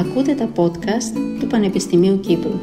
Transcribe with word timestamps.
Ακούτε 0.00 0.34
τα 0.34 0.52
podcast 0.56 1.18
του 1.40 1.46
Πανεπιστημίου 1.46 2.20
Κύπρου. 2.20 2.58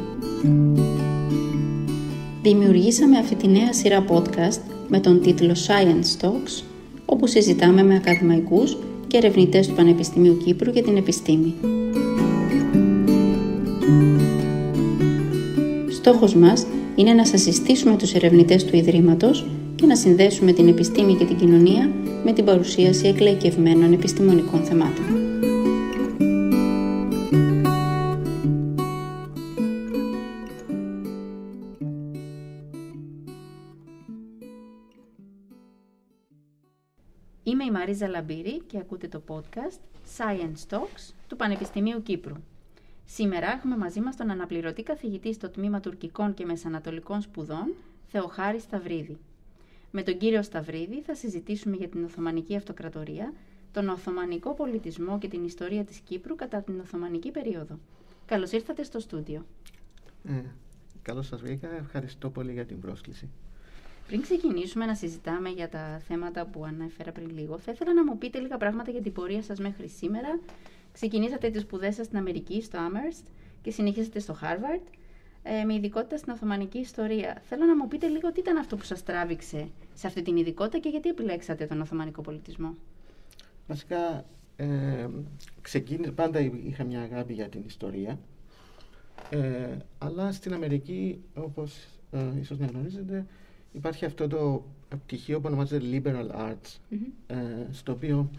Δημιουργήσαμε 2.42 3.18
αυτή 3.18 3.34
τη 3.34 3.48
νέα 3.48 3.72
σειρά 3.72 4.04
podcast 4.08 4.60
με 4.88 5.00
τον 5.00 5.20
τίτλο 5.20 5.54
Science 5.66 6.24
Talks, 6.24 6.62
όπου 7.04 7.26
συζητάμε 7.26 7.82
με 7.82 7.94
ακαδημαϊκούς 7.94 8.76
και 9.06 9.16
ερευνητές 9.16 9.66
του 9.66 9.74
Πανεπιστημίου 9.74 10.36
Κύπρου 10.44 10.70
για 10.70 10.82
την 10.82 10.96
επιστήμη. 10.96 11.54
Στόχος 15.90 16.34
μας 16.34 16.66
είναι 16.96 17.12
να 17.12 17.26
σας 17.26 17.40
συστήσουμε 17.40 17.96
τους 17.96 18.14
ερευνητές 18.14 18.64
του 18.64 18.76
Ιδρύματος 18.76 19.46
και 19.74 19.86
να 19.86 19.96
συνδέσουμε 19.96 20.52
την 20.52 20.68
επιστήμη 20.68 21.14
και 21.14 21.24
την 21.24 21.36
κοινωνία 21.36 21.90
με 22.24 22.32
την 22.32 22.44
παρουσίαση 22.44 23.06
εκλαϊκευμένων 23.06 23.92
επιστημονικών 23.92 24.60
θεμάτων. 24.60 25.27
Μαρίζα 37.88 38.08
Λαμπύρη 38.08 38.60
και 38.66 38.78
ακούτε 38.78 39.08
το 39.08 39.22
podcast 39.28 39.78
Science 40.16 40.74
Talks 40.74 41.12
του 41.28 41.36
Πανεπιστημίου 41.36 42.02
Κύπρου. 42.02 42.34
Σήμερα 43.04 43.52
έχουμε 43.52 43.76
μαζί 43.76 44.00
μας 44.00 44.16
τον 44.16 44.30
αναπληρωτή 44.30 44.82
καθηγητή 44.82 45.32
στο 45.32 45.48
Τμήμα 45.48 45.80
Τουρκικών 45.80 46.34
και 46.34 46.44
Μεσανατολικών 46.44 47.20
Σπουδών, 47.20 47.74
Θεοχάρη 48.06 48.60
Σταυρίδη. 48.60 49.18
Με 49.90 50.02
τον 50.02 50.18
κύριο 50.18 50.42
Σταυρίδη 50.42 51.02
θα 51.02 51.14
συζητήσουμε 51.14 51.76
για 51.76 51.88
την 51.88 52.04
Οθωμανική 52.04 52.56
Αυτοκρατορία, 52.56 53.32
τον 53.72 53.88
Οθωμανικό 53.88 54.54
πολιτισμό 54.54 55.18
και 55.18 55.28
την 55.28 55.44
ιστορία 55.44 55.84
της 55.84 55.98
Κύπρου 55.98 56.34
κατά 56.34 56.62
την 56.62 56.80
Οθωμανική 56.80 57.30
περίοδο. 57.30 57.78
Καλώς 58.26 58.52
ήρθατε 58.52 58.82
στο 58.82 59.00
στούντιο. 59.00 59.44
Ε, 60.24 60.42
καλώς 61.02 61.26
σας 61.26 61.40
βρήκα. 61.40 61.68
Ευχαριστώ 61.76 62.30
πολύ 62.30 62.52
για 62.52 62.66
την 62.66 62.80
πρόσκληση. 62.80 63.28
Πριν 64.08 64.20
ξεκινήσουμε 64.22 64.86
να 64.86 64.94
συζητάμε 64.94 65.48
για 65.48 65.68
τα 65.68 66.00
θέματα 66.08 66.46
που 66.46 66.64
ανέφερα 66.64 67.12
πριν 67.12 67.30
λίγο, 67.30 67.58
θα 67.58 67.72
ήθελα 67.72 67.94
να 67.94 68.04
μου 68.04 68.18
πείτε 68.18 68.38
λίγα 68.38 68.56
πράγματα 68.56 68.90
για 68.90 69.00
την 69.02 69.12
πορεία 69.12 69.42
σας 69.42 69.58
μέχρι 69.58 69.88
σήμερα. 69.88 70.40
Ξεκινήσατε 70.92 71.50
τις 71.50 71.62
σπουδές 71.62 71.94
σας 71.94 72.06
στην 72.06 72.18
Αμερική, 72.18 72.62
στο 72.62 72.78
Amherst 72.78 73.24
και 73.62 73.70
συνεχίσατε 73.70 74.18
στο 74.18 74.36
Harvard 74.42 74.82
ε, 75.42 75.64
με 75.64 75.74
ειδικότητα 75.74 76.16
στην 76.16 76.32
Οθωμανική 76.32 76.78
ιστορία. 76.78 77.42
Θέλω 77.48 77.64
να 77.64 77.76
μου 77.76 77.88
πείτε 77.88 78.06
λίγο 78.06 78.32
τι 78.32 78.40
ήταν 78.40 78.56
αυτό 78.56 78.76
που 78.76 78.84
σας 78.84 79.02
τράβηξε 79.02 79.68
σε 79.94 80.06
αυτή 80.06 80.22
την 80.22 80.36
ειδικότητα 80.36 80.78
και 80.78 80.88
γιατί 80.88 81.08
επιλέξατε 81.08 81.66
τον 81.66 81.80
Οθωμανικό 81.80 82.22
πολιτισμό. 82.22 82.74
Βασικά, 83.66 84.24
ε, 84.56 85.06
ξεκίνησε, 85.60 86.10
πάντα 86.10 86.40
είχα 86.40 86.84
μια 86.84 87.00
αγάπη 87.00 87.32
για 87.32 87.48
την 87.48 87.62
ιστορία, 87.66 88.18
ε, 89.30 89.76
αλλά 89.98 90.32
στην 90.32 90.52
Αμερική, 90.54 91.20
όπως 91.34 91.86
ε, 92.10 92.38
ίσως 92.40 92.58
να 92.58 92.66
γνωρίζετε, 92.66 93.26
υπάρχει 93.72 94.04
αυτό 94.04 94.26
το 94.28 94.64
πτυχίο 95.04 95.40
που 95.40 95.46
ονομάζεται 95.46 95.86
Liberal 95.92 96.30
Arts, 96.36 96.78
ε, 97.26 97.36
στο 97.70 97.92
οποίο 97.92 98.30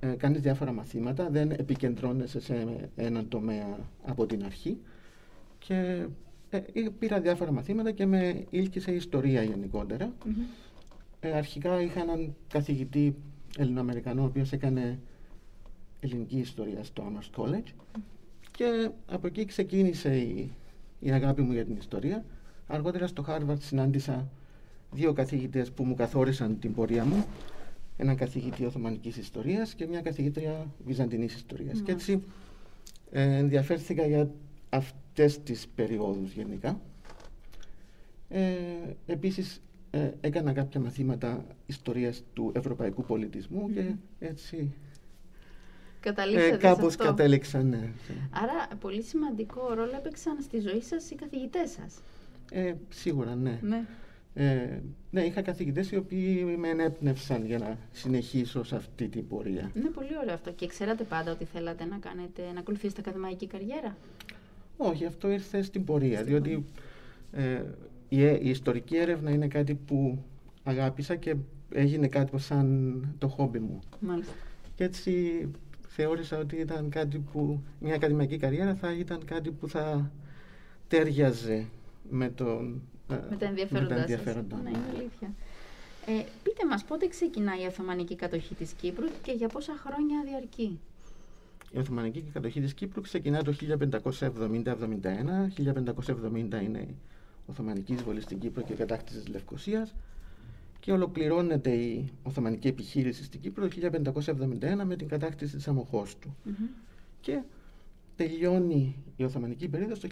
ε, 0.00 0.06
κάνεις 0.06 0.40
διάφορα 0.40 0.72
μαθήματα, 0.72 1.30
δεν 1.30 1.50
επικεντρώνεσαι 1.50 2.40
σε 2.40 2.88
έναν 2.96 3.28
τομέα 3.28 3.78
από 4.06 4.26
την 4.26 4.44
αρχή. 4.44 4.78
Και 5.58 6.06
ε, 6.50 6.60
πήρα 6.98 7.20
διάφορα 7.20 7.52
μαθήματα 7.52 7.90
και 7.90 8.06
με 8.06 8.44
ήλκησε 8.50 8.92
ιστορία 8.92 9.42
γενικότερα. 9.42 10.12
Ε, 11.20 11.32
αρχικά 11.32 11.82
είχα 11.82 12.00
έναν 12.00 12.34
καθηγητή 12.48 13.14
Ελληνοαμερικανό, 13.58 14.22
ο 14.22 14.24
οποίος 14.24 14.52
έκανε 14.52 14.98
ελληνική 16.00 16.38
ιστορία 16.38 16.84
στο 16.84 17.02
Amherst 17.06 17.40
College. 17.40 17.72
Και 18.50 18.90
από 19.06 19.26
εκεί 19.26 19.44
ξεκίνησε 19.44 20.16
η, 20.16 20.52
η 21.00 21.10
αγάπη 21.10 21.42
μου 21.42 21.52
για 21.52 21.64
την 21.64 21.76
ιστορία. 21.76 22.24
Αργότερα 22.66 23.06
στο 23.06 23.24
Harvard 23.28 23.58
συνάντησα 23.60 24.28
δύο 24.92 25.12
καθηγητές 25.12 25.72
που 25.72 25.84
μου 25.84 25.94
καθόρισαν 25.94 26.58
την 26.58 26.74
πορεία 26.74 27.04
μου. 27.04 27.24
Έναν 27.96 28.16
καθηγητή 28.16 28.64
Οθωμανικής 28.64 29.16
Ιστορίας 29.16 29.74
και 29.74 29.86
μια 29.86 30.00
καθηγήτρια 30.00 30.66
Βυζαντινής 30.84 31.34
Ιστορίας. 31.34 31.80
Και 31.80 31.92
έτσι 31.92 32.22
ε, 33.10 33.36
ενδιαφέρθηκα 33.36 34.06
για 34.06 34.30
αυτές 34.68 35.42
τις 35.42 35.68
περιόδους 35.74 36.32
γενικά. 36.32 36.80
Ε, 38.28 38.52
επίσης 39.06 39.62
ε, 39.90 40.10
έκανα 40.20 40.52
κάποια 40.52 40.80
μαθήματα 40.80 41.44
ιστορίας 41.66 42.22
του 42.32 42.52
ευρωπαϊκού 42.54 43.02
πολιτισμού 43.02 43.70
και 43.72 43.94
έτσι 44.18 44.72
ε, 46.02 46.56
κάπως 46.56 46.96
κατέληξαν. 46.96 47.68
Ναι. 47.68 47.90
Άρα 48.30 48.76
πολύ 48.80 49.02
σημαντικό 49.02 49.74
ρόλο 49.74 49.96
έπαιξαν 49.96 50.40
στη 50.40 50.60
ζωή 50.60 50.80
σας 50.80 51.10
οι 51.10 51.14
καθηγητές 51.14 51.70
σας. 51.70 52.00
Ε, 52.50 52.74
σίγουρα 52.88 53.34
ναι. 53.34 53.58
ναι. 53.62 53.84
Ε, 54.34 54.78
ναι, 55.10 55.22
είχα 55.24 55.42
καθηγητές 55.42 55.90
οι 55.90 55.96
οποίοι 55.96 56.56
με 56.58 56.68
ενέπνευσαν 56.68 57.44
για 57.46 57.58
να 57.58 57.78
συνεχίσω 57.92 58.64
σε 58.64 58.76
αυτή 58.76 59.08
την 59.08 59.28
πορεία. 59.28 59.70
Είναι 59.74 59.88
πολύ 59.88 60.18
ωραίο 60.22 60.34
αυτό. 60.34 60.50
Και 60.52 60.66
ξέρατε 60.66 61.04
πάντα 61.04 61.32
ότι 61.32 61.44
θέλατε 61.44 61.84
να, 61.84 61.96
κάνετε, 61.96 62.42
να 62.54 62.60
ακολουθήσετε 62.60 63.00
ακαδημαϊκή 63.00 63.46
καριέρα; 63.46 63.96
Όχι, 64.76 65.04
αυτό 65.04 65.30
ήρθε 65.30 65.62
στην 65.62 65.84
πορεία, 65.84 66.22
διότι 66.22 66.64
ε, 67.32 67.62
η, 68.08 68.22
η, 68.22 68.48
ιστορική 68.48 68.96
έρευνα 68.96 69.30
είναι 69.30 69.48
κάτι 69.48 69.74
που 69.74 70.24
αγάπησα 70.62 71.16
και 71.16 71.36
έγινε 71.72 72.08
κάτι 72.08 72.38
σαν 72.38 73.04
το 73.18 73.28
χόμπι 73.28 73.58
μου. 73.58 73.78
Μάλιστα. 74.00 74.32
Και 74.74 74.84
έτσι 74.84 75.46
θεώρησα 75.88 76.38
ότι 76.38 76.56
ήταν 76.56 76.88
κάτι 76.88 77.18
που 77.18 77.60
μια 77.80 77.94
ακαδημαϊκή 77.94 78.36
καριέρα 78.36 78.74
θα 78.74 78.92
ήταν 78.92 79.24
κάτι 79.24 79.50
που 79.50 79.68
θα 79.68 80.10
τέριαζε 80.88 81.66
με, 82.10 82.28
τον, 82.28 82.82
ε, 82.82 82.89
με 83.30 83.36
τα 83.36 83.46
ενδιαφέροντάς, 83.46 84.08
με 84.08 84.24
τα 84.24 84.56
Ναι, 84.62 84.70
είναι 84.70 84.78
αλήθεια. 84.94 85.34
Ε, 86.06 86.24
πείτε 86.42 86.66
μας 86.66 86.84
πότε 86.84 87.06
ξεκινάει 87.08 87.62
η 87.62 87.66
Οθωμανική 87.66 88.16
κατοχή 88.16 88.54
της 88.54 88.72
Κύπρου 88.72 89.06
και 89.22 89.32
για 89.32 89.48
πόσα 89.48 89.72
χρόνια 89.86 90.22
διαρκεί; 90.26 90.78
Η 91.70 91.78
Οθωμανική 91.78 92.24
κατοχή 92.32 92.60
της 92.60 92.74
Κύπρου 92.74 93.00
ξεκινά 93.00 93.42
το 93.42 93.52
1570-71. 93.52 95.50
1570 95.56 96.62
είναι 96.62 96.78
η 96.78 96.94
Οθωμανική 97.46 97.92
εισβολή 97.92 98.20
στην 98.20 98.38
Κύπρο 98.38 98.62
και 98.62 98.72
η 98.72 98.76
κατάκτηση 98.76 99.18
της 99.18 99.28
Λευκοσίας 99.28 99.94
και 100.80 100.92
ολοκληρώνεται 100.92 101.70
η 101.70 102.12
Οθωμανική 102.22 102.68
επιχείρηση 102.68 103.24
στην 103.24 103.40
Κύπρο 103.40 103.68
το 103.68 103.90
1571 104.16 104.84
με 104.84 104.96
την 104.96 105.08
κατάκτηση 105.08 105.56
της 105.56 105.68
Αμοχώστου. 105.68 106.36
Και 107.20 107.42
τελειώνει 108.16 108.96
η 109.16 109.24
Οθωμανική 109.24 109.68
περίοδος 109.68 110.00
το 110.00 110.08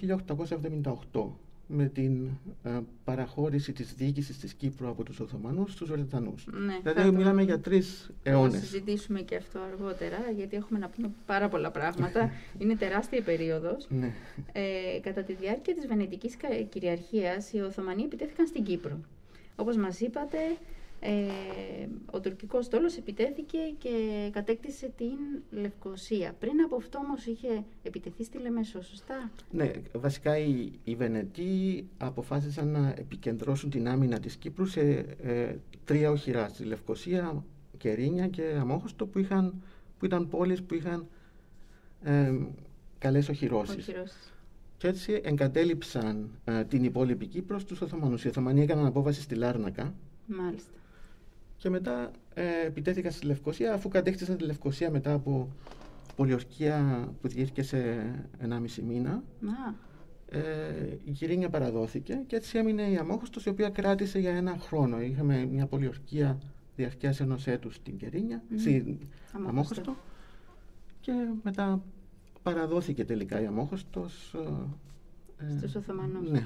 1878 1.12 1.47
με 1.70 1.86
την 1.86 2.28
ε, 2.62 2.70
παραχώρηση 3.04 3.72
της 3.72 3.94
διοίκησης 3.94 4.38
της 4.38 4.54
Κύπρου 4.54 4.88
από 4.88 5.02
τους 5.02 5.20
Οθωμανούς 5.20 5.72
στους 5.72 5.90
Βρετανούς. 5.90 6.46
Ναι, 6.46 6.92
δηλαδή 6.92 7.16
μιλάμε 7.16 7.42
για 7.42 7.60
τρεις 7.60 8.10
αιώνες. 8.22 8.52
Θα 8.52 8.64
συζητήσουμε 8.64 9.20
και 9.20 9.36
αυτό 9.36 9.60
αργότερα, 9.60 10.16
γιατί 10.36 10.56
έχουμε 10.56 10.78
να 10.78 10.88
πούμε 10.88 11.10
πάρα 11.26 11.48
πολλά 11.48 11.70
πράγματα. 11.70 12.30
Είναι 12.58 12.76
τεράστια 12.76 13.22
περίοδος. 13.22 13.86
Ναι. 13.88 14.12
Ε, 14.52 15.00
κατά 15.00 15.22
τη 15.22 15.32
διάρκεια 15.32 15.74
της 15.74 15.86
Βενετικής 15.86 16.36
κυριαρχίας, 16.68 17.52
οι 17.52 17.60
Οθωμανοί 17.60 18.02
επιτέθηκαν 18.02 18.46
στην 18.46 18.64
Κύπρο. 18.64 19.00
Όπως 19.56 19.76
μας 19.76 20.00
είπατε, 20.00 20.38
ε, 20.38 20.56
ο 22.10 22.20
τουρκικός 22.20 22.64
στόλος 22.64 22.96
επιτέθηκε 22.96 23.58
και 23.78 24.28
κατέκτησε 24.32 24.92
την 24.96 25.18
Λευκοσία. 25.50 26.34
Πριν 26.38 26.60
από 26.64 26.76
αυτό 26.76 26.98
όμως 26.98 27.26
είχε 27.26 27.64
επιτεθεί 27.82 28.24
στη 28.24 28.38
Λεμεσό, 28.38 28.82
σωστά; 28.82 29.30
Ναι, 29.50 29.70
βασικά 29.92 30.38
οι, 30.38 30.72
οι 30.84 30.94
Βενετοί 30.94 31.86
αποφάσισαν 31.98 32.68
να 32.68 32.94
επικεντρώσουν 32.98 33.70
την 33.70 33.88
άμυνα 33.88 34.20
της 34.20 34.36
Κύπρου 34.36 34.66
σε 34.66 34.80
ε, 35.22 35.56
τρία 35.84 36.10
οχυρά, 36.10 36.48
στη 36.48 36.64
Λευκοσία, 36.64 37.44
Κερίνια 37.76 38.28
και 38.28 38.56
Αμόχωστο 38.60 39.06
που, 39.06 39.18
είχαν, 39.18 39.62
που 39.98 40.04
ήταν 40.04 40.28
πόλεις 40.28 40.62
που 40.62 40.74
είχαν 40.74 41.06
ε, 42.02 42.32
καλές 42.98 43.28
οχυρώσεις. 43.28 43.90
Και 44.76 44.88
έτσι 44.88 45.20
εγκατέλειψαν 45.24 46.30
ε, 46.44 46.64
την 46.64 46.84
υπόλοιπη 46.84 47.26
Κύπρος 47.26 47.62
στους 47.62 47.80
Οθωμανούς. 47.80 48.24
Οι 48.24 48.28
Οθωμανοί 48.28 48.62
έκαναν 48.62 48.86
απόβαση 48.86 49.20
στη 49.20 49.34
Λάρνακα. 49.34 49.94
Μάλιστα 50.26 50.77
και 51.58 51.68
μετά 51.70 52.10
ε, 52.34 52.66
επιτέθηκα 52.66 53.10
στη 53.10 53.26
Λευκοσία 53.26 53.72
αφού 53.72 53.88
κατέκτησα 53.88 54.36
τη 54.36 54.44
Λευκοσία 54.44 54.90
μετά 54.90 55.12
από 55.12 55.48
πολιορκία 56.16 57.08
που 57.20 57.28
διήρκε 57.28 57.62
σε 57.62 57.78
1,5 58.40 58.82
μήνα. 58.86 59.22
Ε, 60.30 60.40
η 61.04 61.10
Κυρίνια 61.10 61.48
παραδόθηκε 61.48 62.24
και 62.26 62.36
έτσι 62.36 62.58
έμεινε 62.58 62.82
η 62.82 62.96
Αμόχωστος 62.96 63.44
η 63.44 63.48
οποία 63.48 63.68
κράτησε 63.70 64.18
για 64.18 64.36
ένα 64.36 64.56
χρόνο. 64.58 65.00
Είχαμε 65.00 65.44
μια 65.44 65.66
πολιορκία 65.66 66.38
διαρκείας 66.76 67.20
ενός 67.20 67.46
έτους 67.46 67.74
στην 67.74 67.96
Κυρίνια, 67.96 68.42
mm. 68.50 68.54
στην 68.58 68.98
Αμόχωστο 69.46 69.96
και 71.00 71.12
μετά 71.42 71.82
παραδόθηκε 72.42 73.04
τελικά 73.04 73.40
η 73.40 73.46
Αμόχωστος 73.46 74.34
ε, 75.38 75.56
στους 75.58 75.74
Οθωμανούς. 75.74 76.30
Ναι. 76.30 76.42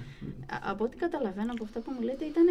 Από 0.62 0.85
ό,τι 0.85 0.97
καταλαβαίνω 0.97 1.53
από 1.53 1.64
αυτά 1.64 1.81
που 1.81 1.91
μου 1.91 2.00
λέτε 2.00 2.25
ήταν 2.25 2.47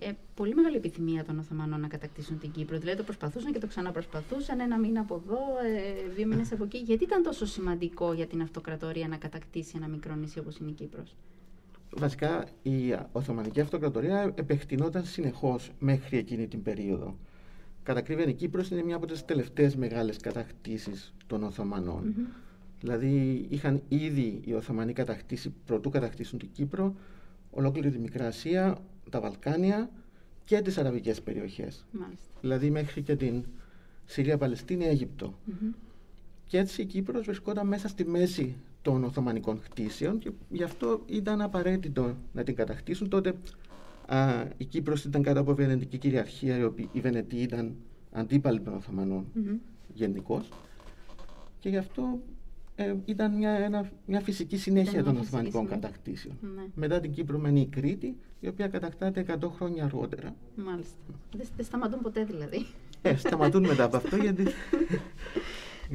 ε, 0.00 0.10
πολύ 0.34 0.54
μεγάλη 0.54 0.76
επιθυμία 0.76 1.24
των 1.24 1.38
Οθωμανών 1.38 1.80
να 1.80 1.88
κατακτήσουν 1.88 2.38
την 2.38 2.50
Κύπρο. 2.50 2.78
Δηλαδή 2.78 2.96
το 2.96 3.04
προσπαθούσαν 3.04 3.52
και 3.52 3.58
το 3.58 3.66
ξαναπροσπαθούσαν 3.66 4.60
ένα 4.60 4.78
μήνα 4.78 5.00
από 5.00 5.22
εδώ, 5.24 5.38
ε, 5.76 6.08
δύο 6.14 6.26
μήνες 6.26 6.52
από 6.52 6.64
εκεί. 6.64 6.78
Γιατί 6.78 7.04
ήταν 7.04 7.22
τόσο 7.22 7.46
σημαντικό 7.46 8.12
για 8.12 8.26
την 8.26 8.42
αυτοκρατορία 8.42 9.08
να 9.08 9.16
κατακτήσει 9.16 9.72
ένα 9.76 9.88
μικρό 9.88 10.14
νησί 10.14 10.38
όπως 10.38 10.56
είναι 10.56 10.70
η 10.70 10.72
Κύπρος; 10.72 11.16
Βασικά 11.96 12.46
η 12.62 12.94
Οθωμανική 13.12 13.60
Αυτοκρατορία 13.60 14.32
επεκτηνόταν 14.34 15.04
συνεχώς 15.04 15.70
μέχρι 15.78 16.18
εκείνη 16.18 16.46
την 16.46 16.62
περίοδο. 16.62 17.16
Κατά 17.82 17.98
ακρίβεια, 17.98 18.26
η 18.26 18.34
Κύπρος 18.34 18.70
είναι 18.70 18.82
μια 18.82 18.96
από 18.96 19.06
τις 19.06 19.24
τελευταίες 19.24 19.76
μεγάλες 19.76 20.16
κατακτήσεις 20.16 21.14
των 21.26 21.42
Οθωμανών. 21.42 22.14
Δηλαδή 22.80 23.46
είχαν 23.48 23.82
ήδη 23.88 24.40
οι 24.44 24.52
Οθωμανοί 24.52 24.92
κατακτήσει, 24.92 25.54
πρωτού 25.66 25.90
κατακτήσουν 25.90 26.38
την 26.38 26.48
Κύπρο, 26.52 26.94
ολόκληρη 27.54 27.90
τη 27.90 27.98
Μικρά 27.98 28.26
Ασία, 28.26 28.78
τα 29.10 29.20
Βαλκάνια 29.20 29.90
και 30.44 30.60
τις 30.60 30.78
αραβικές 30.78 31.20
περιοχές. 31.22 31.84
Μάλιστα. 31.90 32.30
Δηλαδή 32.40 32.70
μέχρι 32.70 33.02
και 33.02 33.16
την 33.16 33.44
Συρία, 34.04 34.38
Παλαιστίνη, 34.38 34.84
Αίγυπτο. 34.84 35.34
Μμμ. 35.44 35.70
Και 36.46 36.58
έτσι 36.58 36.82
η 36.82 36.84
Κύπρος 36.84 37.24
βρισκόταν 37.24 37.66
μέσα 37.66 37.88
στη 37.88 38.04
μέση 38.04 38.56
των 38.82 39.04
Οθωμανικών 39.04 39.60
χτίσεων 39.62 40.18
και 40.18 40.30
γι' 40.50 40.62
αυτό 40.62 41.02
ήταν 41.06 41.40
απαραίτητο 41.40 42.16
να 42.32 42.42
την 42.42 42.54
κατακτήσουν. 42.54 43.08
Τότε 43.08 43.34
α, 44.06 44.44
η 44.56 44.64
Κύπρος 44.64 45.04
ήταν 45.04 45.22
κάτω 45.22 45.40
από 45.40 45.54
βενετική 45.54 45.98
κυριαρχία, 45.98 46.56
οι, 46.58 46.62
οποίοι- 46.64 46.88
οι 46.92 47.00
Βενετοί 47.00 47.36
ήταν 47.36 47.74
αντίπαλοι 48.12 48.60
των 48.60 48.74
Οθωμανών 48.74 49.26
Μμμ. 49.34 49.56
γενικώς. 49.94 50.48
Και 51.60 51.68
γι' 51.68 51.76
αυτό 51.76 52.18
ε, 52.76 52.94
ήταν 53.04 53.36
μια, 53.36 53.50
ένα- 53.50 53.90
μια 54.06 54.20
φυσική 54.20 54.56
συνέχεια 54.56 54.90
Ήταν 54.92 55.04
των 55.04 55.12
μια 55.12 55.22
φυσική 55.22 55.36
Οθωμανικών 55.36 55.66
συνέχεια. 55.66 55.88
κατακτήσεων. 55.88 56.36
Ναι, 56.54 56.62
Μετά 56.74 57.00
την 57.00 57.12
Κύπρο 57.12 57.38
μένει 57.38 57.60
η 57.60 57.66
Κρήτη, 57.66 58.16
η 58.40 58.48
οποία 58.48 58.68
κατακτάται 58.68 59.20
100 59.20 59.48
χρόνια 59.56 59.84
αργότερα. 59.84 60.34
μάλιστα. 60.56 60.96
Δεν, 61.36 61.46
δεν 61.56 61.64
σταματούν 61.64 62.00
ποτέ 62.00 62.24
δηλαδή. 62.24 62.66
Ε, 63.02 63.16
σταματούν 63.16 63.66
μετά 63.66 63.84
από 63.84 63.96
αυτό 63.96 64.16
γιατί. 64.16 64.44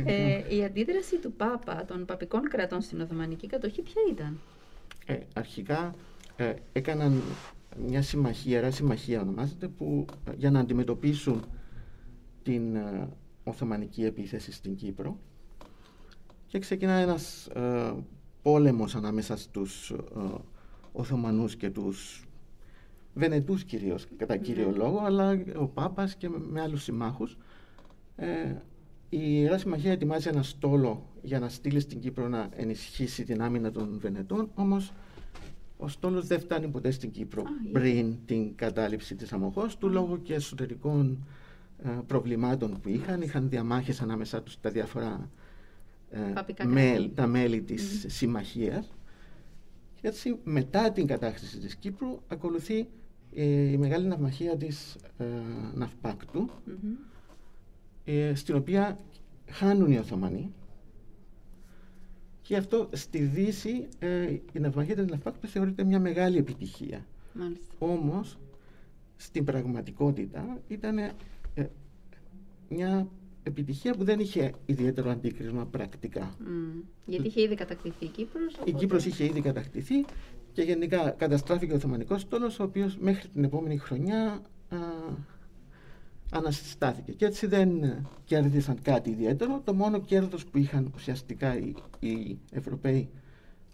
Ε, 0.05 0.55
η 0.55 0.63
αντίδραση 0.63 1.17
του 1.17 1.31
Πάπα 1.31 1.85
των 1.85 2.05
παπικών 2.05 2.41
κρατών 2.49 2.81
στην 2.81 3.01
Οθωμανική 3.01 3.47
κατοχή 3.47 3.81
ποια 3.81 4.01
ήταν; 4.11 4.39
Ε, 5.05 5.17
αρχικά 5.33 5.95
ε, 6.35 6.53
έκαναν 6.71 7.21
μια 7.87 8.01
συμμαχία, 8.01 8.51
ιερά 8.51 8.71
συμμαχία 8.71 9.21
ονομάζεται, 9.21 9.67
που 9.67 10.05
ε, 10.29 10.31
για 10.37 10.51
να 10.51 10.59
αντιμετωπίσουν 10.59 11.43
την 12.43 12.75
ε, 12.75 13.07
Οθωμανική 13.43 14.03
επίθεση 14.05 14.51
στην 14.51 14.75
Κύπρο 14.75 15.17
και 16.49 16.59
ξεκινά 16.59 16.91
ένας 16.93 17.47
ε, 17.47 17.93
πόλεμος 18.41 18.95
ανάμεσα 18.95 19.37
στους 19.37 19.89
ε, 19.89 19.95
Οθωμανούς 20.91 21.55
και 21.55 21.69
τους 21.69 22.27
Βενετούς 23.13 23.63
κυρίως, 23.63 24.07
κατά 24.17 24.37
κύριο 24.37 24.69
Ναι. 24.69 24.77
λόγο, 24.77 24.99
αλλά 24.99 25.41
ο 25.55 25.67
Πάπας 25.67 26.15
και 26.15 26.29
με, 26.29 26.37
με 26.49 26.61
άλλους 26.61 26.83
συμμάχους. 26.83 27.37
Ε, 28.15 28.27
η 29.09 29.17
Ιερά 29.21 29.57
Συμμαχία 29.57 29.91
ετοιμάζει 29.91 30.27
ένα 30.27 30.43
στόλο 30.43 31.05
για 31.21 31.39
να 31.39 31.49
στείλει 31.49 31.79
στην 31.79 31.99
Κύπρο 31.99 32.27
να 32.27 32.49
ενισχύσει 32.55 33.23
την 33.23 33.41
άμυνα 33.41 33.71
των 33.71 33.97
Βενετών, 33.99 34.49
όμως 34.55 34.93
ο 35.77 35.87
στόλος 35.87 36.27
δεν 36.27 36.39
φτάνει 36.39 36.67
ποτέ 36.67 36.91
στην 36.91 37.11
Κύπρο 37.11 37.41
Α, 37.41 37.45
γιατί; 37.61 37.79
πριν 37.79 38.15
την 38.25 38.55
κατάληψη 38.55 39.15
της 39.15 39.33
αμοχώς 39.33 39.77
του, 39.77 39.87
Α. 39.87 39.91
λόγω 39.91 40.17
και 40.17 40.33
εσωτερικών 40.33 41.25
ε, 41.83 41.89
προβλημάτων 42.07 42.79
που 42.81 42.89
είχαν. 42.89 43.21
Είχαν 43.21 43.49
διαμάχες 43.49 44.01
ανάμεσά 44.01 44.41
τους 44.41 44.59
τα 44.59 44.69
διάφορα 44.69 45.29
ε, 46.09 46.19
Παπικά 46.33 46.67
μέλη, 46.67 46.95
κράτη. 46.97 47.13
τα 47.15 47.27
μέλη 47.27 47.61
της 47.61 48.01
Μμμ. 48.03 48.09
συμμαχίας. 48.09 48.93
Και 50.01 50.07
έτσι 50.07 50.39
μετά 50.43 50.91
την 50.91 51.07
κατάχρηση 51.07 51.57
της 51.59 51.75
Κύπρου 51.75 52.19
ακολουθεί 52.27 52.87
ε, 53.33 53.43
η 53.71 53.77
μεγάλη 53.77 54.07
ναυμαχία 54.07 54.57
της 54.57 54.95
ε, 55.17 55.25
Ναυπάκτου 55.73 56.39
Μμμ. 56.65 56.93
ε, 58.05 58.35
στην 58.35 58.55
οποία 58.55 58.99
χάνουν 59.49 59.91
οι 59.91 59.97
Οθωμανοί 59.97 60.53
και 62.41 62.55
αυτό 62.57 62.89
στη 62.93 63.19
Δύση 63.19 63.87
ε, 63.99 64.31
η 64.53 64.59
ναυμαχία 64.59 64.95
της 64.95 65.05
Ναυπάκτου 65.05 65.47
θεωρείται 65.47 65.83
μια 65.83 65.99
μεγάλη 65.99 66.37
επιτυχία. 66.37 67.05
Μάλιστα. 67.33 67.75
Όμως 67.79 68.37
στην 69.15 69.43
πραγματικότητα 69.43 70.59
ήταν 70.67 70.97
ε, 70.97 71.11
μια 72.69 73.07
επιτυχία 73.43 73.93
που 73.93 74.03
δεν 74.03 74.19
είχε 74.19 74.53
ιδιαίτερο 74.65 75.09
αντίκρισμα 75.11 75.65
πρακτικά. 75.65 76.35
Μμ. 76.39 76.79
Γιατί 77.05 77.27
είχε 77.27 77.41
ήδη 77.41 77.55
κατακτηθεί 77.55 78.05
η 78.05 78.07
Κύπρος. 78.07 78.53
Η 78.53 78.57
οπότε- 78.59 78.77
Κύπρος 78.77 79.05
είχε 79.05 79.23
ήδη 79.25 79.41
κατακτηθεί 79.41 80.05
και 80.53 80.61
γενικά 80.61 81.09
καταστράφηκε 81.09 81.71
ο 81.71 81.75
Οθωμανικός 81.75 82.21
στόλος 82.21 82.59
ο 82.59 82.63
οποίος 82.63 82.97
μέχρι 82.97 83.27
την 83.27 83.43
επόμενη 83.43 83.77
χρονιά 83.77 84.41
α, 84.69 84.77
αναστάθηκε 86.31 87.11
και 87.11 87.25
έτσι 87.25 87.47
δεν 87.47 87.83
ε, 87.83 88.03
κέρδισαν 88.25 88.81
κάτι 88.81 89.09
ιδιαίτερο 89.09 89.61
το 89.65 89.73
μόνο 89.73 90.01
κέρδος 90.01 90.45
που 90.45 90.57
είχαν 90.57 90.91
ουσιαστικά 90.95 91.57
οι, 91.57 91.73
οι 91.99 92.37
Ευρωπαίοι 92.51 93.09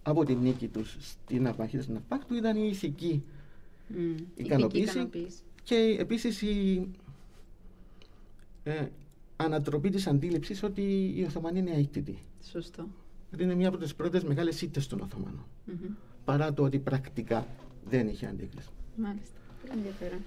από 0.04 0.26
την 0.26 0.38
νίκη 0.38 0.68
τους 0.68 0.98
στην 1.00 1.48
απαρχή 1.48 1.78
της 1.78 1.88
Ναυπάκτου 1.88 2.34
ήταν 2.36 2.58
η 2.58 2.68
ηθική 2.72 3.24
Μμ. 3.88 3.98
Η 4.18 4.26
ικανοποίηση. 4.36 4.84
ικανοποίηση. 4.92 5.38
και 5.64 5.96
επίσης 6.00 6.42
η 6.42 6.88
ε, 8.64 8.86
ανατροπή 9.36 9.90
της 9.90 10.08
αντίληψης 10.08 10.64
ότι 10.64 11.14
οι 11.16 11.24
Οθωμανοί 11.24 11.60
είναι 11.60 11.72
αίτητοι. 11.72 12.18
Σωστό. 12.44 12.88
Δηλαδή 13.30 13.44
είναι 13.44 13.56
μια 13.56 13.68
από 13.68 13.78
τις 13.78 13.96
πρώτες 13.96 14.24
μεγάλες 14.24 14.62
ήττες 14.62 14.88
των 14.88 15.00
Οθωμανών 15.00 15.46
Μμμ. 15.66 15.94
παρά 16.26 16.54
το 16.54 16.64
ότι 16.64 16.80
πρακτικά 16.80 17.48
δεν 17.86 18.08
είχε 18.08 18.26
αντίκριση. 18.28 18.70
Μάλιστα. 18.96 19.40
Πολύ 19.62 19.78
ενδιαφέρον. 19.80 20.20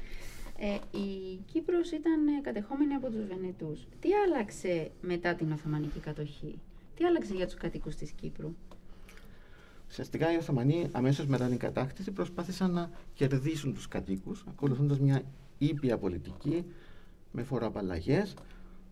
Ε, 0.60 0.98
η 0.98 1.38
Κύπρος 1.52 1.90
ήταν 1.90 2.26
ε, 2.26 2.40
κατεχόμενη 2.42 2.94
από 2.94 3.06
τους 3.10 3.26
Βενετούς. 3.26 3.86
Τι 4.00 4.08
άλλαξε 4.26 4.90
μετά 5.00 5.34
την 5.34 5.52
Οθωμανική 5.52 5.98
κατοχή; 5.98 6.58
Τι 6.96 7.04
άλλαξε 7.04 7.34
για 7.34 7.46
τους 7.46 7.54
κατοίκους 7.54 7.94
της 7.94 8.10
Κύπρου; 8.10 8.54
Ουσιαστικά 9.88 10.32
οι 10.32 10.36
Οθωμανοί 10.36 10.88
αμέσως 10.92 11.26
μετά 11.26 11.46
την 11.46 11.58
κατάκτηση 11.58 12.10
προσπάθησαν 12.10 12.70
να 12.70 12.90
κερδίσουν 13.14 13.74
τους 13.74 13.88
κατοίκους 13.88 14.44
ακολουθώντας 14.48 14.98
μια 14.98 15.22
ήπια 15.58 15.98
πολιτική 15.98 16.64
με 17.32 17.42
φοροαπαλλαγές 17.42 18.34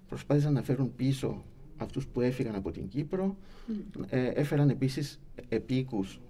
προσπάθησαν 0.08 0.52
να 0.52 0.62
φέρουν 0.62 0.94
πίσω 0.96 1.44
αυτούς 1.76 2.06
που 2.06 2.20
έφυγαν 2.20 2.54
από 2.54 2.70
την 2.70 2.88
Κύπρο 2.88 3.36
Μμ. 3.66 4.02
ε, 4.08 4.26
έφεραν 4.26 4.68
επίσης 4.70 5.20
επίκους 5.48 6.20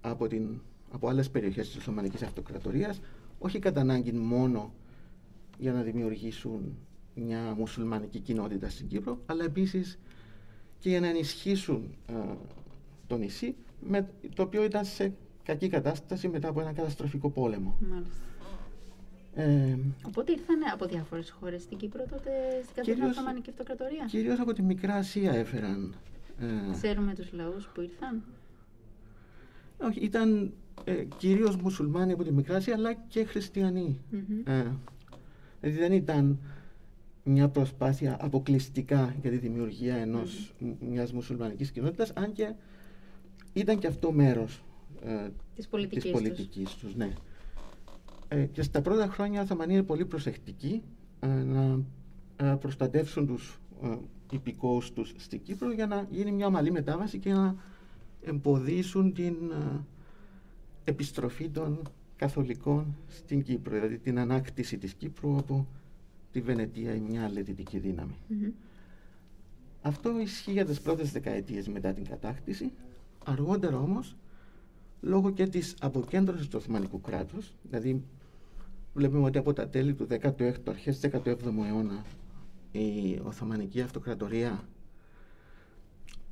από, 0.00 0.26
την, 0.26 0.60
από 0.90 1.08
άλλες 1.08 1.30
περιοχές 1.30 1.68
της 1.68 1.76
Οθωμανικής 1.76 2.22
Αυτοκρατορίας 2.22 3.00
όχι 3.38 3.58
κατά 3.58 3.80
ανάγκη 3.80 4.12
μόνο 4.12 4.72
για 5.58 5.72
να 5.72 5.82
δημιουργήσουν 5.82 6.76
μια 7.14 7.54
μουσουλμανική 7.58 8.18
κοινότητα 8.18 8.68
στην 8.68 8.86
Κύπρο 8.86 9.18
αλλά 9.26 9.44
επίσης 9.44 9.98
και 10.78 10.88
για 10.88 11.00
να 11.00 11.06
ενισχύσουν 11.08 11.94
ε, 12.06 12.12
το 13.06 13.16
νησί 13.16 13.54
με, 13.88 14.08
το 14.34 14.42
οποίο 14.42 14.64
ήταν 14.64 14.84
σε 14.84 15.12
κακή 15.44 15.68
κατάσταση 15.68 16.28
μετά 16.28 16.48
από 16.48 16.60
ένα 16.60 16.72
καταστροφικό 16.72 17.30
πόλεμο. 17.30 17.78
Μάλιστα. 17.90 18.14
Ε, 19.36 19.76
Οπότε 20.06 20.32
ήρθαν 20.32 20.58
από 20.72 20.86
διάφορες 20.86 21.30
χώρες 21.30 21.62
στην 21.62 21.78
Κύπρο 21.78 22.04
τότε 22.10 22.30
στην 22.62 22.74
καθημερινή 22.74 22.94
Κυρίως- 22.94 23.16
Οθωμανική 23.16 23.50
Αυτοκρατορία. 23.50 24.04
κυρίως 24.04 24.38
από 24.40 24.52
τη 24.52 24.62
Μικρά 24.62 24.94
Ασία 24.94 25.32
έφεραν 25.32 25.94
ε, 26.40 26.72
Ξέρουμε 26.72 27.14
τους 27.14 27.32
λαούς 27.32 27.68
που 27.74 27.80
ήρθαν. 27.80 28.22
Όχι, 29.82 30.00
ήταν 30.00 30.52
ε, 30.84 31.04
κυρίως 31.16 31.56
μουσουλμάνοι 31.56 32.12
από 32.12 32.24
τη 32.24 32.32
Μικρά 32.32 32.56
Ασία, 32.56 32.74
αλλά 32.74 32.92
και 32.94 33.24
χριστιανοί. 33.24 34.00
Μμμ. 34.10 34.20
Ε, 34.46 34.72
δηλαδή 35.60 35.78
δεν 35.78 35.92
ήταν 35.92 36.38
μια 37.24 37.48
προσπάθεια 37.48 38.16
αποκλειστικά 38.20 39.14
για 39.20 39.30
τη 39.30 39.36
δημιουργία 39.36 39.96
ενός, 39.96 40.54
μ- 40.58 40.82
μιας 40.88 41.12
μουσουλμανικής 41.12 41.70
κοινότητας, 41.70 42.10
αν 42.14 42.32
και 42.32 42.52
ήταν 43.52 43.78
και 43.78 43.86
αυτό 43.86 44.12
μέρος 44.12 44.62
ε, 45.04 45.28
Της 45.54 45.68
πολιτικής 45.68 46.02
της 46.02 46.12
τους. 46.12 46.20
πολιτικής 46.20 46.74
τους. 46.74 46.94
ναι. 46.96 47.12
Ε, 48.34 48.44
και 48.44 48.62
στα 48.62 48.82
πρώτα 48.82 49.06
χρόνια 49.06 49.40
οι 49.40 49.42
Οθωμανοί 49.42 49.72
είναι 49.72 49.82
πολύ 49.82 50.04
προσεκτικοί 50.04 50.82
ε, 51.20 51.26
να 51.26 51.80
ε, 52.36 52.54
προστατεύσουν 52.60 53.26
τους 53.26 53.58
ε, 53.82 53.96
υπηκόους 54.30 54.92
τους 54.92 55.14
στην 55.16 55.42
Κύπρο 55.42 55.72
για 55.72 55.86
να 55.86 56.06
γίνει 56.10 56.32
μια 56.32 56.46
ομαλή 56.46 56.70
μετάβαση 56.70 57.18
και 57.18 57.32
να 57.32 57.56
εμποδίσουν 58.22 59.12
την 59.12 59.34
ε, 59.50 59.80
επιστροφή 60.84 61.48
των 61.48 61.82
καθολικών 62.16 62.96
στην 63.08 63.42
Κύπρο, 63.42 63.74
δηλαδή 63.74 63.98
την 63.98 64.18
ανάκτηση 64.18 64.78
της 64.78 64.94
Κύπρου 64.94 65.36
από 65.38 65.66
τη 66.32 66.40
Βενετία 66.40 66.94
ή 66.94 67.00
μια 67.00 67.24
άλλη 67.24 67.42
δυτική 67.42 67.78
δύναμη. 67.78 68.16
Μμμ. 68.28 68.50
Αυτό 69.82 70.20
ισχύει 70.20 70.52
για 70.52 70.64
τις 70.64 70.80
πρώτες 70.80 71.12
δεκαετίες 71.12 71.68
μετά 71.68 71.92
την 71.92 72.04
κατάκτηση. 72.04 72.72
Αργότερα 73.24 73.78
όμως, 73.78 74.16
λόγω 75.00 75.30
και 75.30 75.46
της 75.46 75.76
αποκέντρωσης 75.80 76.48
του 76.48 76.58
Οθωμανικού 76.60 77.00
κράτους, 77.00 77.54
δηλαδή 77.62 78.02
βλέπουμε 78.94 79.24
ότι 79.24 79.38
από 79.38 79.52
τα 79.52 79.68
τέλη 79.68 79.94
του 79.94 80.06
16ου, 80.10 80.52
αρχές 80.68 81.00
του 81.00 81.10
17ου 81.24 81.36
αιώνα, 81.66 82.04
η 82.72 83.20
Οθωμανική 83.24 83.80
Αυτοκρατορία 83.80 84.64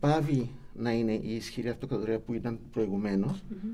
πάβει 0.01 0.51
να 0.75 0.93
είναι 0.93 1.13
η 1.13 1.35
ισχυρή 1.35 1.69
αυτοκρατορία 1.69 2.19
που 2.21 2.33
ήταν 2.33 2.59
προηγουμένως. 2.73 3.43
Μμμ. 3.49 3.73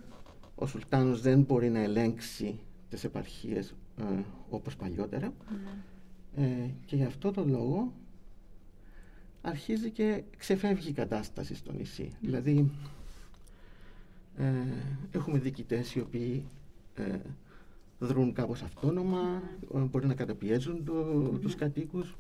Ο 0.55 0.67
Σουλτάνος 0.67 1.21
δεν 1.21 1.41
μπορεί 1.41 1.71
να 1.71 1.79
ελέγξει 1.79 2.59
τις 2.91 3.05
επαρχίες 3.05 3.75
ε, 4.01 4.05
όπως 4.51 4.77
παλιότερα 4.77 5.33
Ναι. 6.37 6.45
ε, 6.45 6.71
και 6.87 6.97
γι' 6.97 7.05
αυτό 7.05 7.31
το 7.31 7.45
λόγο 7.45 7.93
αρχίζει 9.43 9.91
και 9.91 10.23
ξεφεύγει 10.37 10.89
η 10.89 10.93
κατάσταση 10.93 11.55
στο 11.55 11.73
νησί. 11.73 12.13
Δηλαδή 12.21 12.71
ε, 14.37 14.53
έχουμε 15.11 15.39
διοικητές 15.39 15.95
οι 15.95 16.01
οποίοι 16.01 16.45
ε, 16.95 17.19
δρούν 17.99 18.33
κάπως 18.33 18.63
αυτόνομα, 18.63 19.43
ε, 19.75 19.79
μπορεί 19.79 20.07
να 20.07 20.15
καταπιέζουν 20.15 20.85
το, 20.85 20.93
τους 21.43 21.55
κατοίκους 21.55 22.17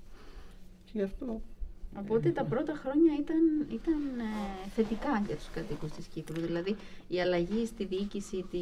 και 0.85 0.90
γι' 0.94 1.02
αυτό 1.02 1.40
Οπότε 1.97 2.30
τα 2.30 2.44
πρώτα 2.44 2.75
χρόνια 2.75 3.12
ήταν, 3.20 3.66
ήταν 3.73 4.00
ε, 4.18 4.68
θετικά 4.75 5.23
για 5.26 5.37
τους 5.37 5.49
κατοίκους 5.54 5.90
της 5.92 6.06
Κύπρου. 6.06 6.40
Δηλαδή 6.40 6.76
η 7.08 7.20
αλλαγή 7.20 7.66
στη 7.66 7.85
διοίκηση 7.85 8.44
τη, 8.50 8.58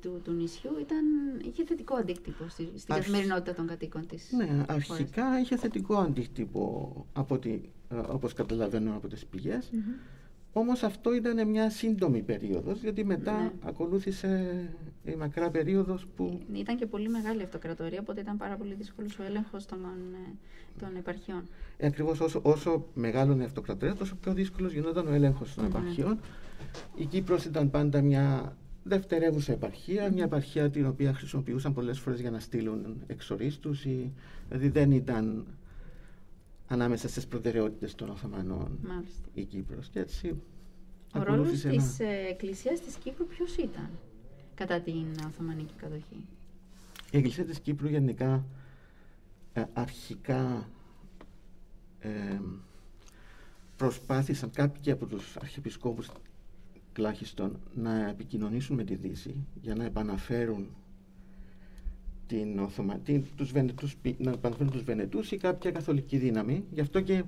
του, 0.00 0.20
του 0.24 0.32
νησιού 0.32 0.70
ήταν, 0.80 1.04
είχε 1.46 1.64
θετικό 1.64 1.94
αντίκτυπο 1.96 2.44
στη, 2.48 2.68
στην 2.76 2.94
Αρχ- 2.94 3.04
καθημερινότητα 3.04 3.54
των 3.54 3.66
κατοίκων 3.66 4.06
της 4.06 4.32
Ναι, 4.32 4.44
χώρας. 4.46 4.66
αρχικά 4.90 5.40
είχε 5.40 5.56
θετικό 5.56 5.94
αντίκτυπο 5.96 6.94
από 7.12 7.34
ό,τι, 7.34 7.50
ε, 7.88 7.96
όπως 7.96 8.32
καταλαβαίνω 8.32 8.96
από 8.96 9.08
τις 9.08 9.26
πηγές. 9.26 9.70
Μμμ. 9.72 9.80
Όμως 10.52 10.82
αυτό 10.82 11.14
ήταν 11.14 11.48
μια 11.48 11.70
σύντομη 11.70 12.22
περίοδος, 12.22 12.80
γιατί 12.82 13.04
μετά 13.04 13.32
Ναι. 13.42 13.50
ακολούθησε 13.64 14.54
η 15.04 15.14
μακρά 15.14 15.50
περίοδος 15.50 16.06
που 16.16 16.40
Ήταν 16.54 16.76
και 16.76 16.86
πολύ 16.86 17.08
μεγάλη 17.08 17.42
αυτοκρατορία, 17.42 17.98
οπότε 18.00 18.20
ήταν 18.20 18.36
πάρα 18.36 18.56
πολύ 18.56 18.74
δύσκολος 18.74 19.18
ο 19.18 19.22
έλεγχος 19.22 19.66
των, 19.66 19.78
ε, 19.84 20.32
των 20.80 20.96
επαρχιών. 20.96 21.42
ε, 21.76 21.86
ακριβώς 21.86 22.20
όσο, 22.20 22.40
όσο 22.42 22.86
μεγάλωνε 22.94 23.42
η 23.42 23.44
αυτοκρατορία, 23.46 23.94
τόσο 23.94 24.14
πιο 24.16 24.32
δύσκολος 24.34 24.72
γινόταν 24.72 25.06
ο 25.06 25.12
έλεγχος 25.12 25.54
των 25.54 25.64
Ναι. 25.64 25.70
επαρχιών. 25.70 26.18
Η 26.96 27.04
Κύπρος 27.04 27.44
ήταν 27.44 27.70
πάντα 27.70 28.00
μια 28.02 28.56
δευτερεύουσα 28.84 29.52
επαρχία, 29.52 30.10
μια 30.12 30.24
επαρχία 30.24 30.70
την 30.70 30.86
οποία 30.86 31.12
χρησιμοποιούσαν 31.14 31.74
πολλές 31.74 31.98
φορές 31.98 32.20
για 32.20 32.30
να 32.30 32.38
στείλουν 32.40 33.02
εξορίστους, 33.06 33.84
ή- 33.84 34.12
δηλαδή 34.48 34.68
δεν 34.68 34.90
ήταν 34.90 35.46
ανάμεσα 36.70 37.08
στις 37.08 37.26
προτεραιότητες 37.26 37.94
των 37.94 38.08
Οθωμανών 38.10 38.78
Μάλιστα. 38.82 39.28
η 39.34 39.44
Κύπρος. 39.44 39.88
Και 39.88 39.98
έτσι 40.00 40.28
Ο 40.28 41.22
ρόλος 41.22 41.28
ακολούθησε 41.28 41.68
ένα- 41.68 41.76
της 41.82 42.00
ε, 42.00 42.26
Εκκλησίας 42.30 42.80
της 42.80 42.94
Κύπρου 42.94 43.26
ποιος 43.26 43.56
ήταν 43.56 43.90
κατά 44.54 44.80
την 44.80 45.06
Οθωμανική 45.26 45.74
κατοχή; 45.76 46.26
Η 47.10 47.16
Εκκλησία 47.16 47.44
της 47.44 47.60
Κύπρου 47.60 47.88
γενικά 47.88 48.44
ε, 49.52 49.64
αρχικά 49.72 50.68
ε, 52.00 52.40
προσπάθησαν 53.76 54.50
κάποιοι 54.50 54.92
από 54.92 55.06
τους 55.06 55.36
αρχιεπισκόπους 55.36 56.10
τουλάχιστον 56.92 57.58
να 57.74 58.08
επικοινωνήσουν 58.08 58.76
με 58.76 58.84
τη 58.84 58.94
Δύση 58.94 59.34
για 59.62 59.74
να 59.74 59.84
επαναφέρουν 59.84 60.68
την 62.30 62.58
Οθωμα... 62.58 62.98
την- 62.98 63.24
τους 63.36 63.52
Βενετούς, 63.52 63.96
πι- 63.96 64.20
να 64.20 64.30
επαναφέρουν 64.30 64.72
τους 64.72 64.82
Βενετούς 64.82 65.32
ή 65.32 65.36
κάποια 65.36 65.70
καθολική 65.70 66.16
δύναμη. 66.16 66.64
Γι' 66.72 66.80
αυτό 66.80 67.00
και 67.00 67.22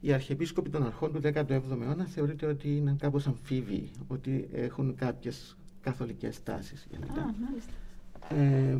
οι 0.00 0.12
αρχιεπίσκοποι 0.12 0.70
των 0.70 0.86
αρχών 0.86 1.12
του 1.12 1.20
17ου 1.24 1.48
αιώνα 1.82 2.04
θεωρείται 2.06 2.46
ότι 2.46 2.76
είναι 2.76 2.96
κάπως 2.98 3.26
αμφίβοι, 3.26 3.90
ότι 4.08 4.48
έχουν 4.52 4.94
κάποιες 4.94 5.56
καθολικές 5.80 6.42
τάσεις 6.42 6.86
γενικά. 6.90 7.20
Α, 7.20 7.34
μάλιστα. 7.44 7.72
Ε, 8.34 8.78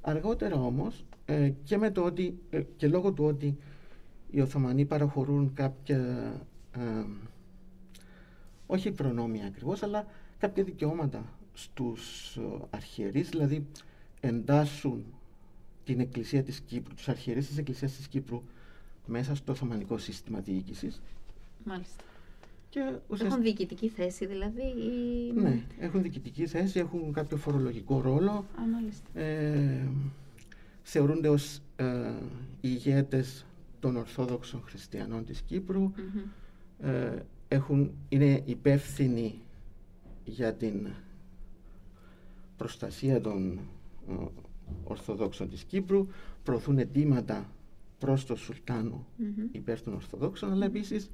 αργότερα 0.00 0.54
όμως 0.56 1.04
ε, 1.24 1.52
και 1.64 1.76
με 1.76 1.90
το 1.90 2.02
ότι 2.04 2.38
ε, 2.50 2.62
και 2.76 2.88
λόγω 2.88 3.12
του 3.12 3.24
ότι 3.24 3.56
οι 4.30 4.40
Οθωμανοί 4.40 4.84
παραχωρούν 4.84 5.52
κάποια 5.54 5.96
ε, 6.72 6.80
όχι 8.66 8.90
προνόμια 8.90 9.46
ακριβώς 9.46 9.82
αλλά 9.82 10.06
κάποια 10.38 10.64
δικαιώματα 10.64 11.24
στους 11.52 12.36
ε, 12.36 12.40
αρχιερείς 12.70 13.28
δηλαδή 13.28 13.66
εντάσσουν 14.26 15.04
την 15.84 16.00
Εκκλησία 16.00 16.42
της 16.42 16.60
Κύπρου, 16.60 16.94
τους 16.94 17.08
αρχιερείς 17.08 17.46
της 17.46 17.58
Εκκλησίας 17.58 17.92
της 17.96 18.06
Κύπρου 18.08 18.42
μέσα 19.06 19.34
στο 19.34 19.52
Οθωμανικό 19.52 19.98
σύστημα 19.98 20.40
διοίκησης 20.40 21.02
Μάλιστα. 21.64 22.04
και 22.70 22.80
Έχουν 22.80 23.00
ουσιαστικά 23.08 23.42
διοικητική 23.42 23.88
θέση 23.88 24.26
δηλαδή 24.26 24.60
ή... 24.62 25.32
ναι, 25.40 25.62
έχουν 25.78 26.02
διοικητική 26.02 26.46
θέση, 26.46 26.78
έχουν 26.78 27.12
κάποιο 27.12 27.36
φορολογικό 27.36 28.00
ρόλο 28.00 28.30
Α, 28.30 28.44
μάλιστα. 28.72 29.20
ε, 29.20 29.88
θεωρούνται 30.82 31.28
ως 31.28 31.60
ε, 31.76 32.12
ηγέτες 32.60 33.46
των 33.80 33.96
Ορθόδοξων 33.96 34.62
Χριστιανών 34.66 35.24
της 35.24 35.40
Κύπρου 35.40 35.80
Μμμ. 35.82 36.20
ε, 36.90 37.24
έχουν, 37.48 37.90
είναι 38.08 38.42
υπεύθυνοι 38.44 39.34
για 40.24 40.54
την 40.54 40.88
προστασία 42.56 43.20
των 43.20 43.58
ε, 43.58 43.60
Ορθοδόξων 44.84 45.48
της 45.48 45.62
Κύπρου 45.64 46.06
προωθούν 46.42 46.78
αιτήματα 46.78 47.50
προς 47.98 48.26
τον 48.26 48.36
Σουλτάνο 48.36 49.06
Μμμ. 49.16 49.48
υπέρ 49.52 49.80
των 49.82 49.94
Ορθοδόξων 49.94 50.50
αλλά 50.52 50.64
επίσης 50.64 51.10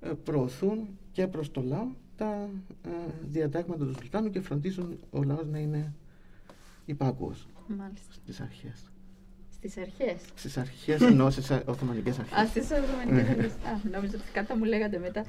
ε, 0.00 0.10
προωθούν 0.24 0.88
και 1.12 1.26
προς 1.26 1.50
το 1.50 1.62
λαό 1.62 1.86
τα 2.16 2.48
ε, 2.84 2.88
διατάγματα 3.22 3.84
του 3.84 3.94
Σουλτάνου 4.00 4.30
και 4.30 4.40
φροντίζουν 4.40 4.98
ο 5.10 5.22
λαός 5.22 5.46
να 5.48 5.58
είναι 5.58 5.92
υπάκουος 6.84 7.46
Μάλιστα. 7.68 8.12
στις 8.12 8.40
αρχές. 8.40 8.88
Στις 9.52 9.76
αρχές. 9.76 10.20
Στις 10.34 10.56
αρχές 10.56 11.00
εννοώ 11.00 11.30
στις 11.30 11.50
α- 11.50 11.62
Οθωμανικές 11.66 12.18
Α, 12.18 12.22
αρχές. 12.22 12.48
στις 12.64 12.70
Οθωμανικές 12.78 13.28
αρχές. 13.28 13.52
Α, 13.70 13.88
νόμιζα 13.92 14.16
ότι 14.16 14.30
κάτι 14.32 14.46
θα 14.46 14.56
μου 14.56 14.64
λέγατε 14.64 14.98
μετά. 14.98 15.20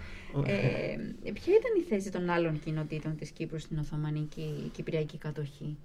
Ε, 0.46 0.96
ποια 1.34 1.54
ήταν 1.54 1.72
η 1.80 1.82
θέση 1.90 2.12
των 2.12 2.30
άλλων 2.30 2.60
κοινοτήτων 2.60 3.16
της 3.16 3.30
Κύπρου 3.32 3.60
στην 3.60 3.78
Οθωμανική 3.78 4.70
Κυπριακή 4.74 5.18
κατοχή, 5.18 5.78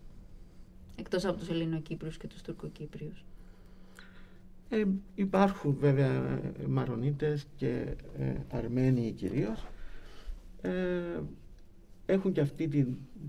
εκτός 1.01 1.25
από 1.25 1.39
τους 1.39 1.49
Ελληνοκύπριους 1.49 2.17
και 2.17 2.27
τους 2.27 2.43
Τουρκοκύπριους. 2.43 3.25
Ε, 4.69 4.85
υπάρχουν 5.15 5.77
βέβαια 5.81 6.41
ε, 6.63 6.67
Μαρονίτες 6.69 7.47
και 7.57 7.95
ε, 8.19 8.35
Αρμένοι 8.51 9.13
κυρίως. 9.13 9.67
Ε, 10.63 11.21
έχουν 12.07 12.33
και 12.33 12.41
αυτή 12.41 12.69
τη 12.69 12.85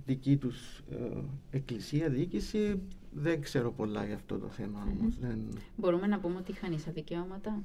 δική 0.05 0.37
τους 0.37 0.83
ε, 0.91 1.21
εκκλησία, 1.51 2.09
διοίκηση. 2.09 2.79
Δεν 3.13 3.41
ξέρω 3.41 3.71
πολλά 3.71 4.05
για 4.05 4.15
αυτό 4.15 4.37
το 4.39 4.47
θέμα 4.49 4.87
όμως. 4.99 5.17
Δεν... 5.19 5.39
Μπορούμε 5.77 6.07
να 6.07 6.19
πούμε 6.19 6.37
ότι 6.37 6.51
είχαν 6.51 6.73
ίσα 6.73 6.91
δικαιώματα; 6.91 7.63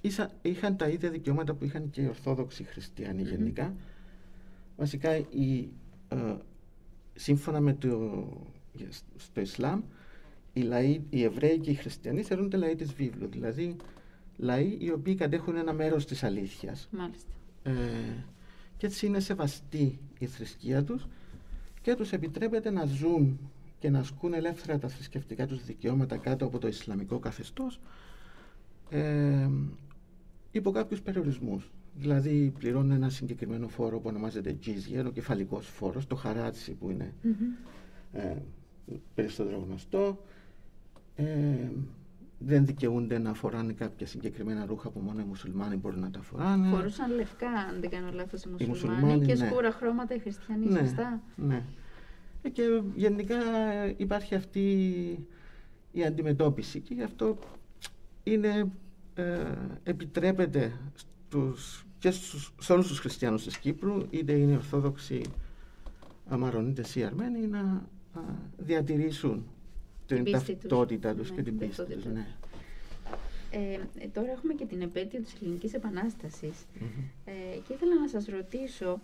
Ίσα- 0.00 0.30
είχαν 0.42 0.76
τα 0.76 0.88
ίδια 0.88 1.10
δικαιώματα 1.10 1.54
που 1.54 1.64
είχαν 1.64 1.90
και 1.90 2.00
οι 2.02 2.06
Ορθόδοξοι 2.06 2.64
Χριστιανοί 2.64 3.22
Μμμ. 3.22 3.28
γενικά. 3.28 3.74
Βασικά, 4.76 5.16
οι, 5.16 5.68
ε, 6.08 6.34
σύμφωνα 7.14 7.60
με 7.60 7.72
το 7.74 8.26
στο 9.16 9.40
Ισλάμ, 9.40 9.80
οι, 10.52 10.60
λαοί, 10.60 11.00
οι 11.10 11.22
Εβραίοι 11.22 11.58
και 11.58 11.70
οι 11.70 11.74
Χριστιανοί 11.74 12.22
θεωρούνται 12.22 12.56
λαοί 12.56 12.74
της 12.74 12.92
βίβλου, 12.92 13.28
δηλαδή 13.28 13.76
λαοί 14.36 14.76
οι 14.80 14.90
οποίοι 14.90 15.14
κατέχουν 15.14 15.56
ένα 15.56 15.72
μέρος 15.72 16.06
της 16.06 16.22
αλήθειας. 16.22 16.88
Μάλιστα. 16.90 17.32
Ε, 17.62 17.72
και 18.76 18.86
έτσι 18.86 19.06
είναι 19.06 19.20
σεβαστή 19.20 19.98
η 20.18 20.26
θρησκεία 20.26 20.84
τους 20.84 21.06
και 21.82 21.94
τους 21.94 22.12
επιτρέπεται 22.12 22.70
να 22.70 22.84
ζουν 22.84 23.38
και 23.78 23.90
να 23.90 23.98
ασκούν 23.98 24.32
ελεύθερα 24.34 24.78
τα 24.78 24.88
θρησκευτικά 24.88 25.46
τους 25.46 25.64
δικαιώματα 25.64 26.16
κάτω 26.16 26.44
από 26.44 26.58
το 26.58 26.68
Ισλαμικό 26.68 27.18
καθεστώς 27.18 27.80
ε, 28.90 29.48
υπό 30.50 30.70
κάποιους 30.70 31.00
περιορισμούς. 31.00 31.70
Δηλαδή 31.94 32.52
πληρώνουν 32.58 32.90
ένα 32.90 33.08
συγκεκριμένο 33.10 33.68
φόρο 33.68 34.00
που 34.00 34.08
ονομάζεται 34.08 34.56
jizya, 34.66 35.04
ο 35.06 35.10
κεφαλικός 35.10 35.66
φόρος, 35.66 36.06
το 36.06 36.14
χαράτσι 36.14 36.72
που 36.72 36.90
είναι 36.90 37.14
Μμμ. 37.22 37.32
ε, 38.12 38.36
περισσότερο 39.14 39.64
γνωστό. 39.66 40.24
Ε, 41.16 41.24
δεν 42.38 42.66
δικαιούνται 42.66 43.18
να 43.18 43.34
φοράνε 43.34 43.72
κάποια 43.72 44.06
συγκεκριμένα 44.06 44.66
ρούχα 44.66 44.90
που 44.90 45.00
μόνο 45.00 45.20
οι 45.20 45.24
μουσουλμάνοι 45.24 45.76
μπορούν 45.76 46.00
να 46.00 46.10
τα 46.10 46.22
φοράνε. 46.22 46.68
Φορούσαν 46.68 47.14
λευκά, 47.14 47.50
αν 47.50 47.80
δεν 47.80 47.90
κάνω 47.90 48.10
λάθος, 48.12 48.44
οι 48.44 48.48
μουσουλμάνοι, 48.48 48.68
μουσουλμάνοι, 48.68 49.26
και 49.26 49.34
ναι. 49.34 49.46
σκούρα 49.46 49.70
χρώματα 49.70 50.14
οι 50.14 50.18
χριστιανοί, 50.18 50.66
ναι, 50.66 50.78
σωστά. 50.78 51.20
ναι. 51.36 51.62
Ε, 52.42 52.48
και 52.48 52.82
γενικά 52.94 53.36
ε, 53.84 53.94
υπάρχει 53.96 54.34
αυτή 54.34 54.66
η 55.92 56.04
αντιμετώπιση 56.04 56.80
και 56.80 56.94
γι' 56.94 57.02
αυτό 57.02 57.38
είναι, 58.22 58.70
ε, 59.14 59.52
επιτρέπεται 59.82 60.72
στους, 60.94 61.86
και 61.98 62.10
στους, 62.10 62.54
σε 62.60 62.72
όλους 62.72 62.86
τους 62.86 62.98
χριστιανούς 62.98 63.44
της 63.44 63.58
Κύπρου 63.58 64.06
είτε 64.10 64.32
είναι 64.32 64.54
Ορθόδοξοι 64.54 65.22
Αμαρονίτες 66.28 66.96
ή 66.96 67.04
Αρμένοι 67.04 67.46
να 67.46 67.60
α, 67.60 67.80
διατηρήσουν 68.58 69.46
την 70.06 70.22
πίστη 70.24 70.52
τους. 70.54 70.62
ταυτότητα 70.68 71.14
τους 71.14 71.30
Ναι, 71.30 71.36
και 71.36 71.42
την 71.42 71.58
την 71.58 71.68
πίστη 71.68 71.82
τους. 71.84 71.94
ταυτότητα. 71.94 72.10
Ναι. 72.10 72.26
Ε, 73.50 73.72
ε, 73.98 74.06
τώρα 74.12 74.30
έχουμε 74.30 74.52
και 74.54 74.64
την 74.64 74.80
επέτειο 74.82 75.20
της 75.20 75.34
Ελληνικής 75.42 75.74
Επανάστασης. 75.74 76.64
Μμμ. 76.80 76.88
Ε, 77.24 77.32
και 77.66 77.72
ήθελα 77.72 77.94
να 78.00 78.08
σας 78.08 78.26
ρωτήσω 78.26 79.00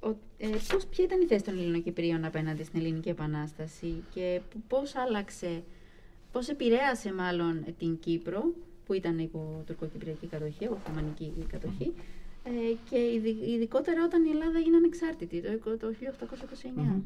ο, 0.00 0.08
ε, 0.38 0.48
πώς, 0.72 0.86
ποια 0.86 1.04
ήταν 1.04 1.20
η 1.20 1.26
θέση 1.26 1.44
των 1.44 1.58
Ελληνοκυπρίων 1.58 2.24
απέναντι 2.24 2.62
στην 2.64 2.80
Ελληνική 2.80 3.08
Επανάσταση 3.08 4.02
και 4.14 4.40
π- 4.50 4.68
πώς 4.68 4.94
άλλαξε, 4.96 5.62
πώς 6.32 6.48
επηρέασε 6.48 7.12
μάλλον 7.12 7.64
την 7.78 7.98
Κύπρο 7.98 8.44
που 8.86 8.92
ήταν 8.92 9.18
υπό 9.18 9.62
τουρκοκυπριακή 9.66 10.26
κατοχή, 10.26 10.66
Οθωμανική 10.68 11.32
κατοχή 11.52 11.92
ε, 12.44 12.50
και 12.90 12.98
ειδι- 12.98 13.46
ειδικότερα 13.48 14.04
όταν 14.04 14.24
η 14.24 14.30
Ελλάδα 14.30 14.58
έγινε 14.58 14.76
ανεξάρτητη 14.76 15.40
το, 15.42 15.52
εικο- 15.52 15.76
το 15.76 15.92
1829. 15.92 16.70
Μμμ. 16.74 17.00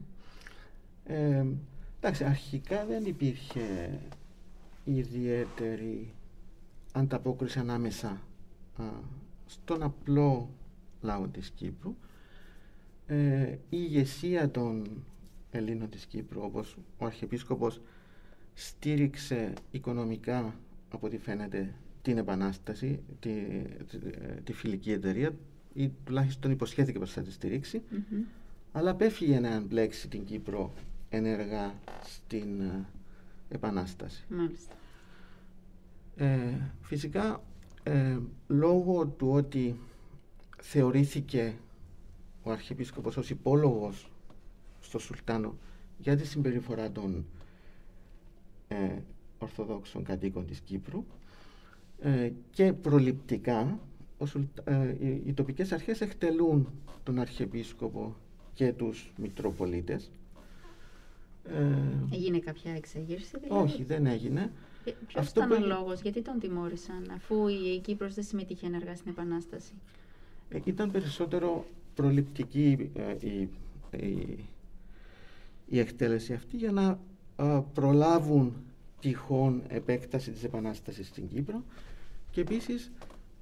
Ε, 1.04 1.45
Εντάξει, 2.02 2.25
αρχικά 2.25 2.85
δεν 2.85 3.04
υπήρχε 3.04 3.99
ιδιαίτερη 4.85 6.14
ανταπόκριση 6.92 7.59
ανάμεσα 7.59 8.09
α, 8.76 8.85
στον 9.47 9.83
απλό 9.83 10.50
λαό 11.00 11.28
της 11.28 11.50
Κύπρου. 11.50 11.95
Ε, 13.07 13.50
η 13.50 13.59
ηγεσία 13.69 14.50
των 14.50 14.87
Ελλήνων 15.50 15.90
της 15.90 16.07
Κύπρου, 16.07 16.40
όπως 16.42 16.76
ο 16.99 17.04
Αρχιεπίσκοπος 17.07 17.80
στήριξε 18.54 19.52
οικονομικά, 19.71 20.54
από 20.90 21.07
ό,τι 21.07 21.19
φαίνεται, 21.19 21.75
την 22.02 22.19
Επανάσταση, 22.19 23.00
τη, 23.21 23.33
τη, 24.45 24.52
φιλική 24.52 24.92
εταιρεία, 24.92 25.35
ή 25.75 25.90
τουλάχιστον 26.04 26.50
υποσχέθηκε 26.50 26.99
πως 26.99 27.12
θα 27.12 27.23
τη 27.23 27.33
στηρίξει, 27.33 27.83
αλλά 28.73 28.90
απέφυγε 28.90 29.40
να 29.40 29.54
εμπλέξει 29.54 30.09
την 30.09 30.25
Κύπρο 30.25 30.73
ενεργά 31.11 31.75
στην 32.02 32.61
ε, 32.61 32.87
Επανάσταση. 33.49 34.25
Μάλιστα. 34.29 34.75
Ε, 36.17 36.55
φυσικά, 36.83 37.43
ε, 37.83 38.19
λόγω 38.47 39.07
του 39.07 39.31
ότι 39.31 39.76
θεωρήθηκε 40.61 41.55
ο 42.43 42.50
Αρχιεπίσκοπος 42.50 43.17
ως 43.17 43.31
υπόλογος 43.31 44.11
στο 44.81 44.99
Σουλτάνο 44.99 45.55
για 45.99 46.17
τη 46.17 46.26
συμπεριφορά 46.26 46.90
των 46.90 47.26
ε, 48.69 48.99
Ορθοδόξων 49.38 50.05
κατοίκων 50.05 50.47
της 50.47 50.61
Κύπρου 50.61 51.05
ε, 52.00 52.31
και 52.50 52.73
προληπτικά 52.73 53.79
ε, 54.64 54.95
οι, 55.00 55.23
οι 55.26 55.33
τοπικές 55.33 55.73
αρχές 55.73 56.00
εκτελούν 56.00 56.69
τον 57.02 57.19
Αρχιεπίσκοπο 57.19 58.17
και 58.55 58.73
τους 58.73 59.12
Μητροπολίτες. 59.17 60.11
Έγινε 62.12 62.38
κάποια 62.38 62.73
εξαγήρση 62.75 63.38
δηλαδή; 63.40 63.62
Όχι, 63.62 63.85
δεν 63.85 64.07
έγινε. 64.07 64.50
Ποιος 64.85 65.25
Αυτό 65.25 65.45
ήταν 65.45 65.62
ο 65.62 65.66
λόγος, 65.66 66.00
γιατί 66.00 66.23
τον 66.23 66.38
τιμώρησαν 66.38 67.11
αφού 67.14 67.49
η 67.49 67.80
Κύπρος 67.83 68.14
δεν 68.14 68.25
συμμετείχε 68.25 68.66
ενεργά 68.66 68.97
στην 68.97 69.11
Επανάσταση; 69.11 69.73
ήταν 70.64 70.90
περισσότερο 70.90 71.66
προληπτική 71.95 72.90
η, 73.21 73.49
η, 73.90 74.45
η 75.66 75.78
εκτέλεση 75.78 76.33
αυτή 76.33 76.57
για 76.57 76.73
να 76.73 76.99
προλάβουν 77.75 78.54
τυχόν 79.00 79.62
επέκταση 79.69 80.30
της 80.30 80.45
Επανάστασης 80.45 81.07
στην 81.07 81.28
Κύπρο 81.28 81.62
και 82.30 82.40
επίσης 82.40 82.90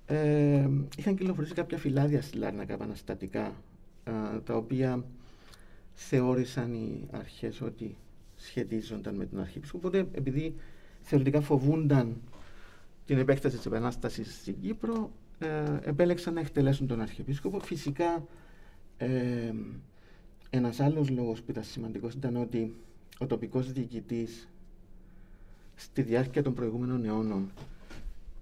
ε, 0.06 0.68
είχαν 0.96 1.16
κυκλοφορήσει 1.16 1.54
κάποια 1.54 1.78
φυλάδια 1.78 2.22
στη 2.22 2.36
Λάρνακα 2.38 2.72
επαναστατικά 2.72 3.54
τα 4.44 4.56
οποία 4.56 5.04
θεώρησαν 6.00 6.74
οι 6.74 7.06
αρχές 7.10 7.60
ότι 7.60 7.96
σχετίζονταν 8.36 9.14
με 9.14 9.26
τον 9.26 9.40
Αρχίεπισκοπο 9.40 9.86
οπότε 9.86 10.08
επειδή 10.12 10.54
θεωρητικά 11.00 11.40
φοβούνταν 11.40 12.16
την 13.06 13.18
επέκταση 13.18 13.56
της 13.56 13.66
Επανάστασης 13.66 14.34
στην 14.34 14.60
Κύπρο 14.60 15.10
ε, 15.38 15.48
επέλεξαν 15.82 16.34
να 16.34 16.40
εκτελέσουν 16.40 16.86
τον 16.86 17.00
Αρχιεπίσκοπο. 17.00 17.60
Φυσικά 17.60 18.26
ε, 18.96 19.52
ένας 20.50 20.80
άλλος 20.80 21.10
λόγος 21.10 21.42
που 21.42 21.50
ήταν 21.50 21.62
σημαντικός 21.62 22.14
ήταν 22.14 22.36
ότι 22.36 22.74
ο 23.18 23.26
τοπικός 23.26 23.72
διοικητής 23.72 24.48
στη 25.74 26.02
διάρκεια 26.02 26.42
των 26.42 26.54
προηγούμενων 26.54 27.04
αιώνων 27.04 27.50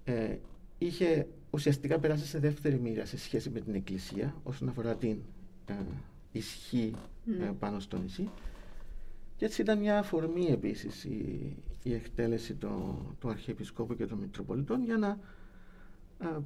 ε, 0.05 0.37
είχε 0.79 1.27
ουσιαστικά 1.51 1.99
περάσει 1.99 2.27
σε 2.27 2.39
δεύτερη 2.39 2.79
μοίρα 2.79 3.05
σε 3.05 3.19
σχέση 3.19 3.51
με 3.51 3.61
την 3.61 3.75
Εκκλησία 3.75 4.35
όσον 4.45 4.69
αφορά 4.69 4.95
την 4.95 5.19
ε, 5.67 5.75
ισχύ 6.33 6.95
ε, 7.33 7.45
ναι. 7.45 7.53
πάνω 7.53 7.81
στο 7.81 7.99
νησί. 7.99 8.29
Και 9.37 9.45
έτσι 9.45 9.61
ήταν 9.63 9.79
μια 9.79 9.99
αφορμή 9.99 10.47
επίσης 10.47 11.05
η, 11.05 11.57
η 11.83 11.95
εκτέλεση 11.95 12.55
το, 12.55 12.99
του 13.21 13.29
Αρχιεπισκόπου 13.29 13.97
και 13.97 14.07
των 14.07 14.19
Μητροπολιτών 14.19 14.85
για 14.85 14.97
να 14.97 15.19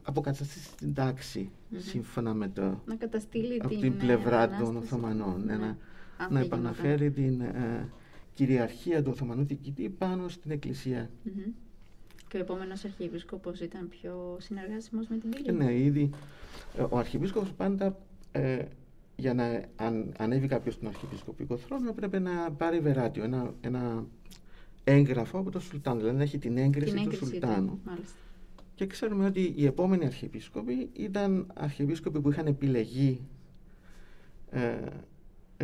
αποκαταστήσει 0.03 0.77
την 0.77 0.95
ταξη 0.95 1.51
σύμφωνα 1.77 2.35
με 2.35 2.49
το 2.49 2.81
να 2.87 2.95
καταστήλει 2.95 3.61
από 3.61 3.69
την, 3.69 3.81
την 3.81 3.97
πλευρά 3.97 4.49
των 4.49 4.77
Οθωμανών 4.77 5.45
ναι, 5.45 5.57
να, 5.57 5.77
να 6.31 6.41
επαναφέρει 6.41 7.11
την 7.11 7.43
κυριαρχία 8.35 9.03
του 9.03 9.11
Οθωμανού 9.15 9.45
διοικητή 9.45 9.89
πάνω 9.89 10.29
στην 10.29 10.51
εκκλησια 10.51 11.11
Και 12.29 12.37
ο 12.37 12.41
επόμενος 12.41 12.85
Αρχιεπίσκοπος 12.85 13.61
ήταν 13.61 13.89
πιο 13.89 14.37
συνεργάσιμος 14.41 15.07
με 15.09 15.17
την 15.17 15.31
Πύλη. 15.31 15.53
Ναι, 15.53 15.75
ήδη 15.75 16.11
ε, 16.77 16.83
ο 16.89 16.99
Αρχιεπίσκοπος 16.99 17.53
πάντα 17.53 17.97
ε, 18.33 18.65
για 19.21 19.35
να 19.35 19.65
αν, 19.77 20.13
ανέβει 20.19 20.47
κάποιος 20.47 20.75
στον 20.75 20.89
Αρχιεπισκοπικό 20.89 21.57
θρόνο 21.57 21.89
έπρεπε 21.89 22.19
να 22.19 22.51
πάρει 22.51 22.81
βεράτιο, 22.81 23.25
ένα, 23.25 23.55
ένα 23.61 24.05
έγγραφο 24.85 25.39
από 25.39 25.51
τον 25.51 25.61
Σουλτάνο, 25.61 25.99
δηλαδή 25.99 26.17
να 26.17 26.23
έχει 26.23 26.39
την 26.39 26.57
έγκριση, 26.57 27.07
του 27.09 27.17
Σουλτάνου. 27.17 27.81
Και 28.75 28.87
ξέρουμε 28.87 29.27
ότι 29.27 29.53
οι 29.57 29.67
επόμενοι 29.67 30.05
Αρχιεπίσκοποι 30.05 30.91
ήταν 30.93 31.47
Αρχιεπίσκοποι 31.55 32.21
που 32.21 32.31
είχαν 32.31 32.47
επιλεγεί 32.47 33.21
ε, 34.51 34.75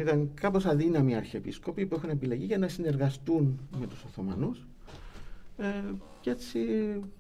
ήταν 0.01 0.31
κάπως 0.35 0.67
αδύναμοι 0.67 1.17
αρχιεπίσκοποι 1.17 1.87
που 1.87 1.95
έχουν 1.95 2.11
επιλεγεί 2.11 2.45
για 2.45 2.59
να 2.59 2.69
συνεργαστούν 2.69 3.61
με 3.81 3.87
τους 3.87 4.05
Οθωμανούς. 4.05 4.67
Ε, 5.59 5.95
και 6.21 6.31
έτσι 6.31 6.59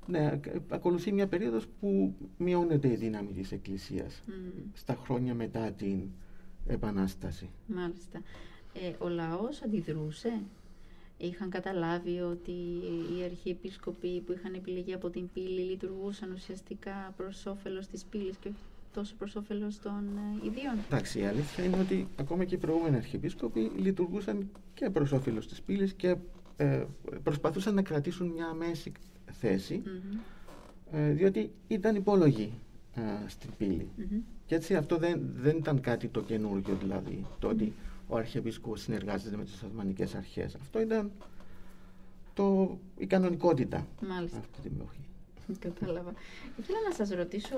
ναι, 0.06 0.40
ακολουθεί 0.68 1.12
μια 1.12 1.26
περίοδος 1.26 1.66
που 1.80 2.14
μειώνεται 2.38 2.88
η 2.88 2.94
δύναμη 2.94 3.32
της 3.32 3.52
Εκκλησίας 3.52 4.22
στα 4.72 4.98
χρόνια 5.04 5.34
μετά 5.34 5.72
την 5.72 6.00
Επανάσταση. 6.68 7.48
Μάλιστα. 7.66 8.22
Ε, 8.74 9.04
ο 9.04 9.08
λαός 9.08 9.62
αντιδρούσε. 9.62 10.40
Είχαν 11.18 11.50
καταλάβει 11.50 12.20
ότι 12.20 12.52
οι 13.16 13.22
αρχιεπίσκοποι 13.24 14.20
που 14.20 14.32
είχαν 14.32 14.54
επιλεγεί 14.54 14.94
από 14.94 15.10
την 15.10 15.28
πύλη 15.34 15.60
λειτουργούσαν 15.60 16.32
ουσιαστικά 16.32 17.14
προς 17.16 17.46
όφελος 17.46 17.86
της 17.86 18.04
πύλης 18.04 18.36
και 18.36 18.50
τόσο 18.92 19.14
προς 19.18 19.36
όφελος 19.36 19.78
των 19.78 20.04
ε, 20.42 20.46
ιδίων. 20.46 20.78
Εντάξει, 20.86 21.20
η 21.20 21.24
αλήθεια 21.26 21.64
είναι 21.64 21.78
ότι 21.80 22.08
ακόμα 22.16 22.44
και 22.44 22.54
οι 22.54 22.58
προηγούμενοι 22.58 22.96
αρχιεπίσκοποι 22.96 23.70
λειτουργούσαν 23.76 24.50
και 24.74 24.90
προς 24.90 25.12
όφελος 25.12 25.46
της 25.46 25.62
πύλης 25.62 25.92
και 25.92 26.16
ε, 26.56 26.84
προσπαθούσαν 27.22 27.74
να 27.74 27.82
κρατήσουν 27.82 28.26
μια 28.26 28.52
μέση 28.52 28.92
θέση, 29.32 29.82
ε, 30.92 31.10
διότι 31.10 31.50
ήταν 31.68 31.94
υπόλογοι 31.96 32.52
ε, 32.94 33.28
στην 33.28 33.50
πύλη. 33.58 33.88
Και 34.46 34.54
έτσι 34.54 34.74
αυτό 34.76 34.96
δεν, 34.96 35.20
δεν 35.36 35.56
ήταν 35.56 35.80
κάτι 35.80 36.08
το 36.08 36.20
καινούργιο, 36.20 36.74
δηλαδή, 36.74 37.26
το 37.38 37.48
ότι 37.48 37.72
ο 38.08 38.16
Αρχιεπίσκοπος 38.16 38.80
συνεργάζεται 38.80 39.36
με 39.36 39.44
τις 39.44 39.62
Οθωμανικές 39.62 40.14
Αρχές. 40.14 40.54
Αυτό 40.54 40.80
ήταν 40.80 41.10
το, 42.34 42.78
η 42.96 43.06
κανονικότητα 43.06 43.86
Μάλιστα. 44.08 44.38
αυτή 44.38 44.60
την 44.60 44.72
εποχή. 44.80 45.00
Κατάλαβα. 45.58 46.12
Ήθελα 46.58 46.78
να 46.88 46.94
σας 46.94 47.10
ρωτήσω 47.10 47.56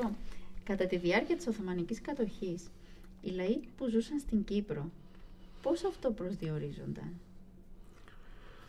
Κατά 0.68 0.86
τη 0.86 0.96
διάρκεια 0.96 1.36
της 1.36 1.46
Οθωμανικής 1.46 2.00
κατοχής, 2.00 2.70
οι 3.20 3.30
λαοί 3.30 3.60
που 3.76 3.88
ζούσαν 3.88 4.18
στην 4.18 4.44
Κύπρο, 4.44 4.90
πώς 5.62 5.84
αυτό 5.84 6.10
προσδιορίζονταν; 6.10 7.12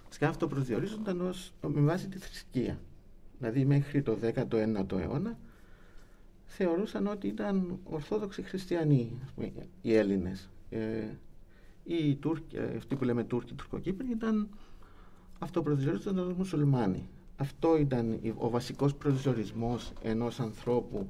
Φυσικά 0.08 0.28
αυτό 0.28 0.48
προσδιορίζονταν 0.48 1.22
ως 1.22 1.54
με 1.68 1.82
βάση 1.82 2.08
τη 2.08 2.18
θρησκεία. 2.18 2.80
Δηλαδή 3.38 3.66
μέχρι 3.66 4.02
το 4.02 4.18
19ο 4.22 4.92
αιώνα 5.00 5.38
θεωρούσαν 6.52 7.08
ότι 7.08 7.28
ήταν 7.28 7.80
Ορθόδοξοι 7.84 8.42
Χριστιανοί 8.42 9.12
οι 9.82 9.94
Έλληνες. 9.94 10.50
Ε, 10.70 11.04
οι 11.84 12.16
Τούρκοι, 12.16 12.56
ε, 12.58 12.76
αυτοί 12.78 12.96
που 12.96 13.04
λέμε 13.04 13.24
Τούρκοι, 13.24 13.54
Τουρκοκύπροι 13.54 14.10
ήταν 14.12 14.50
αυτό 15.40 15.62
προσδιορίζονταν 15.62 16.30
ως 16.30 16.34
μουσουλμάνοι. 16.34 17.10
Αυτό 17.38 17.78
ήταν 17.78 18.20
ο 18.38 18.50
βασικός 18.50 18.96
προσδιορισμός 18.96 19.94
ενός 20.04 20.40
ανθρώπου 20.40 21.10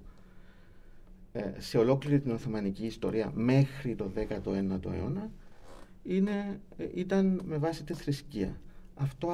ε, 1.31 1.51
σε 1.57 1.77
ολόκληρη 1.77 2.19
την 2.19 2.31
Οθωμανική 2.31 2.85
ιστορία 2.85 3.31
μέχρι 3.35 3.95
το 3.95 4.11
19ο 4.15 4.91
αιώνα 4.93 5.29
είναι, 6.03 6.59
ε, 6.77 6.87
ήταν 6.93 7.41
με 7.45 7.57
βάση 7.57 7.83
τη 7.83 7.93
θρησκεία. 7.93 8.59
Αυτό 8.95 9.31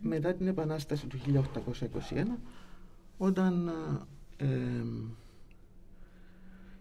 μετά 0.00 0.34
την 0.34 0.46
Επανάσταση 0.46 1.06
του 1.06 1.18
1821 1.18 2.38
όταν 3.18 3.72
ε, 4.38 4.46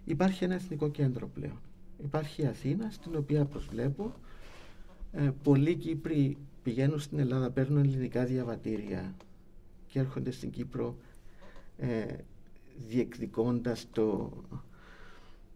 υπάρχει 0.06 0.44
ένα 0.44 0.54
εθνικό 0.54 0.90
κέντρο 0.90 1.28
πλέον. 1.28 1.60
Υπάρχει 2.04 2.42
η 2.42 2.46
Αθήνα 2.46 2.90
στην 2.90 3.16
οποία 3.16 3.46
προσβλέπω 3.46 4.14
ε, 5.12 5.32
πολλοί 5.44 5.76
Κύπροι 5.76 6.38
πηγαίνουν 6.64 7.00
στην 7.00 7.20
Ελλάδα, 7.20 7.50
παίρνουν 7.52 7.84
ελληνικά 7.84 8.26
διαβατήρια 8.26 9.16
και 9.88 10.00
έρχονται 10.00 10.32
στην 10.32 10.52
Κύπρο 10.52 10.98
ε, 11.78 12.06
διεκδικώντας 12.88 13.88
το, 13.92 14.32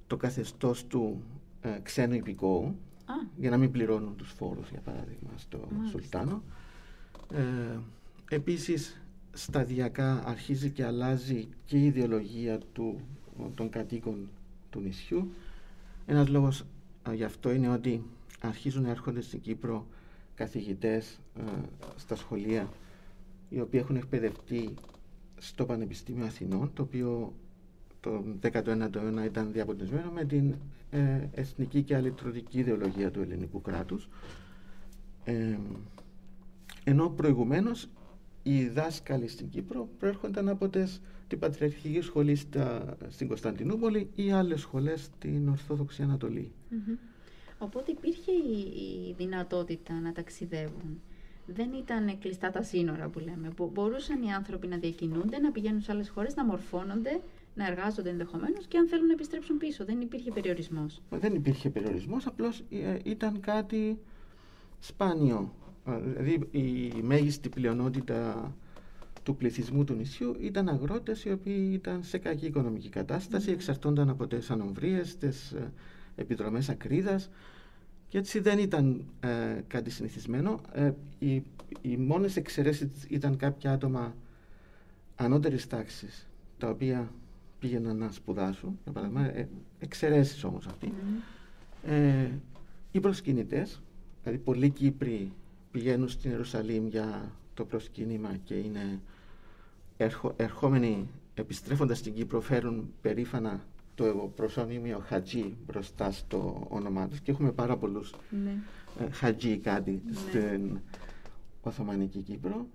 το 0.07 0.17
καθεστώς 0.17 0.85
του 0.87 1.23
ε, 1.61 1.79
ξένου 1.83 2.13
υπηκόου 2.13 2.75
για 3.37 3.49
να 3.49 3.57
μην 3.57 3.71
πληρώνουν 3.71 4.15
τους 4.15 4.31
φόρους 4.31 4.69
για 4.69 4.79
παράδειγμα 4.79 5.29
στο 5.35 5.67
Σουλτάνο. 5.89 6.43
Ε, 7.33 7.79
επίσης 8.29 9.01
σταδιακά 9.33 10.23
αρχίζει 10.25 10.69
και 10.69 10.85
αλλάζει 10.85 11.47
και 11.65 11.77
η 11.77 11.85
ιδεολογία 11.85 12.59
του, 12.73 12.99
των 13.55 13.69
κατοίκων 13.69 14.29
του 14.69 14.79
νησιού. 14.79 15.31
Ένας 16.05 16.27
λόγος 16.27 16.65
γι' 17.13 17.23
αυτό 17.23 17.51
είναι 17.51 17.69
ότι 17.69 18.03
αρχίζουν 18.41 18.83
να 18.83 18.89
έρχονται 18.89 19.21
στην 19.21 19.41
Κύπρο 19.41 19.85
καθηγητές 20.35 21.19
στα 21.95 22.15
σχολεία 22.15 22.69
οι 23.49 23.59
οποίοι 23.61 23.79
έχουν 23.83 23.95
εκπαιδευτεί 23.95 24.73
στο 25.37 25.65
Πανεπιστήμιο 25.65 26.25
Αθηνών 26.25 26.71
το 26.73 26.81
οποίο 26.81 27.33
το 27.99 28.23
19ο 28.41 28.95
αιώνας 28.95 29.25
ήταν 29.25 29.51
διαποτισμένο 29.51 30.11
με 30.11 30.25
την 30.25 30.53
ε, 30.91 31.27
εθνική 31.33 31.83
και 31.83 31.95
αλυτρωτική 31.95 32.59
ιδεολογία 32.59 33.11
του 33.11 33.21
ελληνικού 33.21 33.61
κράτους 33.61 34.09
ε, 35.23 35.57
ενώ 36.83 37.09
προηγουμένως 37.09 37.87
οι 38.43 38.67
δάσκαλοι 38.67 39.27
στην 39.27 39.49
Κύπρο 39.49 39.89
προέρχονταν 39.99 40.49
από 40.49 40.69
τις, 40.69 41.01
την 41.27 41.39
Πατριαρχική 41.39 42.01
Σχολή 42.01 42.35
στα, 42.35 42.97
στην 43.09 43.27
Κωνσταντινούπολη 43.27 44.09
ή 44.15 44.31
άλλες 44.31 44.59
σχολές 44.59 45.01
στην 45.01 45.49
Ορθόδοξη 45.49 46.03
Οπότε 47.57 47.91
υπήρχε 47.91 48.31
η, 48.31 49.13
δυνατότητα 49.17 49.93
να 49.93 50.11
ταξιδεύουν. 50.11 51.01
Δεν 51.45 51.73
ήταν 51.73 52.19
κλειστά 52.19 52.51
τα 52.51 52.63
σύνορα 52.63 53.07
που 53.07 53.19
λέμε. 53.19 53.53
Μπορούσαν 53.71 54.21
οι 54.23 54.33
άνθρωποι 54.33 54.67
να 54.67 54.77
διακινούνται, 54.77 55.37
να 55.37 55.51
πηγαίνουν 55.51 55.81
σε 55.81 55.91
άλλες 55.91 56.09
χώρες, 56.09 56.35
να 56.35 56.45
μορφώνονται, 56.45 57.21
να 57.55 57.67
εργάζονται 57.67 58.09
ενδεχομένως 58.09 58.67
και 58.67 58.77
αν 58.77 58.87
θέλουν 58.87 59.05
να 59.05 59.13
επιστρέψουν 59.13 59.57
πίσω. 59.57 59.85
Δεν 59.85 60.01
υπήρχε 60.01 60.31
περιορισμός. 60.31 61.01
Δεν 61.09 61.35
υπήρχε 61.35 61.69
περιορισμός, 61.69 62.27
απλώς 62.27 62.63
ε, 62.69 62.97
ήταν 63.03 63.39
κάτι 63.39 63.99
σπάνιο. 64.79 65.53
Ε, 65.87 65.99
δηλαδή 65.99 66.47
η 66.51 67.01
μέγιστη 67.01 67.49
πλειονότητα 67.49 68.53
του 69.23 69.35
πληθυσμού 69.35 69.83
του 69.83 69.93
νησιού 69.93 70.35
ήταν 70.39 70.69
αγρότες 70.69 71.25
οι 71.25 71.31
οποίοι 71.31 71.69
ήταν 71.73 72.03
σε 72.03 72.17
κακή 72.17 72.45
οικονομική 72.45 72.89
κατάσταση, 72.89 73.47
mm. 73.49 73.53
εξαρτώνταν 73.53 74.09
από 74.09 74.27
τις 74.27 74.51
ανομβρίες, 74.51 75.17
τις 75.17 75.51
ε, 75.51 75.71
επιδρομές 76.15 76.69
ακρίδας 76.69 77.29
και 78.07 78.17
έτσι 78.17 78.39
δεν 78.39 78.59
ήταν 78.59 79.05
κάτι 79.67 79.89
συνηθισμένο. 79.89 80.61
Ε, 80.73 80.91
οι, 81.19 81.43
οι 81.81 81.97
μόνες 81.97 82.35
εξαιρέσεις 82.35 82.89
ήταν 83.07 83.37
κάποια 83.37 83.71
άτομα 83.71 84.15
ανώτερης 85.15 85.67
τάξης, 85.67 86.27
τα 86.57 86.69
οποία 86.69 87.11
πήγαιναν 87.59 87.97
να 87.97 88.11
σπουδάσουν, 88.11 88.79
για 88.83 88.91
παράδειγμα, 88.91 89.35
ε, 89.35 89.49
εξαιρέσεις 89.79 90.43
όμως 90.43 90.67
αυτοί. 90.67 90.93
Ε, 91.85 92.27
οι 92.91 92.99
προσκυνητές, 92.99 93.81
δηλαδή 94.23 94.43
πολλοί 94.43 94.69
Κύπροι 94.69 95.31
πηγαίνουν 95.71 96.09
στην 96.09 96.31
Ιερουσαλήμ 96.31 96.87
για 96.87 97.31
το 97.53 97.65
προσκύνημα 97.65 98.35
και 98.43 98.53
είναι 98.53 98.99
ερχο, 99.97 100.33
ερχόμενοι 100.37 101.07
επιστρέφοντας 101.33 101.97
στην 101.97 102.13
Κύπρο 102.13 102.41
φέρουν 102.41 102.93
περήφανα 103.01 103.65
το 103.95 104.31
προσώνυμιο 104.35 105.03
Χατζή 105.05 105.55
μπροστά 105.65 106.11
στο 106.11 106.67
όνομά 106.69 107.07
τους 107.07 107.19
και 107.19 107.31
έχουμε 107.31 107.51
πάρα 107.51 107.77
πολλούς 107.77 108.13
ναι. 108.43 108.55
ε, 109.05 109.09
Χατζή 109.11 109.57
κάτι 109.57 110.01
ναι. 110.05 110.13
στην 110.13 110.79
Οθωμανική 111.61 112.19
Κύπρο 112.19 112.67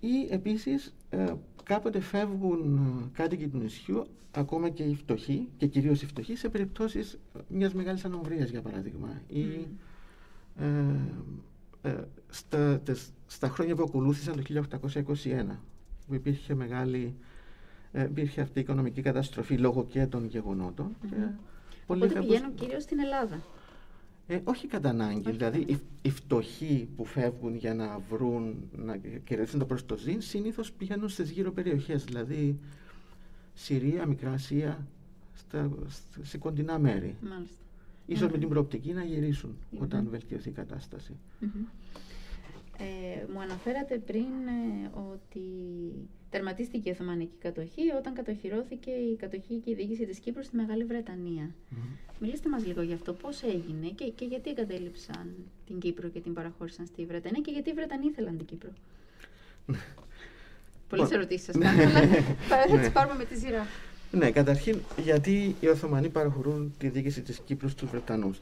ή 0.00 0.28
επίσης 0.30 0.94
ε, 1.10 1.32
κάποτε 1.62 2.00
φεύγουν 2.00 2.76
ε, 2.76 3.08
κάτοικοι 3.12 3.48
του 3.48 3.58
νησιού, 3.58 4.06
ακόμα 4.30 4.68
και 4.68 4.82
οι 4.82 4.94
φτωχοί, 4.94 5.48
και 5.56 5.66
κυρίως 5.66 6.02
οι 6.02 6.06
φτωχοί, 6.06 6.36
σε 6.36 6.48
περιπτώσεις 6.48 7.18
μιας 7.48 7.74
μεγάλης 7.74 8.04
ανομβρίας, 8.04 8.50
για 8.50 8.62
παράδειγμα. 8.62 9.20
Ή, 9.28 9.40
ε, 10.58 10.66
ε, 10.66 10.94
στα, 12.28 12.82
στα 13.26 13.48
χρόνια 13.48 13.74
που 13.74 13.82
ακολούθησαν 13.82 14.34
το 14.36 14.66
1821, 14.94 15.56
που 16.06 16.14
υπήρχε 16.14 16.54
μεγάλη 16.54 17.14
ε, 17.96 18.02
υπήρχε 18.02 18.40
αυτή 18.40 18.58
η 18.58 18.62
οικονομική 18.62 19.02
καταστροφή 19.02 19.58
λόγω 19.58 19.84
και 19.84 20.06
των 20.06 20.26
γεγονότων. 20.26 20.86
Mm-hmm. 20.86 21.08
Και 21.10 21.16
Οπότε 21.86 22.18
πηγαίνουν 22.18 22.54
κυρίως 22.54 22.82
στην 22.82 22.98
Ελλάδα. 22.98 23.42
Ε, 24.26 24.40
όχι 24.44 24.66
κατά 24.66 24.88
ανάγκη. 24.88 25.30
δηλαδή, 25.30 25.58
οι, 25.58 25.78
οι, 26.02 26.10
φτωχοί 26.10 26.88
που 26.96 27.04
φεύγουν 27.04 27.54
για 27.56 27.74
να 27.74 27.98
βρουν, 28.10 28.68
να 28.76 28.96
κερδίσουν 29.24 29.58
το 29.58 29.64
προστοζήν, 29.66 30.20
συνήθως 30.20 30.72
πηγαίνουν 30.72 31.08
στις 31.08 31.30
γύρω 31.30 31.52
περιοχές. 31.52 32.04
Δηλαδή, 32.04 32.58
Συρία, 33.54 34.06
Μικρά 34.06 34.32
Ασία, 34.32 34.86
στα, 35.34 35.70
σε 36.22 36.38
κοντινά 36.38 36.78
μέρη. 36.78 37.16
Μάλιστα. 37.20 37.63
Ίσως 38.06 38.30
με 38.30 38.38
την 38.38 38.48
προοπτική 38.48 38.92
να 38.92 39.04
γυρίσουν 39.04 39.56
όταν 39.78 40.08
βελτιωθεί 40.10 40.48
η 40.48 40.52
κατάσταση. 40.52 41.16
Ε, 42.78 43.32
μου 43.32 43.40
αναφέρατε 43.40 43.98
πριν 43.98 44.22
ε, 44.22 44.90
ότι 45.12 45.40
τερματίστηκε 46.30 46.88
η 46.88 46.92
Οθωμανική 46.92 47.36
κατοχή 47.40 47.90
όταν 47.98 48.14
κατοχυρώθηκε 48.14 48.90
η 48.90 49.16
κατοχή 49.16 49.54
και 49.54 49.70
η 49.70 49.74
διοίκηση 49.74 50.06
της 50.06 50.18
Κύπρου 50.18 50.42
στη 50.42 50.56
Μεγάλη 50.56 50.84
Βρετανία. 50.84 51.54
Μιλήστε 52.20 52.48
μας 52.48 52.66
λίγο 52.66 52.82
γι' 52.82 52.92
αυτό, 52.92 53.12
πώς 53.12 53.42
έγινε 53.42 53.88
και, 53.88 54.04
και 54.04 54.24
γιατί 54.24 54.50
εγκατέλειψαν 54.50 55.34
την 55.66 55.78
Κύπρο 55.78 56.08
και 56.08 56.20
την 56.20 56.34
παραχώρησαν 56.34 56.86
στη 56.86 57.04
Βρετανία 57.04 57.40
και 57.40 57.50
γιατί 57.50 57.70
οι 57.70 57.72
Βρετανοί 57.72 58.06
ήθελαν 58.06 58.36
την 58.36 58.46
Κύπρο; 58.46 58.70
Πολλές 60.88 61.10
ερωτήσεις 61.10 61.44
σας 61.44 61.58
κάνω, 61.58 61.82
αλλά 61.82 62.00
θα 62.70 62.78
τις 62.78 62.90
πάρουμε 62.90 63.14
με 63.14 63.24
τη 63.24 63.38
σειρά. 63.38 63.66
Ναι, 64.16 64.30
καταρχήν 64.30 64.78
γιατί 65.02 65.54
οι 65.60 65.66
Οθωμανοί 65.66 66.08
παραχωρούν 66.08 66.74
τη 66.78 66.88
διοίκηση 66.88 67.22
της 67.22 67.38
Κύπρου 67.38 67.68
στους 67.68 67.90
Βρετανούς. 67.90 68.40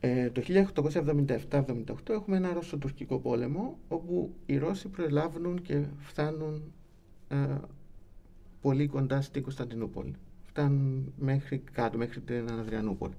Ε, 0.00 0.30
το 0.30 0.40
1877-78 0.40 2.08
έχουμε 2.08 2.36
ένα 2.36 2.52
Ρώσο-Τουρκικό 2.52 3.18
πόλεμο 3.18 3.78
όπου 3.88 4.34
οι 4.46 4.58
Ρώσοι 4.58 4.88
προελάβουν 4.88 5.62
και 5.62 5.82
φτάνουν 5.98 6.62
ε, 7.28 7.36
πολύ 8.60 8.86
κοντά 8.86 9.20
στην 9.20 9.42
Κωνσταντινούπολη. 9.42 10.14
Φτάνουν 10.46 11.12
μέχρι 11.18 11.62
κάτω, 11.72 11.98
μέχρι 11.98 12.20
την 12.20 12.50
Αναδριανούπολη. 12.50 13.14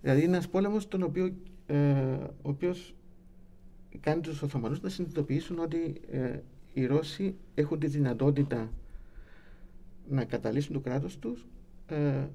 Δηλαδή 0.00 0.20
είναι 0.20 0.32
ένας 0.32 0.48
πόλεμος 0.48 0.88
τον 0.88 1.02
οποίο, 1.02 1.34
ε, 1.66 1.76
ο 2.22 2.48
οποίος 2.48 2.94
κάνει 4.00 4.20
τους 4.20 4.42
Οθωμανούς 4.42 4.80
να 4.80 4.88
συνειδητοποιήσουν 4.88 5.58
ότι 5.58 6.00
ε, 6.10 6.38
οι 6.72 6.86
Ρώσοι 6.86 7.34
έχουν 7.54 7.78
τη 7.78 7.86
δυνατότητα 7.86 8.70
να 10.12 10.24
καταλύσουν 10.24 10.72
το 10.72 10.80
κράτος 10.80 11.18
τους 11.18 11.46
ε, 11.86 12.26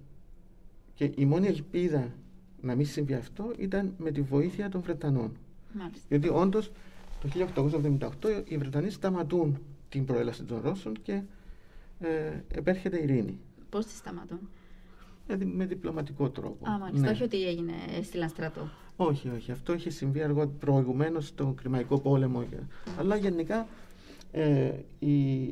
και 0.94 1.12
η 1.16 1.26
μόνη 1.26 1.48
ελπίδα 1.48 2.14
να 2.62 2.76
μην 2.76 2.86
συμβεί 2.86 3.14
αυτό 3.14 3.54
ήταν 3.58 3.94
με 3.98 4.12
τη 4.12 4.22
βοήθεια 4.22 4.70
των 4.70 4.82
Βρετανών. 4.82 5.32
Μάλιστα. 5.74 6.06
Γιατί 6.10 6.30
όντως 6.30 6.72
το 7.22 7.30
1878 8.22 8.44
οι 8.48 8.58
Βρετανοί 8.58 8.90
σταματούν 8.90 9.58
την 9.90 10.06
προέλαση 10.06 10.44
των 10.44 10.62
Ρώσων 10.64 10.94
και 11.02 11.22
ε, 12.00 12.08
επέρχεται 12.54 13.02
ειρήνη. 13.02 13.40
Πώς 13.70 13.86
τη 13.86 13.92
σταματούν; 13.92 14.40
Ε, 15.28 15.36
με 15.36 15.66
διπλωματικό 15.66 16.30
τρόπο. 16.30 16.70
Α, 16.70 16.78
μάλιστα. 16.78 17.06
Ναι. 17.06 17.12
Όχι 17.12 17.24
ότι 17.24 17.48
έγινε, 17.48 17.74
έστειλαν 18.00 18.30
στρατό. 18.30 18.70
Όχι, 18.96 19.30
όχι. 19.30 19.52
Αυτό 19.52 19.74
είχε 19.74 19.90
συμβεί 19.90 20.22
αργότερα 20.22 20.56
προηγουμένως 20.60 21.28
στον 21.28 21.56
Κρημαϊκό 21.56 22.00
πόλεμο. 22.00 22.44
Αλλά 22.98 23.16
γενικά 23.16 23.68
ε, 24.32 24.72
οι, 25.00 25.44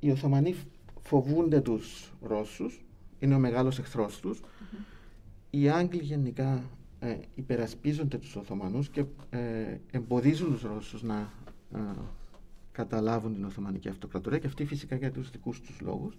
οι 0.00 0.10
Οθωμανοί 0.10 0.54
φοβούνται 1.04 1.60
τους 1.60 2.12
Ρώσους, 2.22 2.84
είναι 3.18 3.34
ο 3.34 3.38
μεγάλος 3.38 3.78
εχθρός 3.78 4.20
τους 4.20 4.40
οι 5.50 5.68
Άγγλοι 5.68 6.02
γενικά 6.02 6.62
ε, 7.00 7.16
υπερασπίζονται 7.34 8.18
τους 8.18 8.36
Οθωμανούς 8.36 8.88
και 8.88 9.04
ε, 9.30 9.78
εμποδίζουν 9.90 10.52
τους 10.52 10.62
Ρώσους 10.62 11.02
να 11.02 11.32
ε, 11.74 11.78
καταλάβουν 12.72 13.34
την 13.34 13.44
Οθωμανική 13.44 13.88
Αυτοκρατορία 13.88 14.38
και 14.38 14.46
αυτή 14.46 14.64
φυσικά 14.64 14.96
για 14.96 15.12
τους 15.12 15.30
δικούς 15.30 15.60
τους 15.60 15.80
λόγους. 15.80 16.16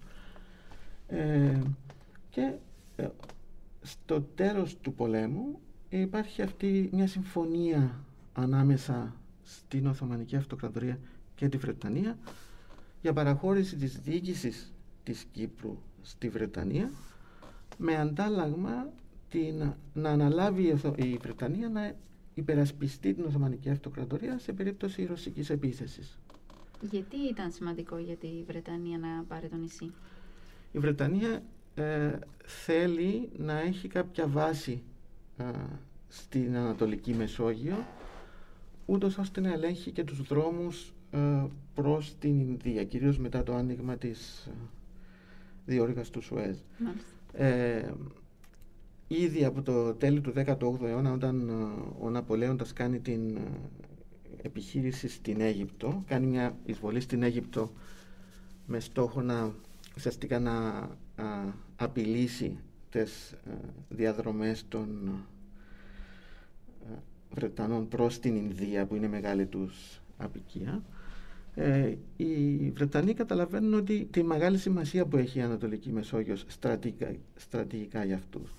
Ε, 1.08 1.60
και 2.30 2.52
στο 3.82 4.20
τέλος 4.20 4.76
του 4.76 4.94
πολέμου 4.94 5.60
υπάρχει 5.88 6.42
αυτή 6.42 6.88
μια 6.92 7.06
συμφωνία 7.06 8.04
ανάμεσα 8.32 9.14
στην 9.42 9.86
Οθωμανική 9.86 10.36
Αυτοκρατορία 10.36 10.98
και 11.34 11.48
τη 11.48 11.56
Βρετανία 11.56 12.18
για 13.02 13.12
παραχώρηση 13.12 13.76
της 13.76 14.00
διοίκησης 14.00 14.72
της 15.06 15.24
Κύπρου 15.32 15.78
στη 16.02 16.28
Βρετανία 16.28 16.90
με 17.78 17.96
αντάλλαγμα 17.96 18.92
την, 19.28 19.72
να 19.94 20.10
αναλάβει 20.10 20.76
η 20.96 21.16
Βρετανία 21.22 21.68
να 21.68 21.94
υπερασπιστεί 22.34 23.14
την 23.14 23.24
Οθωμανική 23.24 23.70
Αυτοκρατορία 23.70 24.38
σε 24.38 24.52
περίπτωση 24.52 25.04
ρωσικής 25.04 25.50
επίθεσης. 25.50 26.18
Γιατί 26.80 27.16
ήταν 27.30 27.50
σημαντικό 27.52 27.98
για 27.98 28.16
τη 28.16 28.28
Βρετανία 28.46 28.98
να 28.98 29.24
πάρει 29.28 29.48
το 29.48 29.56
νησί; 29.56 29.92
Η 30.72 30.78
Βρετανία 30.78 31.42
ε, 31.74 32.18
θέλει 32.44 33.28
να 33.36 33.60
έχει 33.60 33.88
κάποια 33.88 34.26
βάση 34.26 34.82
ε, 35.36 35.44
στην 36.08 36.56
Ανατολική 36.56 37.14
Μεσόγειο 37.14 37.76
ούτως 38.86 39.18
ώστε 39.18 39.40
να 39.40 39.52
ελέγχει 39.52 39.90
και 39.90 40.04
τους 40.04 40.22
δρόμους 40.22 40.92
ε, 41.10 41.44
προς 41.74 42.14
την 42.18 42.40
Ινδία, 42.40 42.84
κυρίως 42.84 43.18
μετά 43.18 43.42
το 43.42 43.54
άνοιγμα 43.54 43.96
της 43.96 44.48
ε, 45.66 45.72
διόρυγας 45.72 46.10
του 46.10 46.20
Σουέζ. 46.20 46.56
Ε, 47.32 47.90
ήδη 49.08 49.44
από 49.44 49.62
το 49.62 49.94
τέλη 49.94 50.20
του 50.20 50.32
18ου 50.36 50.82
αιώνα 50.82 51.12
όταν 51.12 51.48
ε, 51.48 51.52
ο 52.04 52.10
Ναπολέοντας 52.10 52.72
κάνει 52.72 52.98
την 53.00 53.36
ε, 53.36 53.40
επιχείρηση 54.42 55.08
στην 55.08 55.40
Αίγυπτο, 55.40 56.02
κάνει 56.06 56.26
μια 56.26 56.56
εισβολή 56.64 57.00
στην 57.00 57.22
Αίγυπτο 57.22 57.72
με 58.66 58.80
στόχο 58.80 59.22
να 59.22 59.54
ουσιαστικά 59.96 60.38
να 60.38 60.88
απειλήσει 61.76 62.58
τις 62.90 63.32
ε, 63.32 63.50
διαδρομές 63.88 64.64
των 64.68 65.12
Βρετανών 67.34 67.88
προς 67.88 68.18
την 68.18 68.36
Ινδία 68.36 68.86
που 68.86 68.94
είναι 68.94 69.08
μεγάλη 69.08 69.46
τους 69.46 70.00
απικία 70.16 70.82
ε, 71.58 71.94
οι 72.16 72.70
Βρετανοί 72.70 73.14
καταλαβαίνουν 73.14 73.74
ότι 73.74 74.08
τη 74.10 74.22
μεγάλη 74.22 74.58
σημασία 74.58 75.04
που 75.06 75.16
έχει 75.16 75.38
η 75.38 75.42
Ανατολική 75.42 75.90
Μεσόγειος 75.90 76.44
στρατηγικά, 76.48 77.12
στρατηγικά 77.36 78.04
για 78.04 78.16
αυτους 78.16 78.50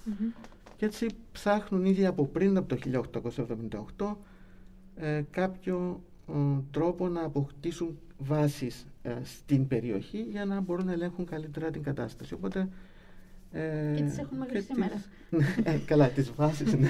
Και 0.77 0.85
έτσι 0.85 1.07
ψάχνουν 1.31 1.85
ήδη 1.85 2.05
από 2.05 2.25
πριν 2.25 2.57
από 2.57 2.75
το 2.75 3.03
1878 3.97 4.15
ε, 4.95 5.21
κάποιο 5.31 6.01
ε, 6.29 6.33
τρόπο 6.71 7.07
να 7.07 7.23
αποκτήσουν 7.23 7.97
βάσεις 8.17 8.85
ε, 9.01 9.11
στην 9.23 9.67
περιοχή 9.67 10.21
για 10.21 10.45
να 10.45 10.59
μπορούν 10.59 10.85
να 10.85 10.91
ελέγχουν 10.91 11.25
καλύτερα 11.25 11.71
την 11.71 11.83
κατάσταση. 11.83 12.33
Οπότε, 12.33 12.67
ε, 13.51 13.93
και 13.95 14.03
τις 14.03 14.17
έχουν 14.17 14.37
μέχρι 14.37 14.61
σήμερα. 14.61 15.01
Ναι, 15.63 15.77
καλά, 15.85 16.09
τις 16.09 16.31
βάσεις, 16.35 16.73
ναι. 16.73 16.89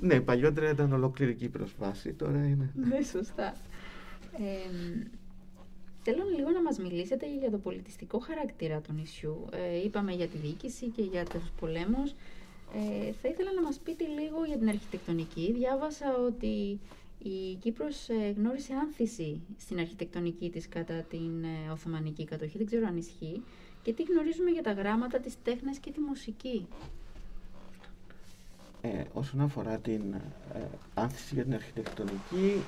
ναι, 0.08 0.20
παλιότερα 0.20 0.70
ήταν 0.70 0.92
ολόκληρη 0.92 1.34
Κύπρος 1.34 1.74
βάση, 1.78 2.12
τώρα 2.12 2.44
είναι... 2.44 2.70
Ναι, 2.74 3.02
σωστά. 3.02 3.54
Θέλω 6.02 6.22
λίγο 6.36 6.50
να 6.50 6.62
μας 6.62 6.78
μιλήσετε 6.78 7.26
για 7.38 7.50
το 7.50 7.58
πολιτιστικό 7.58 8.18
χαρακτήρα 8.18 8.80
του 8.80 8.92
νησιού. 8.92 9.44
Ε, 9.52 9.82
είπαμε 9.84 10.12
για 10.12 10.28
τη 10.28 10.36
διοίκηση 10.38 10.86
και 10.86 11.02
για 11.02 11.24
τους 11.24 11.50
πολέμους. 11.60 12.10
Ε, 12.74 13.12
θα 13.12 13.28
ήθελα 13.28 13.52
να 13.52 13.62
μας 13.62 13.78
πείτε 13.78 14.04
λίγο 14.04 14.44
για 14.44 14.56
την 14.58 14.68
αρχιτεκτονική. 14.68 15.52
Διάβασα 15.52 16.16
ότι 16.26 16.80
η 17.22 17.54
Κύπρος 17.60 18.08
ε, 18.08 18.34
γνώρισε 18.36 18.74
άνθηση 18.74 19.40
στην 19.58 19.78
αρχιτεκτονική 19.78 20.50
της 20.50 20.68
κατά 20.68 21.02
την 21.02 21.44
ε, 21.44 21.70
Οθωμανική 21.70 22.24
κατοχή. 22.24 22.56
Δεν 22.58 22.66
ξέρω 22.66 22.86
αν 22.86 22.96
ισχύει. 22.96 23.42
Και 23.82 23.92
τι 23.92 24.02
γνωρίζουμε 24.02 24.50
για 24.50 24.62
τα 24.62 24.72
γράμματα, 24.72 25.18
τις 25.18 25.34
τέχνες 25.42 25.78
και 25.78 25.90
τη 25.90 26.00
μουσική. 26.00 26.66
Ε, 28.80 29.02
όσον 29.12 29.40
αφορά 29.40 29.78
την 29.78 30.12
ε, 30.54 30.68
άνθηση 30.94 31.34
για 31.34 31.44
την 31.44 31.54
αρχιτεκτονική, 31.54 32.62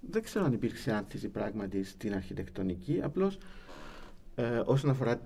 δεν 0.00 0.22
ξέρω 0.22 0.44
αν 0.44 0.52
υπήρξε 0.52 0.92
άνθηση 0.92 1.28
πράγματι 1.28 1.84
στην 1.84 2.14
αρχιτεκτονική, 2.14 3.00
απλώς 3.02 3.38
ε, 4.34 4.62
όσον 4.64 4.90
αφορά 4.90 5.20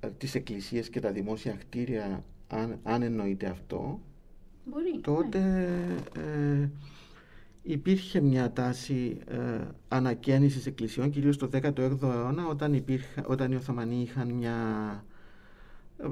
ε, 0.00 0.08
τις 0.08 0.34
εκκλησίες 0.34 0.88
και 0.88 1.00
τα 1.00 1.10
δημόσια 1.12 1.52
κτίρια, 1.52 2.24
αν, 2.48 2.78
αν 2.82 3.02
εννοείται 3.02 3.46
αυτό, 3.46 4.00
Μπορεί, 4.64 5.00
τότε 5.00 5.38
ναι. 5.38 6.22
ε, 6.22 6.68
υπήρχε 7.62 8.20
μια 8.20 8.52
τάση 8.52 9.18
ε, 9.28 9.64
ανακαίνησης 9.88 10.66
εκκλησιών, 10.66 11.10
κυρίως 11.10 11.36
το 11.36 11.48
18ο 11.52 12.02
αιώνα, 12.02 12.46
όταν, 12.46 12.74
υπήρχε, 12.74 13.24
όταν 13.26 13.52
οι 13.52 13.54
Οθωμανοί 13.54 14.02
είχαν 14.02 14.28
μια... 14.30 14.56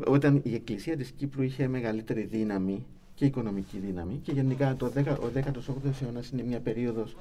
Όταν 0.07 0.41
η 0.45 0.55
Εκκλησία 0.55 0.97
της 0.97 1.11
Κύπρου 1.11 1.43
είχε 1.43 1.69
μεγαλύτερη 1.69 2.23
δύναμη 2.23 2.87
και 3.15 3.25
οικονομική 3.25 3.79
δύναμη 3.79 4.21
και 4.23 4.33
γενικά 4.33 4.77
το 4.77 4.93
10, 4.97 5.05
ο 5.07 5.31
18ος 5.35 6.03
αιώνας 6.03 6.31
είναι 6.31 6.43
μια 6.43 6.61
περίοδος 6.61 7.17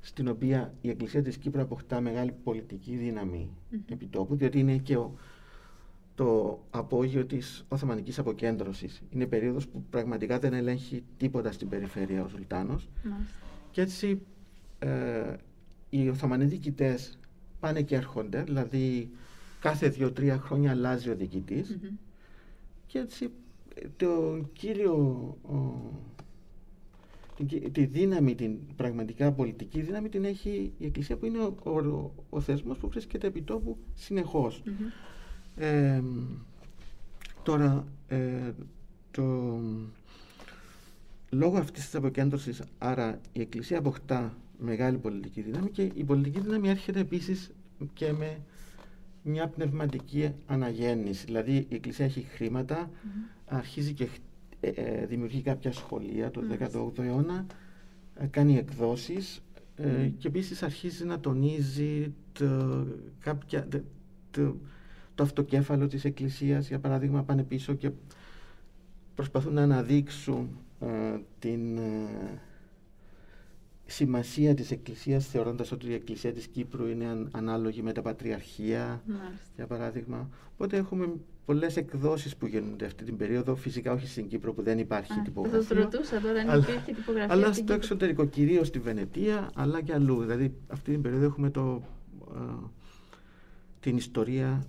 στην 0.00 0.28
οποία 0.28 0.74
η 0.80 0.88
Εκκλησία 0.88 1.22
της 1.22 1.36
Κύπρου 1.36 1.60
αποκτά 1.60 2.00
μεγάλη 2.00 2.34
πολιτική 2.44 2.96
δύναμη 2.96 3.50
mm-hmm. 3.50 3.78
επιτόπου, 3.92 4.36
διότι 4.36 4.58
είναι 4.58 4.76
και 4.76 4.96
ο, 4.96 5.14
το 6.14 6.60
απόγειο 6.70 7.24
της 7.24 7.64
Οθωμανικής 7.68 8.18
αποκέντρωσης. 8.18 9.02
Είναι 9.10 9.26
περίοδος 9.26 9.68
που 9.68 9.84
πραγματικά 9.90 10.38
δεν 10.38 10.52
ελέγχει 10.52 11.04
τίποτα 11.16 11.52
στην 11.52 11.68
περιφέρεια 11.68 12.24
ο 12.24 12.28
Σουλτάνος. 12.28 12.88
Και 13.70 13.80
έτσι 13.80 14.20
ε, 14.78 15.36
οι 15.90 16.08
Οθωμανοί 16.08 16.44
διοικητές 16.44 17.18
πάνε 17.60 17.82
και 17.82 17.96
έρχονται, 17.96 18.42
δηλαδή 18.42 19.10
κάθε 19.60 19.88
δύο-τρία 19.88 20.38
χρόνια 20.38 20.70
αλλάζει 20.70 21.10
ο 21.10 21.16
διοικητης 21.16 21.78
Και 22.86 22.98
έτσι 22.98 23.30
το 23.96 24.40
κύριο 24.52 25.36
τη 27.72 27.84
δύναμη, 27.84 28.34
την 28.34 28.58
πραγματικά 28.76 29.32
πολιτική 29.32 29.80
δύναμη 29.80 30.08
την 30.08 30.24
έχει 30.24 30.72
η 30.78 30.86
Εκκλησία 30.86 31.16
που 31.16 31.26
είναι 31.26 31.38
ο, 31.38 31.54
ο, 31.62 32.12
ο 32.30 32.40
θεσμός 32.40 32.78
που 32.78 32.88
βρίσκεται 32.88 33.26
επί 33.26 33.42
τόπου 33.42 33.76
συνεχώς. 33.94 34.62
τώρα, 37.42 37.86
ε, 38.08 38.52
το, 39.10 39.58
λόγω 41.30 41.56
αυτής 41.58 41.84
της 41.84 41.94
αποκέντρωσης, 41.94 42.62
άρα 42.78 43.20
η 43.32 43.40
Εκκλησία 43.40 43.78
αποκτά 43.78 44.36
μεγάλη 44.58 44.98
πολιτική 44.98 45.40
δύναμη 45.40 45.70
και 45.70 45.82
η 45.94 46.04
πολιτική 46.04 46.40
δύναμη 46.40 46.68
έρχεται 46.68 47.00
επίσης 47.00 47.50
και 47.94 48.12
με 48.12 48.40
μια 49.22 49.48
πνευματική 49.48 50.32
αναγέννηση. 50.46 51.24
Δηλαδή 51.24 51.66
η 51.68 51.74
Εκκλησία 51.74 52.04
έχει 52.04 52.26
αρχίζει 53.46 53.92
και 53.92 54.04
ε, 54.04 54.08
ε, 54.60 55.06
δημιουργεί 55.06 55.42
κάποια 55.42 55.72
σχολεία 55.72 56.30
το 56.30 56.42
18ο 56.58 56.98
αιώνα, 56.98 57.46
ε, 58.14 58.26
κάνει 58.26 58.56
εκδόσεις 58.56 59.42
και 60.18 60.28
επίσης 60.28 60.62
αρχίζει 60.62 61.04
να 61.04 61.20
τονίζει 61.20 62.12
το, 62.32 62.86
κάποια, 63.20 63.68
το, 64.30 64.56
το 65.14 65.22
αυτοκέφαλο 65.22 65.86
της 65.86 66.04
Εκκλησίας, 66.04 66.68
για 66.68 66.78
παράδειγμα 66.78 67.22
πάνε 67.22 67.42
πίσω 67.42 67.74
και 67.74 67.90
προσπαθούν 69.14 69.52
να 69.52 69.62
αναδείξουν 69.62 70.48
την 71.38 71.78
σημασία 73.90 74.54
της 74.54 74.70
Εκκλησίας 74.70 75.26
θεωρώντας 75.26 75.72
ότι 75.72 75.86
η 75.86 75.94
Εκκλησία 75.94 76.32
της 76.32 76.46
Κύπρου 76.46 76.86
είναι 76.86 77.28
ανάλογη 77.30 77.82
με 77.82 77.92
τα 77.92 78.02
Πατριαρχία 78.02 79.02
για 79.56 79.66
παράδειγμα. 79.66 80.28
Οπότε 80.52 80.76
έχουμε 80.76 81.12
πολλές 81.44 81.76
εκδόσεις 81.76 82.36
που 82.36 82.46
γίνονται 82.46 82.84
αυτή 82.84 83.04
την 83.04 83.16
περίοδο, 83.16 83.54
φυσικά 83.54 83.92
όχι 83.92 84.06
στην 84.06 84.28
Κύπρο 84.28 84.52
που 84.52 84.62
δεν 84.62 84.78
υπάρχει 84.78 85.12
Α, 85.12 85.22
τυπογραφία. 85.22 85.62
Θα 85.62 85.74
το 85.74 85.80
ρωτούσα 85.80 86.20
τώρα 86.20 86.40
αν 86.40 86.60
υπήρχε 86.60 86.92
τυπογραφία 86.92 87.34
Αλλά 87.34 87.52
στο 87.52 87.72
εξωτερικό, 87.72 88.26
κυρίως 88.26 88.66
στη 88.66 88.78
Βενετία 88.78 89.50
αλλά 89.54 89.82
και 89.82 89.92
αλλού. 89.92 90.20
Δηλαδή 90.20 90.54
αυτή 90.68 90.90
την 90.90 91.02
περίοδο 91.02 91.24
έχουμε 91.24 91.50
το, 91.50 91.82
την 93.80 93.96
ιστορία 93.96 94.66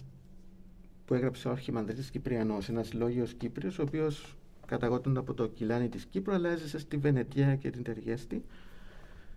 που 1.05 1.13
έγραψε 1.13 1.47
ο 1.47 1.51
Αρχιμανδρίτης 1.51 2.09
Κυπριανός, 2.09 2.69
ένας 2.69 2.93
λόγιος 2.93 3.33
Κύπριος, 3.33 3.79
ο 3.79 3.81
οποίος 3.81 4.35
καταγόταν 4.65 5.17
από 5.17 5.33
το 5.33 5.47
κιλάνι 5.47 5.89
της 5.89 6.05
Κύπρου, 6.05 6.33
αλλά 6.33 6.49
έζησε 6.49 6.79
στη 6.79 6.97
Βενετία 6.97 7.55
και 7.55 7.69
την 7.69 7.83
Τεργέστη 7.83 8.43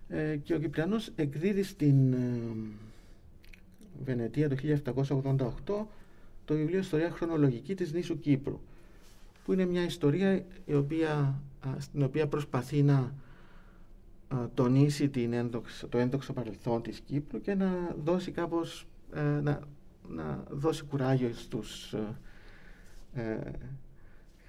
ε, 0.08 0.36
και 0.36 0.54
ο 0.54 0.58
Κυπριανός 0.58 1.10
εκδίδει 1.16 1.62
στην 1.62 2.12
ε, 2.12 2.40
Βενετία 4.04 4.48
το 4.48 4.56
1788 5.66 5.86
το 6.44 6.54
βιβλίο 6.54 6.78
«Ιστορία 6.78 7.10
χρονολογική 7.10 7.74
της 7.74 7.92
νήσου 7.92 8.20
Κύπρου» 8.20 8.60
που 9.44 9.52
είναι 9.52 9.64
μια 9.64 9.84
ιστορία 9.84 10.44
η 10.64 10.74
οποία, 10.74 11.40
στην 11.78 12.02
οποία 12.02 12.26
προσπαθεί 12.26 12.82
να 12.82 13.14
τονίσει 14.54 15.08
την 15.08 15.32
ένδοξο, 15.32 15.88
το 15.88 15.98
ένδοξο 15.98 16.32
παρελθόν 16.32 16.82
της 16.82 17.00
Κύπρου 17.00 17.40
και 17.40 17.54
να 17.54 17.96
δώσει 18.04 18.30
κάπως 18.30 18.86
ε, 19.14 19.20
να, 19.20 19.60
να 20.08 20.44
δώσει 20.50 20.84
κουράγιο 20.84 21.32
στους 21.34 21.94
ε, 23.14 23.36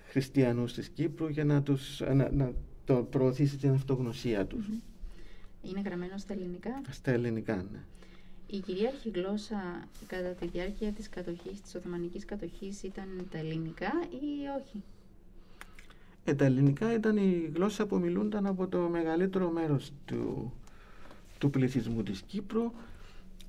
χριστιανούς 0.08 0.74
της 0.74 0.90
Κύπρου 0.90 1.28
για 1.28 1.46
να, 1.46 1.62
τους, 1.62 2.00
να, 2.00 2.32
να 2.32 2.52
το 2.86 2.96
προωθήσει 2.96 3.58
την 3.58 3.70
αυτογνωσία 3.70 4.46
τους. 4.46 4.68
Είναι 5.62 5.82
γραμμένο 5.86 6.18
στα 6.18 6.34
ελληνικά; 6.34 6.82
Στα 6.90 7.12
ελληνικά, 7.12 7.56
ναι. 7.56 7.80
Η 8.48 8.60
κυρίαρχη 8.60 9.10
γλώσσα 9.10 9.88
κατά 10.08 10.30
τη 10.30 10.48
διάρκεια 10.48 10.92
της 10.92 11.10
κατοχής, 11.10 11.62
της 11.62 11.76
Οθωμανικής 11.76 12.26
κατοχής 12.26 12.84
ήταν 12.84 13.28
τα 13.32 13.38
ελληνικά 13.38 13.92
ή 14.10 14.60
όχι; 14.60 14.84
Ε, 16.24 16.34
τα 16.34 16.46
ελληνικά 16.46 16.94
ήταν 16.94 17.18
η 17.18 17.52
γλώσσα 17.54 17.86
που 17.86 18.00
μιλούνταν 18.00 18.46
από 18.46 18.68
το 18.68 18.80
μεγαλύτερο 18.80 19.50
μέρος 19.50 19.92
του, 20.06 20.54
του 21.38 21.50
πληθυσμού 21.50 22.04
της 22.04 22.22
Κύπρου. 22.22 22.72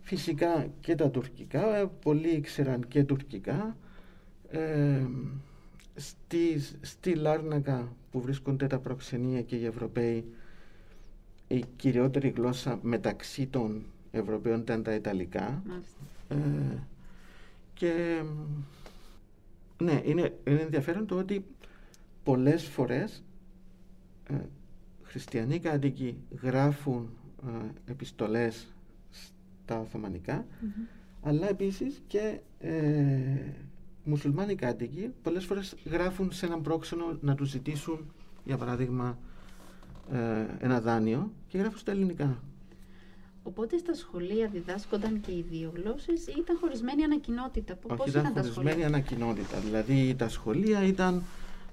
Φυσικά 0.02 0.66
και 0.80 0.94
τα 0.94 1.10
τουρκικά, 1.10 1.76
ε, 1.76 1.90
πολλοί 2.02 2.28
ήξεραν 2.28 2.88
και 2.88 3.04
τουρκικά. 3.04 3.76
Ε, 4.50 5.06
στη, 5.94 6.60
στη 6.80 7.14
Λάρνακα 7.14 7.96
που 8.10 8.20
βρίσκονται 8.20 8.66
τα 8.66 8.78
προξενία 8.78 9.42
και 9.42 9.56
οι 9.56 9.64
Ευρωπαίοι 9.64 10.24
η 11.48 11.64
κυριότερη 11.76 12.28
γλώσσα 12.28 12.78
μεταξύ 12.82 13.46
των 13.46 13.82
Ευρωπαίων 14.10 14.60
ήταν 14.60 14.82
τα 14.82 14.94
Ιταλικά. 14.94 15.62
Ε, 16.28 16.36
και 17.74 18.22
ναι, 19.78 20.02
είναι, 20.04 20.34
είναι 20.46 20.60
ενδιαφέρον 20.60 21.06
το 21.06 21.16
ότι 21.18 21.44
πολλές 22.22 22.64
φορές 22.64 23.24
ε, 24.28 24.34
χριστιανοί 25.02 25.58
κάτοικοι 25.58 26.16
γράφουν 26.42 27.10
ε, 27.46 27.90
επιστολές 27.90 28.74
στα 29.10 29.80
Οθωμανικά, 29.80 30.46
αλλά 31.22 31.48
επίσης 31.48 32.02
και 32.06 32.40
ε, 32.60 32.72
μουσουλμάνοι 34.04 34.54
κάτοικοι 34.54 35.12
πολλές 35.22 35.44
φορές 35.44 35.74
γράφουν 35.84 36.32
σε 36.32 36.46
έναν 36.46 36.62
πρόξενο 36.62 37.18
να 37.20 37.34
τους 37.34 37.48
ζητήσουν, 37.48 38.12
για 38.44 38.56
παράδειγμα, 38.56 39.18
ε, 40.12 40.46
ένα 40.58 40.80
δάνειο 40.80 41.32
και 41.48 41.58
γράφω 41.58 41.76
στα 41.76 41.90
ελληνικά. 41.90 42.42
Οπότε 43.46 43.78
στα 43.78 43.94
σχολεία 43.94 44.48
διδάσκονταν 44.48 45.20
και 45.20 45.30
οι 45.30 45.44
δύο 45.50 45.72
γλώσσες 45.76 46.26
ή 46.26 46.34
ήταν 46.38 46.56
χωρισμένη 46.60 47.02
ανακοινότητα. 47.02 47.78
Όχι, 47.82 47.96
πώς 47.96 48.06
ήταν, 48.08 48.24
ήταν 48.26 48.52
χωρισμένη 48.52 48.84
ανακοινότητα. 48.84 49.58
Δηλαδή 49.58 50.14
τα 50.18 50.28
σχολεία 50.28 50.82
ήταν 50.82 51.22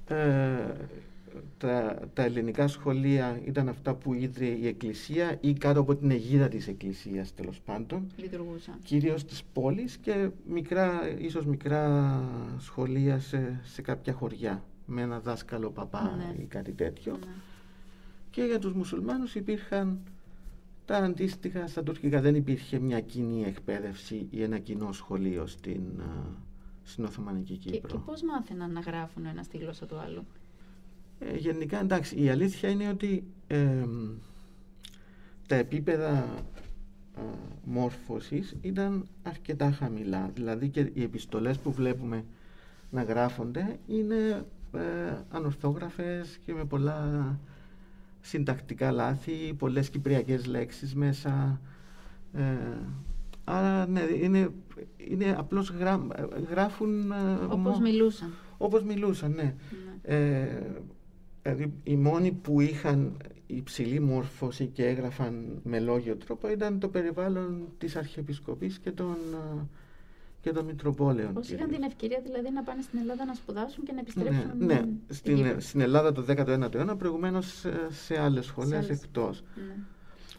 ε, 0.07 0.15
τα, 1.57 1.99
τα 2.13 2.23
ελληνικά 2.23 2.67
σχολεία 2.67 3.39
ήταν 3.45 3.69
αυτά 3.69 3.93
που 3.93 4.13
ίδρυε 4.13 4.51
η 4.51 4.67
Εκκλησία 4.67 5.37
ή 5.41 5.53
κάτω 5.53 5.79
από 5.79 5.95
την 5.95 6.11
αιγίδα 6.11 6.47
της 6.47 6.67
Εκκλησίας 6.67 7.33
τέλος 7.33 7.59
πάντων. 7.59 8.07
Λειτουργούσαν. 8.17 8.75
Κυρίως 8.83 9.25
της 9.25 9.43
πόλης 9.53 9.97
και 9.97 10.29
μικρά, 10.47 10.91
ίσως 11.17 11.45
μικρά 11.45 12.21
σχολεία 12.59 13.19
σε, 13.19 13.59
σε 13.63 13.81
κάποια 13.81 14.13
χωριά 14.13 14.63
με 14.85 15.01
ένα 15.01 15.19
δάσκαλο 15.19 15.69
παπά 15.69 16.15
Ναι. 16.17 16.41
ή 16.41 16.45
κάτι 16.45 16.71
τέτοιο. 16.71 17.11
Ναι. 17.11 17.31
Και 18.29 18.41
για 18.43 18.59
τους 18.59 18.73
μουσουλμάνους 18.73 19.35
υπήρχαν 19.35 19.99
τα 20.85 20.97
αντίστοιχα 20.97 21.67
στα 21.67 21.83
τουρκικά. 21.83 22.21
Δεν 22.21 22.35
υπήρχε 22.35 22.79
μια 22.79 22.99
κοινή 23.01 23.43
εκπαίδευση 23.43 24.27
ή 24.29 24.43
ένα 24.43 24.59
κοινό 24.59 24.91
σχολείο 24.91 25.47
στην, 25.47 25.81
α, 26.01 26.35
στην 26.83 27.03
Οθωμανική 27.03 27.57
Και, 27.57 27.69
Κύπρο. 27.69 27.89
και 27.91 27.97
πώς 28.05 28.21
μάθαιναν 28.21 28.71
να 28.71 28.79
γράφουν 28.79 29.25
ένας 29.25 29.45
στη 29.45 29.57
γλώσσα 29.57 29.85
του 29.85 29.97
άλλου; 29.97 30.25
Ε, 31.19 31.35
γενικά 31.37 31.79
εντάξει, 31.79 32.21
η 32.23 32.29
αλήθεια 32.29 32.69
είναι 32.69 32.87
ότι 32.89 33.23
ε, 33.47 33.85
τα 35.47 35.55
επίπεδα 35.55 36.11
α, 36.11 37.21
μόρφωσης 37.63 38.55
ήταν 38.61 39.07
αρκετά 39.23 39.71
χαμηλά. 39.71 40.31
Δηλαδή 40.33 40.69
και 40.69 40.89
οι 40.93 41.03
επιστολές 41.03 41.57
που 41.59 41.71
βλέπουμε 41.71 42.25
να 42.91 43.03
γράφονται 43.03 43.79
είναι 43.87 44.45
ε, 44.73 45.13
ανορθόγραφες 45.29 46.37
και 46.45 46.53
με 46.53 46.65
πολλά 46.65 47.39
συντακτικά 48.25 48.91
λάθη, 48.91 49.53
πολλές 49.57 49.89
κυπριακές 49.89 50.45
λέξεις 50.45 50.95
μέσα. 50.95 51.61
Ε, 52.33 52.41
άρα 53.43 53.87
ναι, 53.87 54.01
είναι, 54.21 54.49
είναι 54.97 55.35
απλώς 55.37 55.69
γρά, 55.69 56.07
γράφουν 56.49 57.11
ε, 57.11 57.15
Όπως 57.49 57.73
μο- 57.73 57.79
μιλούσαν. 57.81 58.29
όπως 58.57 58.83
μιλούσαν, 58.83 59.31
ναι. 59.31 59.43
Ναι. 59.43 60.15
Ε, 60.15 60.47
δηλαδή 61.41 61.73
οι 61.83 61.95
μόνοι 61.95 62.31
που 62.31 62.61
είχαν 62.61 63.17
υψηλή 63.47 63.99
μόρφωση 63.99 64.65
και 64.67 64.85
έγραφαν 64.85 65.59
με 65.63 65.79
λόγιο 65.79 66.15
τρόπο 66.15 66.49
ήταν 66.51 66.79
το 66.79 66.87
περιβάλλον 66.87 67.67
της 67.77 67.95
Αρχιεπισκοπής 67.95 68.79
και 68.79 68.91
των, 68.91 69.15
α, 69.35 69.67
και 70.43 70.51
των 70.51 70.65
Μητροπόλεων. 70.65 71.33
Πώς 71.33 71.47
είχαν 71.49 71.57
κυρίως. 71.57 71.75
την 71.75 71.83
ευκαιρία 71.83 72.19
δηλαδή 72.23 72.51
να 72.51 72.63
πάνε 72.63 72.81
στην 72.81 72.99
Ελλάδα 72.99 73.25
να 73.25 73.33
σπουδάσουν 73.33 73.83
και 73.83 73.91
να 73.91 73.99
επιστρέψουν 73.99 74.51
Ναι, 74.57 74.65
ναι. 74.65 74.73
στην 74.75 74.97
Στην, 75.09 75.35
Κύπρο. 75.35 75.59
στην 75.59 75.81
Ελλάδα 75.81 76.11
το 76.11 76.25
19ο 76.27 76.73
αιώνα, 76.75 76.95
προηγουμένως 76.95 77.45
σε, 77.59 77.87
σε 77.91 78.19
άλλες 78.21 78.45
σχολές 78.45 78.73
άλλες. 78.85 78.89
εκτός. 79.03 79.43
Ναι. 79.55 79.75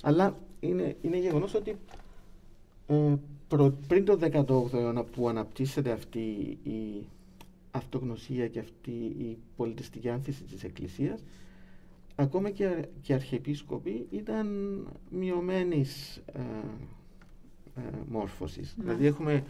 Αλλά 0.03 0.37
είναι, 0.61 0.97
είναι 1.03 1.19
γεγονός 1.19 1.55
ότι 1.55 1.77
ε, 2.87 3.15
προ- 3.49 3.75
πριν 3.89 4.05
το 4.05 4.19
18ο 4.23 4.73
αιώνα 4.75 5.05
που 5.05 5.29
αναπτύσσεται 5.29 5.91
αυτή 5.91 6.59
η 6.63 7.07
αυτογνωσία 7.71 8.49
και 8.49 8.59
αυτή 8.59 8.91
η 9.19 9.39
πολιτιστική 9.57 10.09
άνθηση 10.09 10.43
της 10.43 10.65
Εκκλησίας 10.65 11.21
ακόμα 12.17 12.51
και, 12.51 12.67
α- 12.67 12.85
και 13.03 13.15
αρχιεπίσκοποι 13.15 14.07
ήταν 14.11 14.47
μειωμένης 15.11 16.17
ε, 16.33 16.41
ε, 17.77 17.81
μόρφωσης. 18.09 18.75
Ναι. 18.77 18.85
Δηλαδή 18.85 19.07
έχουμε 19.07 19.45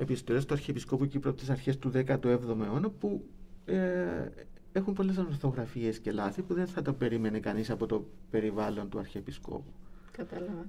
επιστολές 0.00 0.44
του 0.46 0.54
Αρχιεπισκόπου 0.54 1.06
Κύπρου 1.06 1.30
από 1.30 1.38
τις 1.38 1.50
αρχές 1.50 1.78
του 1.78 1.92
17ου 1.94 2.24
αιώνα 2.24 2.90
που 2.90 3.24
ε, 3.64 4.28
έχουν 4.72 4.94
πολλές 4.94 5.18
ανορθογραφίες 5.18 5.98
και 5.98 6.12
λάθη 6.12 6.42
που 6.42 6.54
δεν 6.54 6.66
θα 6.66 6.82
το 6.82 6.92
περίμενε 6.92 7.40
κανείς 7.40 7.70
από 7.70 7.86
το 7.86 8.06
περιβάλλον 8.30 8.88
του 8.88 8.98
Αρχιεπισκόπου. 8.98 9.72
Κατάλαβα. 10.12 10.66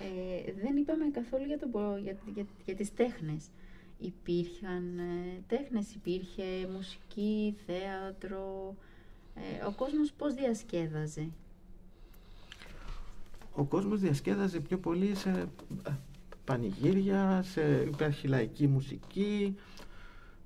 Ε, 0.00 0.52
δεν 0.62 0.76
είπαμε 0.76 1.04
καθόλου 1.12 1.44
για, 1.44 1.58
το, 1.58 1.66
πο- 1.66 1.98
για, 2.02 2.16
για, 2.34 2.44
για 2.64 2.74
τις 2.74 2.94
τέχνες. 2.94 3.44
Υπήρχαν 3.98 4.98
ε, 4.98 5.42
τέχνες, 5.46 5.94
υπήρχε 5.94 6.42
μουσική, 6.74 7.56
θέατρο. 7.66 8.74
Ε, 9.34 9.64
ο 9.66 9.72
κόσμος 9.72 10.12
πώς 10.12 10.34
διασκέδαζε; 10.34 11.28
Ο 13.54 13.64
κόσμος 13.64 14.00
διασκέδαζε 14.00 14.60
πιο 14.60 14.78
πολύ 14.78 15.14
σε 15.14 15.48
ε, 15.86 15.90
πανηγύρια, 16.44 17.42
σε, 17.42 17.82
υπάρχει 17.86 18.28
λαϊκή 18.28 18.66
μουσική, 18.66 19.56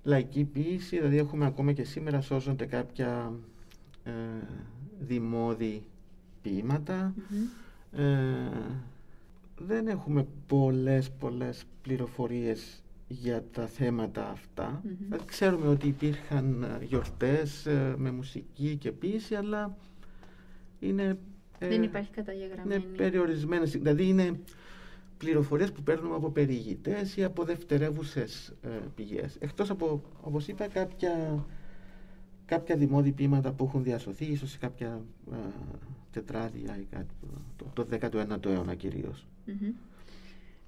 λαϊκή 0.02 0.44
ποίηση, 0.44 0.96
δηλαδή 0.96 1.16
έχουμε 1.18 1.46
ακόμα 1.46 1.72
και 1.72 1.84
σήμερα 1.84 2.20
σώζονται 2.20 2.64
κάποια 2.66 3.32
ε, 4.04 4.10
δημόδι 5.00 5.82
ποίηματα. 6.42 7.14
Μμμ. 7.28 8.02
Ε, 8.02 8.50
δεν 9.58 9.86
έχουμε 9.86 10.26
πολλές 10.46 11.10
πολλές 11.10 11.64
πληροφορίες 11.82 12.82
για 13.08 13.44
τα 13.52 13.66
θέματα 13.66 14.30
αυτά. 14.30 14.80
Μμμ. 14.84 14.92
Δηλαδή, 15.04 15.24
Ξέρουμε 15.24 15.66
ότι 15.68 15.86
υπήρχαν 15.88 16.62
ε, 16.62 16.84
γιορτές 16.84 17.66
ε, 17.66 17.94
με 17.96 18.10
μουσική 18.10 18.76
και 18.76 18.92
ποίηση, 18.92 19.34
αλλά 19.34 19.76
είναι... 20.80 21.18
ε, 21.58 21.68
δεν 21.68 21.82
υπάρχει 21.82 22.10
καταγεγραμμένη. 22.10 22.74
είναι 22.74 22.96
περιορισμένες, 22.96 23.70
δηλαδή 23.70 24.08
είναι 24.08 24.38
πληροφορίες 25.18 25.72
που 25.72 25.82
παίρνουμε 25.82 26.14
από 26.14 26.30
περιηγητές 26.30 27.16
ή 27.16 27.24
από 27.24 27.44
δευτερεύουσες 27.44 28.52
ε, 28.62 28.68
πηγές. 28.94 29.36
Εκτός 29.38 29.70
από, 29.70 30.02
όπως 30.20 30.48
είπα, 30.48 30.66
κάποια, 30.68 31.44
κάποια 32.44 32.76
δημόδι 32.76 33.12
ποίηματα 33.12 33.52
που 33.52 33.64
έχουν 33.64 33.82
διασωθεί, 33.82 34.24
ίσως 34.24 34.50
σε 34.50 34.58
κάποια 34.58 35.00
ε, 35.32 35.36
τετράδια 36.10 36.78
ή 36.80 36.86
κάτι, 36.90 37.14
το, 37.56 37.84
το 37.84 37.86
19ο 37.90 38.46
αιώνα 38.46 38.74
κυρίως. 38.74 39.26
Μμμ. 39.46 39.72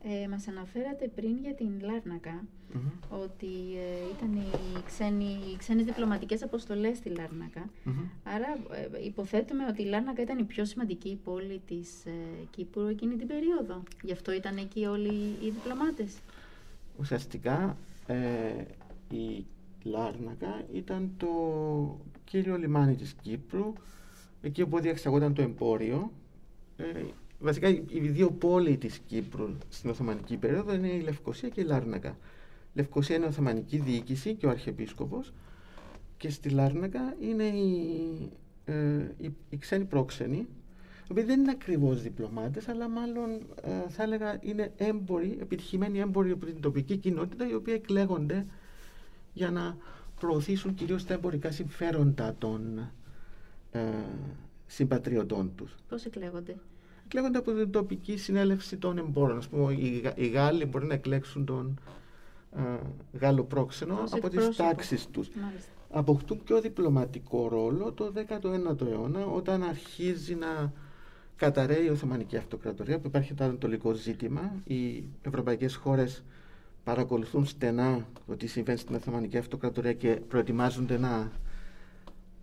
Ε, 0.03 0.29
μας 0.29 0.49
αναφέρατε 0.49 1.09
πριν 1.15 1.37
για 1.43 1.55
την 1.55 1.81
Λάρνακα 1.81 2.45
Μμμ. 2.73 2.89
ότι 3.23 3.47
ε, 3.77 4.17
ήταν 4.17 4.33
οι, 4.33 4.83
ξένοι, 4.87 5.25
οι 5.25 5.57
ξένες 5.57 5.85
διπλωματικές 5.85 6.43
αποστολές 6.43 6.97
στη 6.97 7.09
Λάρνακα. 7.09 7.69
Μμμ. 7.85 7.95
Άρα 8.25 8.59
ε, 9.01 9.05
υποθέτουμε 9.05 9.67
ότι 9.67 9.83
η 9.83 9.85
Λάρνακα 9.85 10.23
ήταν 10.23 10.39
η 10.39 10.43
πιο 10.45 10.65
σημαντική 10.65 11.21
πόλη 11.25 11.63
της 11.67 12.07
ε, 12.07 12.11
Κύπρου 12.51 12.87
εκείνη 12.87 13.17
την 13.17 13.27
περίοδο. 13.27 13.83
Γι' 14.03 14.13
αυτό 14.13 14.33
ήταν 14.33 14.57
εκεί 14.57 14.85
όλοι 14.85 15.37
οι 15.43 15.51
διπλωμάτες. 15.51 16.19
Ουσιαστικά 16.99 17.77
ε, 18.07 18.17
η 19.11 19.47
Λάρνακα 19.83 20.63
ήταν 20.73 21.11
το 21.17 21.29
κύριο 22.25 22.57
λιμάνι 22.57 22.95
της 22.95 23.15
Κύπρου, 23.23 23.73
εκεί 24.43 24.63
όπου 24.63 24.81
διεξαγόταν 24.81 25.35
το 25.35 25.43
εμπόριο. 25.43 26.13
Ε, 27.41 27.45
βασικά 27.45 27.69
οι 27.69 27.85
οι 27.89 28.01
δύο 28.01 28.31
πόλοι 28.31 28.77
της 28.77 28.99
Κύπρου 28.99 29.49
στην 29.69 29.91
Οθωμανική 29.91 30.37
περίοδο 30.37 30.75
είναι 30.75 30.89
η 30.89 31.01
Λευκοσία 31.01 31.49
και 31.49 31.61
η 31.61 31.65
Λάρνακα. 31.65 32.09
Η 32.09 32.15
Λευκοσία 32.75 33.17
είναι 33.17 33.25
η 33.25 33.29
Οθωμανική 33.29 33.79
διοίκηση 33.79 34.35
και 34.35 34.47
ο 34.47 34.51
Αρχιεπίσκοπος 34.51 35.33
και 36.17 36.31
στη 36.31 36.49
Λάρνακα 36.51 37.17
είναι 37.21 37.45
οι, 37.45 38.31
ε, 38.65 38.75
οι, 39.19 39.33
οι 39.51 39.57
ξένοι 39.57 39.85
πρόξενοι, 39.85 40.37
οι 40.37 41.11
οποίοι 41.11 41.25
δεν 41.25 41.41
είναι 41.41 41.51
ακριβώς 41.51 42.03
διπλωμάτες, 42.03 42.69
αλλά 42.69 42.89
μάλλον 42.89 43.31
ε, 43.63 43.89
θα 43.89 44.03
έλεγα 44.03 44.39
είναι 44.41 44.73
έμποροι, 44.77 45.39
επιτυχημένοι 45.41 45.99
έμποροι 45.99 46.31
από 46.31 46.47
την 46.47 46.61
τοπική 46.61 46.97
κοινότητα, 46.97 47.49
οι 47.49 47.55
οποίοι 47.55 47.75
εκλέγονται 47.77 48.47
για 49.33 49.51
να 49.51 49.77
προωθήσουν 50.21 50.75
κυρίως 50.75 51.05
τα 51.05 51.15
εμπορικά 51.15 51.51
συμφέροντα 51.51 52.35
των 52.39 52.91
ε, 53.71 53.81
συμπατριωτών 54.67 55.53
τους. 55.57 55.75
Πώς 55.89 56.05
εκλέγονται; 56.05 56.57
Εκλέγονται 57.11 57.39
από 57.39 57.53
την 57.53 57.71
τοπική 57.71 58.17
συνέλευση 58.17 58.77
των 58.77 58.99
εμπόρων. 58.99 59.37
Ας 59.37 59.49
πούμε, 59.49 59.73
οι, 59.73 60.01
Γα- 60.05 60.17
οι 60.19 60.27
Γάλλοι 60.29 60.65
μπορεί 60.65 60.87
να 60.87 60.95
εκλέξουν 60.95 61.45
τον 61.45 61.81
ε, 62.57 62.61
Γάλλο 63.19 63.45
πρόξενο 63.45 63.95
Ως 64.03 64.13
από 64.13 64.29
τις 64.29 64.39
εκπρόσωπο. 64.39 64.69
τάξεις 64.69 65.07
τους. 65.07 65.29
Μάλιστα. 65.43 65.71
Αποκτούν 65.91 66.43
πιο 66.45 66.61
διπλωματικό 66.61 67.49
ρόλο 67.49 67.93
το 67.93 68.13
19ο 68.17 68.87
αιώνα 68.87 69.27
όταν 69.27 69.63
αρχίζει 69.63 70.35
να 70.35 70.73
καταραίει 71.37 71.85
η 71.85 71.89
Οθωμανική 71.89 72.37
Αυτοκρατορία 72.37 72.99
που 72.99 73.07
υπάρχει 73.07 73.35
το 73.35 73.45
ανατολικό 73.45 73.93
ζήτημα. 73.93 74.53
Οι 74.65 75.05
ευρωπαϊκές 75.23 75.75
χώρες 75.77 76.25
παρακολουθούν 76.85 77.47
στενά 77.47 78.07
το 78.27 78.37
τι 78.37 78.47
συμβαίνει 78.47 78.79
στην 78.79 78.95
Οθωμανική 78.95 79.37
Αυτοκρατορία 79.39 79.93
και 79.93 80.09
προετοιμάζονται 80.29 80.99
να 80.99 81.31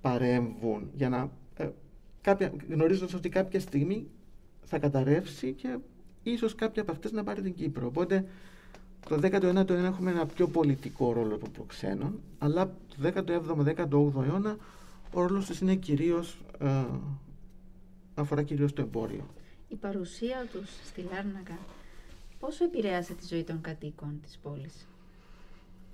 παρέμβουν 0.02 0.90
για 0.96 1.10
να 1.10 1.30
ε, 1.56 1.70
κάποια, 2.22 2.52
γνωρίζοντας 2.70 3.14
ότι 3.14 3.30
κάποια 3.30 3.60
στιγμή 3.60 4.08
θα 4.66 4.80
καταρρεύσει 4.80 5.54
και 5.54 5.78
ίσως 6.24 6.56
κάποια 6.56 6.82
από 6.82 6.92
αυτές 6.92 7.12
να 7.12 7.24
πάρει 7.24 7.42
την 7.42 7.54
Κύπρο. 7.54 7.88
Οπότε 7.88 8.26
το 9.10 9.16
19ο 9.16 9.44
αιώνα 9.44 9.86
έχουμε 9.86 10.12
ένα 10.12 10.26
πιο 10.26 10.48
πολιτικό 10.48 11.14
ρόλο 11.14 11.38
των 11.38 11.52
προξένων, 11.52 12.20
αλλά 12.38 12.66
το 12.66 13.12
17ο-18ο 13.16 14.24
αιώνα 14.24 14.58
ο 15.14 15.22
ρόλος 15.22 15.46
τους 15.46 15.60
είναι 15.60 15.76
κυρίως, 15.76 16.42
ε, 16.60 16.86
αφορά 18.16 18.44
κυρίως 18.44 18.74
το 18.74 18.82
εμπόριο. 18.82 19.26
Η 19.68 19.76
παρουσία 19.76 20.48
τους 20.52 20.70
στη 20.86 21.02
Λάρνακα 21.12 21.58
πόσο 22.40 22.64
επηρέασε 22.64 23.14
τη 23.14 23.26
ζωή 23.28 23.44
των 23.44 23.62
κατοίκων 23.62 24.20
της 24.24 24.38
πόλης; 24.44 24.88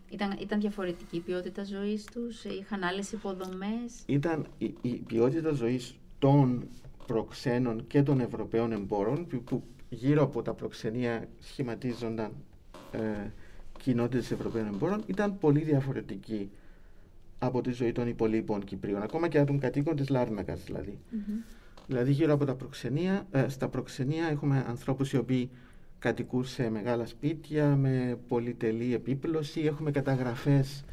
Ήταν, 0.09 0.37
ήταν 0.41 0.59
διαφορετική 0.59 1.15
η 1.15 1.19
ποιότητα 1.19 1.63
ζωής 1.63 2.05
τους, 2.05 2.43
είχαν 2.43 2.83
άλλες 2.83 3.11
υποδομές; 3.11 3.93
Ήταν 4.05 4.45
η, 4.57 4.73
η 4.81 4.93
ποιότητα 4.93 5.51
ζωής 5.53 5.95
των 6.19 6.67
προξένων 7.11 7.87
και 7.87 8.03
των 8.03 8.19
Ευρωπαίων 8.19 8.71
εμπόρων 8.71 9.27
που, 9.27 9.43
που 9.43 9.63
γύρω 9.89 10.23
από 10.23 10.41
τα 10.41 10.53
προξενία 10.53 11.27
σχηματίζονταν 11.39 12.31
ε, 12.91 12.99
κοινότητες 13.79 14.31
Ευρωπαίων 14.31 14.67
εμπόρων 14.67 15.03
ήταν 15.07 15.37
πολύ 15.37 15.59
διαφορετική 15.61 16.49
από 17.39 17.61
τη 17.61 17.71
ζωή 17.71 17.91
των 17.91 18.07
υπολείπων 18.07 18.63
Κυπρίων, 18.63 19.01
ακόμα 19.01 19.27
και 19.27 19.43
των 19.43 19.59
κατοίκων 19.59 19.95
της 19.95 20.09
Λάρνακας 20.09 20.63
δηλαδή. 20.63 20.99
Δηλαδή 21.87 22.11
γύρω 22.11 22.33
από 22.33 22.45
τα 22.45 22.55
προξενία, 22.55 23.27
ε, 23.31 23.49
στα 23.49 23.67
προξενία 23.69 24.27
έχουμε 24.27 24.65
ανθρώπους 24.67 25.11
οι 25.11 25.17
οποίοι 25.17 25.49
κατοικούν 25.99 26.45
σε 26.45 26.69
μεγάλα 26.69 27.05
σπίτια 27.05 27.75
με 27.75 28.17
πολυτελή 28.27 28.93
επίπλωση, 28.93 29.61
έχουμε 29.61 29.91
καταγραφές 29.91 30.83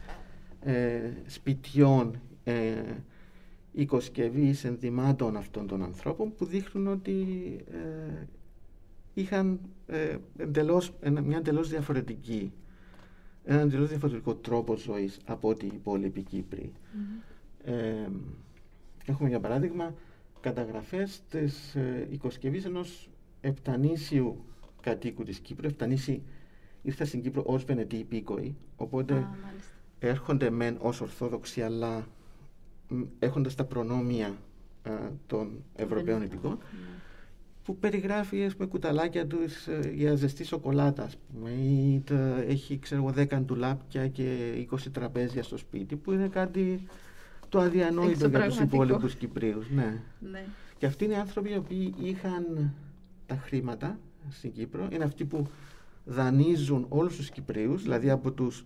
ε, 0.61 1.01
σπιτιών 1.27 2.21
ε, 2.45 2.53
οικοσκευής 3.73 4.65
ενδυμάτων 4.65 5.37
αυτών 5.37 5.67
των 5.67 5.83
ανθρώπων 5.83 6.35
που 6.35 6.45
δείχνουν 6.45 6.87
ότι 6.87 7.27
ε, 7.73 8.25
είχαν 9.15 9.61
ε, 9.87 10.17
εντελώς, 10.37 10.93
μια 11.25 11.37
εντελώς 11.39 11.69
διαφορετική 11.69 12.53
ένα 13.51 13.61
εντελώς 13.61 13.89
διαφορετικό 13.89 14.35
τρόπο 14.35 14.77
ζωής 14.77 15.19
από 15.25 15.49
ό,τι 15.49 15.67
οι 15.67 15.71
υπόλοιποι 15.75 16.23
Κύπροι. 16.23 16.73
Ε, 17.65 18.09
έχουμε 19.07 19.29
για 19.29 19.41
παράδειγμα 19.41 19.95
καταγραφές 20.41 21.23
της 21.31 21.75
ε, 21.75 22.07
οικοσκευής 22.11 22.65
ενός 22.65 23.09
επτανήσιου 23.41 24.45
κατοίκου 24.81 25.23
της 25.23 25.39
Κύπρου. 25.39 25.67
Επτανήσιοι 25.67 26.23
ήρθα 26.83 27.05
στην 27.05 27.23
Κύπρο 27.23 27.43
ως 27.47 27.65
Βενετοί 27.65 27.97
υπήκοοι, 27.97 28.57
οπότε 28.77 29.27
έρχονται 29.99 30.51
μεν 30.51 30.77
ως 30.81 31.01
Ορθόδοξοι, 31.01 31.63
αλλά 31.63 32.07
έχοντας 33.19 33.55
τα 33.55 33.65
προνόμια 33.65 34.37
ε, 34.83 34.91
των 35.27 35.65
Ευρωπαίων 35.75 36.23
υπηκών, 36.23 36.51
ναι. 36.51 36.99
που 37.65 37.77
περιγράφει 37.77 38.51
με 38.59 38.67
κουταλάκια 38.67 39.27
τους 39.27 39.67
ε, 39.67 39.93
για 39.95 40.15
ζεστή 40.15 40.45
σοκολάτα, 40.45 41.03
ας 41.03 41.17
πούμε, 41.17 41.51
ή 41.51 42.03
έχει 42.49 42.79
ξέρω 42.79 43.13
10 43.17 43.27
ντουλάπια 43.41 44.09
και 44.09 44.55
20 44.71 44.77
τραπέζια 44.93 45.43
στο 45.43 45.57
σπίτι, 45.57 45.97
που 45.97 46.13
είναι 46.13 46.29
κάτι 46.29 46.87
το 47.49 47.61
αδιανόητο 47.61 48.29
για 48.29 48.45
τους 48.49 48.59
υπόλοιπους 48.59 49.15
Κυπρίους. 49.15 49.71
Ναι. 49.71 50.01
ναι. 50.31 50.45
Και 50.79 50.87
αυτοί 50.87 51.05
είναι 51.05 51.17
άνθρωποι 51.17 51.51
οι 51.51 51.57
οποίοι 51.57 51.95
είχαν 51.99 52.73
τα 53.27 53.37
χρήματα 53.37 53.99
στην 54.31 54.53
Κύπρο, 54.53 54.89
είναι 54.93 55.05
αυτοί 55.05 55.25
που 55.25 55.47
δανείζουν 56.05 56.87
όλους 56.89 57.17
τους 57.17 57.31
Κυπρίους, 57.31 57.83
δηλαδή 57.83 58.11
από 58.11 58.33
τους 58.33 58.65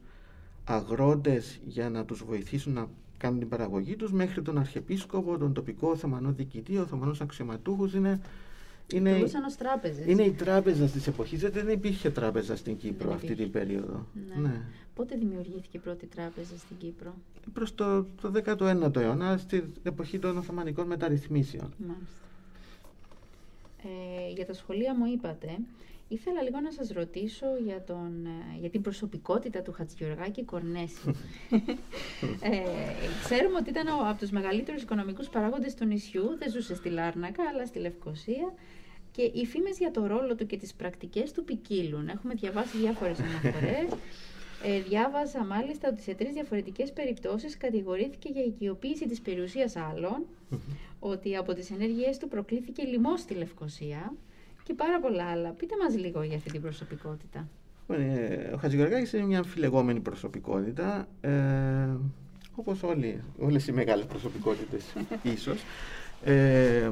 αγρότες 0.64 1.61
για 1.64 1.91
να 1.91 2.05
τους 2.05 2.25
βοηθήσουν 2.25 2.73
να 2.73 2.89
κάνουν 3.23 3.39
την 3.39 3.49
παραγωγή 3.49 3.97
τους 3.97 4.12
μέχρι 4.12 4.43
τον 4.43 4.59
Αρχιεπίσκοπο, 4.59 5.39
τον 5.39 5.53
τοπικό 5.53 5.91
Οθωμανό 5.91 6.33
διοικητή, 6.33 6.79
Οθωμανούς 6.79 7.20
αξιωματούχους 7.20 7.95
είναι 7.95 8.20
είναι, 8.93 9.11
είναι 10.07 10.23
η 10.23 10.31
τράπεζα 10.31 10.87
της 10.87 11.07
εποχής. 11.07 11.41
Δεν 11.41 11.68
υπήρχε 11.68 12.11
τράπεζα 12.11 12.57
στην 12.57 12.77
Κύπρο 12.77 13.12
αυτή 13.12 13.35
την 13.35 13.51
περίοδο. 13.51 14.07
Ναι. 14.29 14.49
ναι. 14.49 14.61
Πότε 14.95 15.16
δημιουργήθηκε 15.16 15.77
η 15.77 15.79
πρώτη 15.79 16.07
τράπεζα 16.07 16.57
στην 16.59 16.77
Κύπρο, 16.77 17.14
Προς 17.53 17.75
το, 17.75 18.07
το 18.20 18.33
19ο 18.45 18.97
αιώνα, 18.97 19.37
στην 19.37 19.64
εποχή 19.83 20.18
των 20.18 20.37
Οθωμανικών 20.37 20.87
μεταρρυθμίσεων. 20.87 21.73
Μάλιστα. 21.79 22.20
Ε, 23.83 24.33
για 24.33 24.47
τα 24.47 24.55
σχολεία 24.55 24.95
μου 24.95 25.07
είπατε 25.07 25.59
Ήθελα 26.12 26.42
λίγο 26.42 26.60
να 26.60 26.70
σας 26.72 26.88
ρωτήσω 26.90 27.46
για, 27.64 27.82
τον, 27.84 28.26
ε, 28.26 28.58
για 28.60 28.70
την 28.70 28.80
προσωπικότητα 28.82 29.62
του 29.62 29.72
Χατζηγεωργάκη 29.72 30.44
Κορνέση. 30.44 31.10
ε, 32.50 32.62
ξέρουμε 33.24 33.56
ότι 33.56 33.70
ήταν 33.70 33.88
από 33.88 34.18
τους 34.18 34.30
μεγαλύτερους 34.30 34.82
οικονομικούς 34.82 35.28
παράγοντες 35.28 35.74
του 35.74 35.84
νησιού, 35.84 36.36
δεν 36.38 36.50
ζούσε 36.50 36.74
στη 36.74 36.88
Λάρνακα 36.88 37.42
αλλά 37.52 37.66
στη 37.66 37.78
Λευκοσία 37.78 38.54
και 39.10 39.22
οι 39.22 39.46
φήμες 39.46 39.78
για 39.78 39.90
το 39.90 40.06
ρόλο 40.06 40.34
του 40.34 40.46
και 40.46 40.56
τις 40.56 40.74
πρακτικές 40.74 41.32
του 41.32 41.44
ποικίλουν. 41.44 42.08
Έχουμε 42.08 42.34
διαβάσει 42.34 42.76
διάφορες 42.78 43.18
αναφορές. 43.20 43.88
Ε, 44.64 44.80
διάβασα 44.80 45.44
μάλιστα 45.44 45.88
ότι 45.88 46.02
σε 46.02 46.14
τρεις 46.14 46.32
διαφορετικές 46.32 46.92
περιπτώσεις 46.92 47.56
κατηγορήθηκε 47.56 48.28
για 48.32 48.42
οικειοποίηση 48.42 49.06
της 49.08 49.20
περιουσίας 49.20 49.76
άλλων, 49.76 50.24
ότι 50.98 51.36
από 51.36 51.52
τις 51.54 51.70
ενέργειές 51.70 52.18
του 52.18 52.28
προκλήθηκε 52.28 52.82
λοιμό 52.82 53.16
στη 53.16 53.34
Λευκοσία, 53.34 54.14
και 54.62 54.74
πάρα 54.74 55.00
πολλά 55.00 55.24
άλλα. 55.24 55.50
Πείτε 55.50 55.74
μας 55.82 55.96
λίγο 55.96 56.22
για 56.22 56.36
αυτή 56.36 56.50
την 56.50 56.60
προσωπικότητα. 56.60 57.48
Ε, 57.88 58.50
ο 58.54 58.56
Χατζηγοργάκης 58.56 59.12
είναι 59.12 59.24
μια 59.24 59.38
αμφιλεγόμενη 59.38 60.00
προσωπικότητα, 60.00 61.08
ε, 61.20 61.30
όπως 62.54 62.82
όλοι, 62.82 63.22
όλες 63.38 63.66
οι 63.66 63.72
μεγάλες 63.72 64.04
προσωπικότητες 64.04 64.84
ίσως. 65.34 65.62
Ε, 66.24 66.90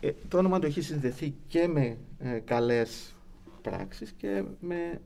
ε, 0.00 0.12
το 0.28 0.38
όνομα 0.38 0.58
του 0.58 0.66
έχει 0.66 0.80
συνδεθεί 0.80 1.34
και 1.46 1.68
με 1.68 1.96
ε, 2.18 2.38
καλές 2.44 3.14
πράξεις 3.62 4.12
και 4.16 4.44
με, 4.60 5.00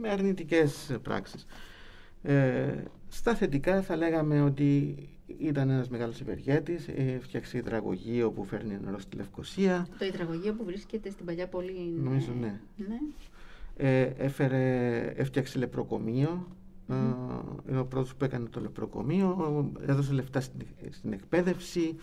με 0.00 0.08
αρνητικές 0.08 0.98
πράξεις. 1.02 1.46
Ε, 2.22 2.74
στα 3.08 3.34
θετικά 3.34 3.82
θα 3.82 3.96
λέγαμε 3.96 4.42
ότι 4.42 4.96
ήταν 5.26 5.70
ένας 5.70 5.88
μεγάλος 5.88 6.20
ευεργέτης, 6.20 6.88
έφτιαξε 6.88 7.58
υδραγωγείο 7.58 8.30
που 8.30 8.44
φέρνει 8.44 8.78
νερό 8.84 8.98
στη 8.98 9.16
Λευκοσία. 9.16 9.86
Το 9.98 10.04
υδραγωγείο 10.04 10.54
που 10.54 10.64
βρίσκεται 10.64 11.10
στην 11.10 11.26
παλιά 11.26 11.48
πόλη. 11.48 11.72
Νομίζω 11.96 12.32
ναι. 12.40 12.60
ναι. 12.76 12.98
Ε, 13.76 14.02
έφερε, 14.02 14.98
έφτιαξε 15.16 15.58
λεπροκομείο, 15.58 16.46
mm. 16.88 16.92
είναι 17.68 17.78
ο 17.78 17.86
πρώτος 17.86 18.14
που 18.14 18.24
έκανε 18.24 18.48
το 18.48 18.60
λεπροκομείο, 18.60 19.72
έδωσε 19.86 20.12
λεφτά 20.12 20.40
στην, 20.40 20.66
στην 20.90 21.12
εκπαίδευση, 21.12 21.96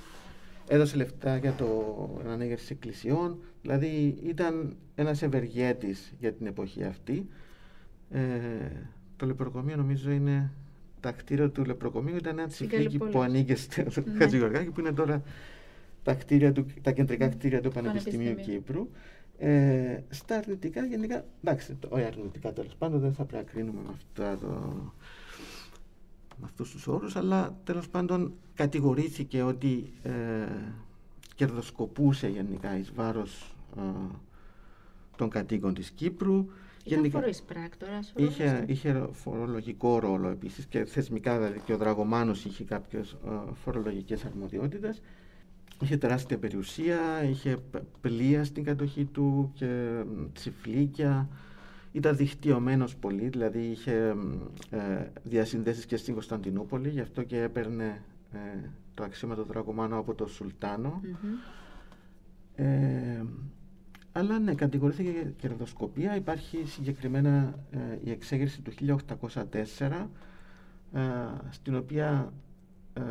έδωσε 0.68 0.96
λεφτά 0.96 1.38
για 1.38 1.54
το 1.54 1.66
ανέγερση 2.28 2.74
εκκλησιών, 2.74 3.40
δηλαδή 3.62 4.18
ήταν 4.24 4.76
ένας 4.96 5.22
ευεργέτης 5.22 6.14
για 6.20 6.34
την 6.34 6.46
εποχή 6.46 6.84
αυτή. 6.84 7.28
Ε, 8.10 8.20
το 9.16 9.26
λεπροκομείο 9.26 9.76
νομίζω 9.76 10.12
είναι 10.12 10.52
τα 11.02 11.12
κτίρια 11.12 11.50
του 11.50 11.66
λεπροκομείου 11.66 12.16
ήταν 12.16 12.40
ένα 12.40 12.48
τσιφλίκι 12.48 12.98
που 12.98 13.22
ανήκε 13.22 13.56
στο 13.56 13.82
ναι. 13.82 14.14
Χατζηγοργάκη 14.20 14.70
που 14.70 14.80
είναι 14.80 14.92
τώρα 14.92 15.22
τα, 16.04 16.14
κτίρια 16.14 16.52
του, 16.52 16.66
τα 16.82 16.92
κεντρικά 16.92 17.26
ναι. 17.26 17.32
κτίρια 17.32 17.62
του 17.62 17.72
Πανεπιστημίου 17.72 18.36
Κύπρου. 18.36 18.90
Ε, 19.38 20.00
στα 20.10 20.36
αρνητικά 20.38 20.86
γενικά, 20.86 21.26
εντάξει, 21.44 21.78
όχι 21.90 22.04
αρνητικά 22.04 22.54
τέλος 22.54 22.76
πάντων, 22.76 23.00
δεν 23.00 23.14
θα 23.14 23.24
πρέπει 23.24 23.46
να 23.46 23.52
κρίνουμε 23.52 23.80
με, 23.82 23.94
αυτά 23.94 24.38
το, 24.38 24.48
με 26.38 26.44
αυτούς 26.44 26.72
τους 26.72 26.88
όρους, 26.88 27.16
αλλά 27.16 27.58
τέλος 27.64 27.90
πάντων 27.90 28.34
κατηγορήθηκε 28.54 29.42
ότι 29.42 29.94
ε, 30.04 30.12
κερδοσκοπούσε 31.36 32.28
γενικά 32.28 32.78
εις 32.78 32.92
βάρος 32.96 33.56
ε, 33.78 33.82
των 35.16 35.30
κατοίκων 35.30 35.74
της 35.74 35.92
Κύπρου 35.92 36.48
Γενικά, 36.96 37.24
είχε, 38.16 38.64
είχε 38.68 39.08
φορολογικό 39.12 40.00
ρόλο 40.00 40.28
επίσης 40.28 40.66
και 40.66 40.86
θεσμικά 40.86 41.38
δηλαδή 41.38 41.62
και 41.66 41.74
ο 41.74 41.78
Δραγωμάνος 41.78 42.46
είχε 42.46 42.64
κάποιες 42.64 43.18
uh, 43.26 43.42
φορολογικές 43.54 44.26
αρμοδιότητες. 44.26 45.02
Είχε 45.82 45.98
τεράστια 45.98 46.38
περιουσία, 46.38 47.24
είχε 47.24 47.58
πλοία 48.02 48.44
στην 48.44 48.64
κατοχή 48.64 49.06
του 49.06 49.52
και 49.54 50.02
τσιφλίκια. 50.34 51.30
Ήταν 51.92 52.16
δικτυωμένος 52.16 52.96
πολύ, 52.96 53.28
δηλαδή 53.28 53.60
είχε 53.60 54.16
ε, 54.70 55.06
διασυνδέσεις 55.24 55.86
και 55.86 55.98
στην 55.98 56.14
Κωνσταντινούπολη, 56.14 56.90
γι' 56.90 57.00
αυτό 57.00 57.24
και 57.24 57.42
έπαιρνε 57.42 58.04
ε, 58.32 58.38
το 58.94 59.04
αξίωμα 59.04 59.36
του 59.36 59.46
Δραγωμάνου 59.48 59.98
από 59.98 60.14
τον 60.14 60.28
Σουλτάνο. 60.28 61.02
Ε, 62.56 63.24
αλλά 64.12 64.40
ναι, 64.40 64.54
κατηγορήθηκε 64.54 65.10
για 65.10 65.34
κερδοσκοπία. 65.38 66.16
Υπάρχει 66.16 66.64
συγκεκριμένα 66.66 67.60
ε, 67.72 67.78
η 68.04 68.12
εξέγερση 68.12 68.62
του 68.62 68.72
1804, 69.30 70.08
ε, 70.94 71.02
στην 71.50 71.76
οποία 71.76 72.34
ε, 72.94 73.02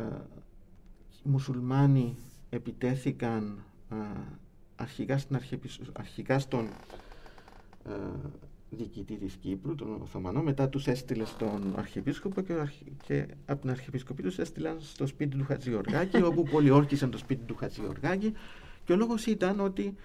οι 1.25 1.29
μουσουλμάνοι 1.29 2.15
επιτέθηκαν 2.49 3.63
ε, 3.91 3.95
αρχικά, 4.75 5.17
στην 5.17 5.39
αρχικά 5.93 6.39
στον 6.39 6.67
ε, 7.89 7.91
διοικητή 8.69 9.15
της 9.15 9.35
Κύπρου, 9.35 9.75
τον 9.75 10.01
Οθωμανό, 10.01 10.41
μετά 10.41 10.69
τους 10.69 10.87
έστειλε 10.87 11.25
στον 11.25 11.73
Αρχιεπίσκοπο 11.75 12.41
και, 12.41 12.53
και 13.03 13.27
από 13.45 13.61
την 13.61 13.69
Αρχιεπισκοπή 13.69 14.21
τους 14.23 14.37
έστειλαν 14.37 14.77
στο 14.79 15.07
σπίτι 15.07 15.37
του 15.37 15.45
Χατζιοργάκη, 15.45 16.21
όπου 16.21 16.43
πολιόρκησαν 16.51 17.11
το 17.11 17.17
σπίτι 17.17 17.45
του 17.45 17.55
Χατζιοργάκη 17.55 18.33
και 18.83 18.93
ο 18.93 18.95
λόγος 18.95 19.25
ήταν 19.25 19.59
ότι 19.59 19.95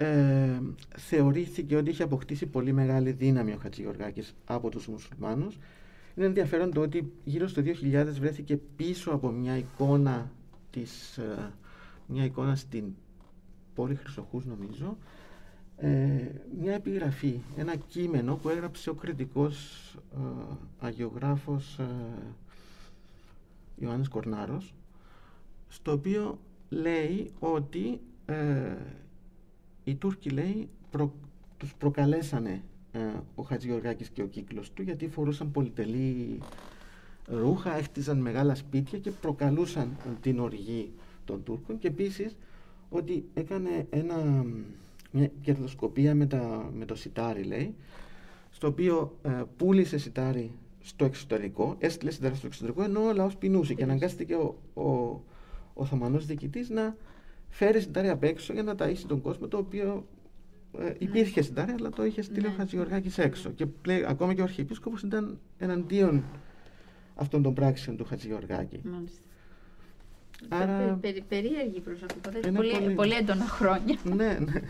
ε, 0.00 0.60
θεωρήθηκε 0.96 1.76
ότι 1.76 1.90
είχε 1.90 2.02
αποκτήσει 2.02 2.46
πολύ 2.46 2.72
μεγάλη 2.72 3.10
δύναμη 3.10 3.52
ο 3.52 3.58
Χατζηγοργάκης 3.62 4.34
από 4.44 4.68
τους 4.68 4.86
μουσουλμάνους. 4.86 5.58
Είναι 6.16 6.26
ενδιαφέρον 6.26 6.72
το 6.72 6.80
ότι 6.80 7.12
γύρω 7.24 7.48
στο 7.48 7.62
2000 7.62 8.06
βρέθηκε 8.18 8.56
πίσω 8.76 9.10
από 9.10 9.30
μια 9.30 9.56
εικόνα, 9.56 10.30
της, 10.70 11.18
ε, 11.18 11.52
μια 12.06 12.24
εικόνα 12.24 12.56
στην 12.56 12.84
πόλη 13.74 13.94
Χρυσοχούς 13.94 14.44
νομίζω, 14.44 14.96
ε, 15.76 15.88
μια 16.60 16.74
επιγραφή, 16.74 17.40
ένα 17.56 17.76
κείμενο 17.76 18.36
που 18.36 18.48
έγραψε 18.48 18.90
ο 18.90 18.94
κριτικός 18.94 19.78
ε, 20.12 20.54
αγιογράφος 20.78 21.78
ε, 21.78 21.84
Ιωάννης 23.76 24.08
Κορνάρος, 24.08 24.74
στο 25.68 26.00
λέει 26.68 27.30
ότι 27.38 28.00
ε, 28.26 28.76
οι 29.88 29.94
Τούρκοι 29.94 30.30
λέει 30.30 30.68
προ, 30.90 31.12
τους 31.56 31.74
προκαλέσανε 31.74 32.62
ε, 32.92 32.98
ο 33.34 33.42
Χατζηγοργάκης 33.42 34.08
και 34.08 34.22
ο 34.22 34.26
κύκλος 34.26 34.72
του 34.72 34.82
γιατί 34.82 35.08
φορούσαν 35.08 35.50
πολυτελή 35.50 36.38
ρούχα, 37.26 37.76
έχτιζαν 37.76 38.18
μεγάλα 38.18 38.54
σπίτια 38.54 38.98
και 38.98 39.10
προκαλούσαν 39.10 39.96
την 40.20 40.38
οργή 40.38 40.92
των 41.24 41.42
Τούρκων. 41.42 41.78
Και 41.78 41.88
επίσης 41.88 42.36
ότι 42.90 43.24
έκανε 43.34 43.86
ένα, 43.90 44.44
μια 45.10 45.30
κερδοσκοπία 45.40 46.14
με, 46.14 46.26
τα, 46.26 46.70
με 46.74 46.84
το 46.84 46.94
σιτάρι 46.94 47.42
λέει 47.42 47.74
στο 48.50 48.66
οποίο 48.66 49.16
ε, 49.22 49.42
πούλησε 49.56 49.98
σιτάρι 49.98 50.50
στο 50.80 51.04
εξωτερικό, 51.04 51.76
έστειλε 51.78 52.10
σιτάρι 52.10 52.34
στο 52.34 52.46
εξωτερικό 52.46 52.82
ενώ 52.82 53.00
ο 53.00 53.12
λαός 53.12 53.36
πεινούσε 53.36 53.74
και 53.74 53.82
αναγκάστηκε 53.82 54.34
ο, 54.34 54.56
ο, 54.74 54.82
ο 54.82 55.22
Οθωμανός 55.74 56.26
διοικητής 56.26 56.68
να 56.70 56.96
φέρεις 57.48 57.82
σιτάρι 57.82 58.08
απ' 58.08 58.22
έξω 58.22 58.52
για 58.52 58.62
να 58.62 58.74
ταΐσει 58.78 59.04
τον 59.08 59.20
κόσμο 59.20 59.48
το 59.48 59.56
οποίο 59.56 60.06
ε, 60.78 60.82
ναι. 60.82 60.94
υπήρχε 60.98 61.42
σιτάρι 61.42 61.72
αλλά 61.72 61.90
το 61.90 62.04
είχες 62.04 62.24
στείλει 62.24 62.46
ναι. 62.46 62.48
ο 62.48 62.56
Χατζηγοργάκης 62.56 63.18
έξω 63.18 63.50
και 63.50 63.66
πλέ, 63.66 64.04
ακόμα 64.08 64.34
και 64.34 64.40
ο 64.40 64.44
Αρχιεπίσκοπος 64.44 65.02
ήταν 65.02 65.38
εναντίον 65.58 66.24
αυτών 67.14 67.42
των 67.42 67.54
πράξεων 67.54 67.96
του 67.96 68.04
Χατζηγοργάκη. 68.04 68.80
Μάλιστα. 68.84 69.20
Άρα... 70.48 70.98
Περί, 71.00 71.24
περίεργη 71.28 71.80
προσωπικότητα, 71.80 72.52
πολύ, 72.52 72.72
πολύ... 72.72 72.94
πολύ 72.94 73.14
έντονα 73.14 73.44
χρόνια. 73.44 73.98
ναι, 74.04 74.38
ναι. 74.38 74.60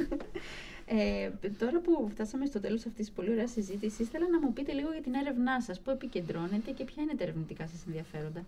Ε, 0.91 1.31
τώρα 1.59 1.81
που 1.81 2.09
φτάσαμε 2.11 2.47
στο 2.47 2.61
τέλος 2.61 2.87
αυτής 2.87 3.07
της 3.07 3.11
πολύ 3.14 3.31
ωραία 3.31 3.47
συζήτησης, 3.47 3.99
ήθελα 3.99 4.29
να 4.29 4.41
μου 4.41 4.53
πείτε 4.53 4.72
λίγο 4.72 4.93
για 4.93 5.01
την 5.01 5.14
έρευνά 5.14 5.61
σας, 5.61 5.81
πού 5.81 5.91
επικεντρώνετε 5.91 6.70
και 6.70 6.85
ποια 6.85 7.03
είναι 7.03 7.14
τα 7.14 7.22
ερευνητικά 7.22 7.66
σας 7.66 7.87
ενδιαφέροντα; 7.87 8.45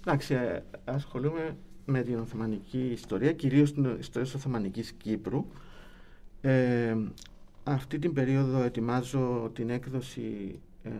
Εντάξει, 0.00 0.34
ε, 0.34 0.62
ασχολούμαι 0.84 1.56
με 1.90 2.02
την 2.02 2.18
Οθωμανική 2.18 2.88
ιστορία, 2.92 3.32
κυρίως 3.32 3.72
την 3.72 3.84
ιστορία 3.98 4.22
της 4.22 4.34
Οθωμανικής 4.34 4.92
Κύπρου. 4.92 5.46
Ε, 6.40 6.96
αυτή 7.64 7.98
την 7.98 8.12
περίοδο 8.12 8.62
ετοιμάζω 8.62 9.50
την 9.54 9.70
έκδοση 9.70 10.60
ε, 10.82 10.90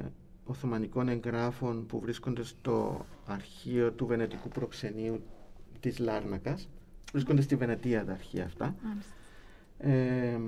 Οθωμανικών 0.44 1.08
εγγράφων 1.08 1.86
που 1.86 2.00
βρίσκονται 2.00 2.42
στο 2.42 3.06
αρχείο 3.26 3.92
του 3.92 4.06
Βενετικού 4.06 4.48
Προξενείου 4.48 5.22
της 5.80 5.98
Λάρνακας. 5.98 6.68
Βρίσκονται 7.12 7.42
στη 7.42 7.56
Βενετία 7.56 8.04
τα 8.04 8.12
αρχεία 8.12 8.44
αυτά. 8.44 8.74
Ε, 9.78 10.38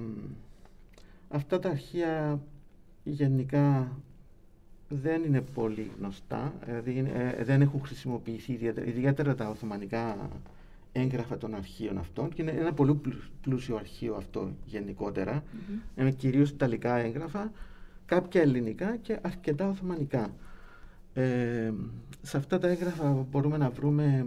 αυτά 1.29 1.59
τα 1.59 1.69
αρχεία 1.69 2.41
γενικά 3.05 3.97
δεν 4.93 5.25
είναι 5.25 5.41
πολύ 5.41 5.91
γνωστά, 5.99 6.53
δηλαδή 6.65 7.11
ε, 7.15 7.45
δεν 7.45 7.61
έχουν 7.61 7.81
χρησιμοποιηθεί 7.85 8.53
ιδιαίτερα, 8.53 8.87
ιδιαίτερα 8.87 9.35
τα 9.35 9.49
Οθωμανικά 9.49 10.31
έγγραφα 10.93 11.39
των 11.39 11.55
αρχείων 11.55 11.99
αυτών 11.99 12.29
και 12.29 12.43
είναι 12.43 12.51
ένα 12.51 12.73
πολύ 12.73 13.01
πλούσιο 13.41 13.77
αρχείο 13.77 14.15
αυτό 14.15 14.51
γενικότερα, 14.67 15.43
mm-hmm. 15.43 16.03
με 16.03 16.11
κυρίως 16.11 16.51
ιταλικά 16.51 16.97
έγγραφα, 16.97 17.53
κάποια 18.07 18.41
ελληνικά 18.41 18.97
και 18.97 19.19
αρκετά 19.23 19.69
Οθωμανικά. 19.69 20.35
Ε, 21.15 21.73
σε 22.23 22.37
αυτά 22.37 22.59
τα 22.59 22.69
έγγραφα 22.69 23.27
μπορούμε 23.31 23.57
να 23.57 23.71
βρούμε 23.71 24.27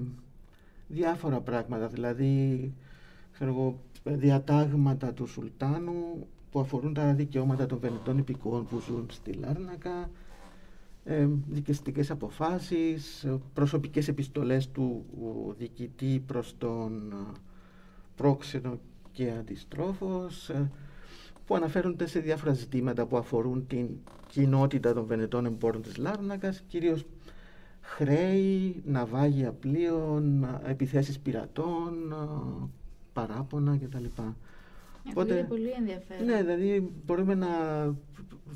διάφορα 0.87 1.39
πράγματα, 1.39 1.87
δηλαδή 1.87 2.73
ξέρω 3.33 3.79
διατάγματα 4.03 5.13
του 5.13 5.25
Σουλτάνου 5.25 6.27
που 6.51 6.59
αφορούν 6.59 6.93
τα 6.93 7.13
δικαιώματα 7.13 7.65
των 7.65 7.79
Βενετών 7.79 8.17
υπηκόων 8.17 8.67
που 8.67 8.79
ζουν 8.79 9.05
στη 9.09 9.33
Λάρνακα, 9.33 10.09
ε, 11.05 11.27
δικαιστικές 11.49 12.11
αποφάσεις, 12.11 13.27
προσωπικές 13.53 14.07
επιστολές 14.07 14.69
του 14.71 15.05
διοικητή 15.57 16.23
προς 16.25 16.55
τον 16.57 17.11
ε, 17.11 17.37
πρόξενο 18.15 18.79
και 19.11 19.31
αντιστρόφος, 19.39 20.49
ε, 20.49 20.71
που 21.45 21.55
αναφέρονται 21.55 22.07
σε 22.07 22.19
διάφορα 22.19 22.53
ζητήματα 22.53 23.05
που 23.05 23.17
αφορούν 23.17 23.67
την 23.67 23.87
κοινότητα 24.27 24.93
των 24.93 25.05
Βενετών 25.05 25.45
εμπόρων 25.45 25.81
της 25.81 25.97
Λάρνακας, 25.97 26.63
κυρίως 26.67 27.05
χρέη, 27.81 28.81
ναυάγια 28.85 29.51
πλοίων, 29.51 30.47
επιθέσεις 30.65 31.19
πειρατών, 31.19 32.15
παράπονα 33.13 33.77
κτλ. 33.77 34.05
Οπότε, 35.09 35.33
είναι 35.33 35.43
πολύ 35.47 35.69
ενδιαφέρον. 35.69 36.25
Ναι, 36.25 36.37
δηλαδή 36.41 36.91
μπορούμε 37.05 37.35
να 37.35 37.47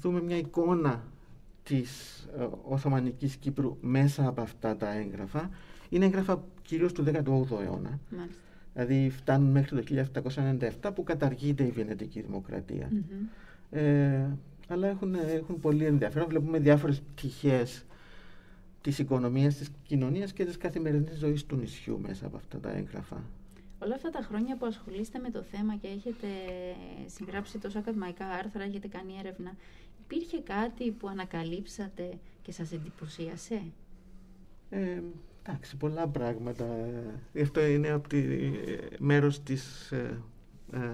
δούμε 0.02 0.22
μια 0.22 0.38
εικόνα 0.38 1.04
της 1.68 2.22
ε, 2.40 2.48
Οθωμανικής 2.64 3.36
Κύπρου 3.36 3.78
μέσα 3.82 4.28
από 4.28 4.42
αυτά 4.42 4.76
τα 4.76 4.94
έγγραφα. 4.94 5.50
Είναι 5.90 6.06
έγγραφα 6.06 6.44
κυρίως 6.62 6.94
του 6.94 7.04
18ου 7.04 7.62
αιώνα. 7.62 8.00
Μάλιστα. 8.10 8.42
Δηλαδή 8.74 9.10
φτάνουν 9.10 9.52
μέχρι 9.52 9.84
το 9.84 10.06
1797 10.82 10.92
που 10.96 11.04
καταργείται 11.04 11.64
η 11.64 11.72
Βενετική 11.72 12.22
Δημοκρατία. 12.22 12.92
Ε, 13.72 14.26
αλλά 14.68 14.88
έχουν, 14.88 15.16
έχουν 15.16 15.60
πολύ 15.60 15.86
ενδιαφέρον. 15.86 16.28
Βλέπουμε 16.28 16.60
διάφορες 16.60 17.02
πτυχές 17.02 17.86
της 18.82 19.00
οικονομίας, 19.00 19.56
της 19.56 19.70
κοινωνίας 19.84 20.34
και 20.34 20.46
της 20.46 20.58
καθημερινής 20.58 21.18
ζωής 21.18 21.46
του 21.46 21.56
νησιού 21.56 22.00
μέσα 22.02 22.26
από 22.26 22.38
αυτά 22.38 22.60
τα 22.60 22.72
έγγραφα. 22.72 23.24
Όλα 23.80 23.96
αυτά 23.96 24.10
τα 24.10 24.22
χρόνια 24.22 24.58
που 24.58 24.66
ασχολείστε 24.66 25.20
με 25.20 25.30
το 25.30 25.42
θέμα 25.42 25.76
και 25.76 25.88
έχετε 25.88 26.28
συγγράψει 27.06 27.58
τόσο 27.58 27.80
ακαδημαϊκά 27.80 28.26
άρθρα, 28.26 28.64
έχετε 28.64 28.88
κάνει 28.88 29.14
έρευνα, 29.20 29.56
υπήρχε 30.10 30.40
κάτι 30.42 30.92
που 30.92 31.08
ανακαλύψατε 31.08 32.10
και 32.42 32.52
σας 32.52 32.72
εντυπωσίασε; 32.72 33.62
Ε, 34.70 35.02
εντάξει, 35.44 35.78
πολλά 35.78 36.08
πράγματα. 36.08 36.66
Αυτό 37.42 37.66
είναι 37.66 37.90
από 37.90 38.08
τη, 38.08 38.24
μέρος 39.00 39.44
της 39.44 39.92
ε, 39.92 40.22
ε, 40.72 40.90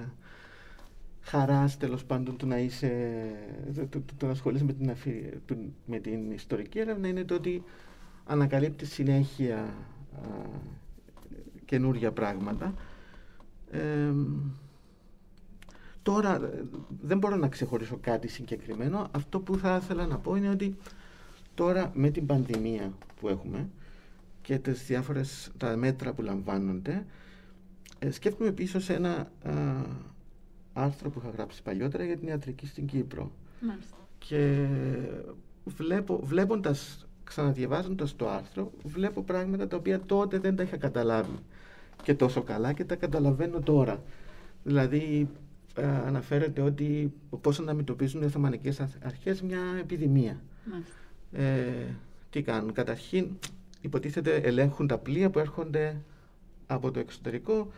χαράς 1.22 1.78
τέλος 1.78 2.06
πάντων 2.06 2.38
του 2.38 2.48
να 2.48 2.58
είσαι, 2.58 3.22
το, 3.90 4.02
το, 4.18 4.26
να 4.26 4.32
ασχολείσαι 4.32 4.64
με 4.64 4.74
την, 4.74 4.94
με 5.86 6.00
την 6.00 6.32
ιστορική 6.32 6.80
έρευνα 6.80 7.08
είναι 7.08 7.24
το 7.24 7.36
ότι 7.36 7.64
ανακαλύπτει 8.26 8.86
συνέχεια 8.86 9.74
καινούργια 11.66 12.12
πράγματα. 12.12 12.74
Τώρα 16.04 16.52
δεν 17.02 17.18
μπορώ 17.18 17.36
να 17.36 17.48
ξεχωρίσω 17.48 17.98
κάτι 18.02 18.28
συγκεκριμένο. 18.28 19.08
Αυτό 19.12 19.40
που 19.40 19.58
θα 19.58 19.80
ήθελα 19.84 20.06
να 20.08 20.18
πω 20.18 20.36
είναι 20.36 20.50
ότι 20.50 20.78
τώρα 21.54 21.92
με 21.94 22.10
την 22.10 22.26
πανδημία 22.26 22.94
που 23.20 23.30
έχουμε 23.30 23.70
και 24.42 24.58
τις 24.58 24.86
διάφορες 24.86 25.52
τα 25.58 25.76
μέτρα 25.76 26.14
που 26.14 26.22
λαμβάνονται 26.22 27.06
ε, 28.00 28.12
σκέφτομαι 28.12 28.52
πίσω 28.52 28.80
σε 28.80 28.94
ένα 28.94 29.32
άρθρο 30.74 31.10
που 31.10 31.20
είχα 31.20 31.30
γράψει 31.30 31.62
παλιότερα 31.62 32.04
για 32.04 32.18
την 32.18 32.28
ιατρική 32.28 32.68
στην 32.68 32.86
Κύπρο. 32.86 33.32
Μάλιστα. 33.60 33.96
Και 34.18 34.68
βλέπω, 35.66 36.20
βλέποντας, 36.24 37.08
ξαναδιαβάζοντας 37.24 38.16
το 38.16 38.30
άρθρο, 38.30 38.72
βλέπω 38.84 39.22
πράγματα 39.22 39.68
τα 39.68 39.78
οποία 39.78 40.00
τότε 40.00 40.40
δεν 40.40 40.56
τα 40.56 40.64
είχα 40.64 40.78
καταλάβει 40.78 41.40
και 42.04 42.14
τόσο 42.14 42.42
καλά 42.42 42.74
και 42.74 42.84
τα 42.84 42.96
καταλαβαίνω 42.96 43.60
τώρα. 43.60 44.04
Δηλαδή 44.64 45.28
ε, 45.43 45.43
αναφέρεται 45.82 46.62
ότι 46.62 47.14
πώς 47.42 47.60
αντιμετωπίζουν 47.60 48.22
οι 48.22 48.26
Οθωμανικές 48.26 48.80
αρχές 49.04 49.42
μια 49.42 49.62
επιδημία. 49.80 50.42
Ε, 51.32 51.64
τι 52.30 52.42
κάνουν. 52.42 52.74
Καταρχήν 52.74 53.28
υποτίθεται 53.82 54.36
ελέγχουν 54.36 54.88
τα 54.88 54.98
πλοία 54.98 55.30
που 55.30 55.40
έρχονται 55.40 55.96
από 56.68 56.92
το 56.92 57.00
εξωτερικό 57.00 57.72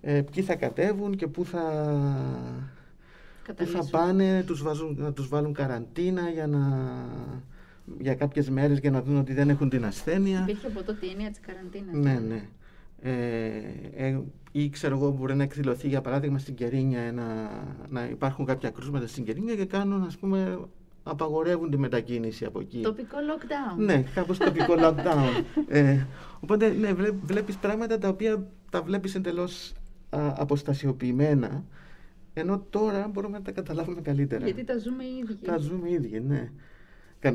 ε, 0.00 0.22
ποιοι 0.32 0.42
θα 0.42 0.54
κατέβουν 0.54 1.16
και 1.16 1.26
πού 1.26 1.44
θα, 1.44 1.62
πού 3.56 3.66
θα 3.66 3.86
πάνε 3.90 4.42
τους 4.46 4.62
βάζουν, 4.62 4.96
να 4.98 5.12
τους 5.12 5.28
βάλουν 5.28 5.52
καραντίνα 5.52 6.30
για 6.30 6.46
να 6.46 6.60
για 7.98 8.14
κάποιες 8.14 8.50
μέρες 8.50 8.78
για 8.78 8.90
να 8.90 9.02
δουν 9.02 9.16
ότι 9.16 9.32
δεν 9.32 9.48
έχουν 9.48 9.68
την 9.68 9.84
ασθένεια. 9.84 10.40
Υπήρχε 10.42 10.66
από 10.66 10.82
τότε 10.82 11.06
η 11.06 11.10
έννοια 11.10 11.30
της 11.30 11.40
καραντίνας. 11.40 11.94
Ναι, 11.94 12.18
ναι. 12.28 12.48
Ε, 13.02 13.12
ε, 13.96 14.20
ή 14.52 14.68
ξέρω 14.68 14.96
εγώ 14.96 15.10
μπορεί 15.10 15.34
να 15.34 15.42
εκδηλωθεί 15.42 15.88
για 15.88 16.00
παράδειγμα 16.00 16.38
στην 16.38 16.54
Κερίνια 16.54 17.00
ένα, 17.00 17.50
να 17.88 18.04
υπάρχουν 18.04 18.44
κάποια 18.44 18.70
κρούσματα 18.70 19.06
στην 19.06 19.24
Κερίνια 19.24 19.54
και 19.54 19.64
κάνουν 19.64 20.02
ας 20.02 20.16
πούμε 20.16 20.58
απαγορεύουν 21.02 21.70
τη 21.70 21.78
μετακίνηση 21.78 22.44
από 22.44 22.60
εκεί. 22.60 22.80
Τοπικό 22.80 23.16
lockdown. 23.16 23.84
Ναι, 23.84 24.02
κάπως 24.14 24.38
τοπικό 24.38 24.74
lockdown. 24.84 25.44
Ε, 25.68 26.06
οπότε 26.40 26.68
ναι, 26.68 26.92
βλέπεις 27.22 27.56
πράγματα 27.56 27.98
τα 27.98 28.08
οποία 28.08 28.46
τα 28.70 28.82
βλέπεις 28.82 29.14
εντελώς 29.14 29.72
α, 30.10 30.34
αποστασιοποιημένα 30.36 31.64
ενώ 32.34 32.66
τώρα 32.70 33.08
μπορούμε 33.08 33.38
να 33.38 33.44
τα 33.44 33.52
καταλάβουμε 33.52 34.00
καλύτερα. 34.00 34.44
Γιατί 34.44 34.64
τα 34.64 34.78
ζούμε 34.78 35.04
οι 35.04 35.18
ίδιοι. 35.22 35.44
Τα 35.44 35.58
ζούμε 35.58 35.88
οι 35.88 35.92
ίδιοι, 35.92 36.20
ναι. 36.20 36.50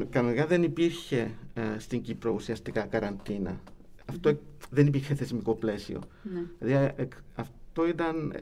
Κανονικά 0.10 0.46
δεν 0.46 0.64
υπήρχε 0.64 1.32
ε, 1.54 1.62
στην 1.78 2.02
Κύπρο 2.02 2.32
ουσιαστικά 2.32 2.82
καραντίνα. 2.82 3.60
Αυτό 4.06 4.40
δεν 4.70 4.88
υπήρχε 4.88 5.16
θεσμικό 5.16 5.56
πλαίσιο. 5.56 6.02
Ναι. 6.34 6.44
Δηλαδή 6.60 6.94
ε, 6.98 7.08
αυτό 7.36 7.88
ήταν, 7.88 8.32
ε, 8.36 8.40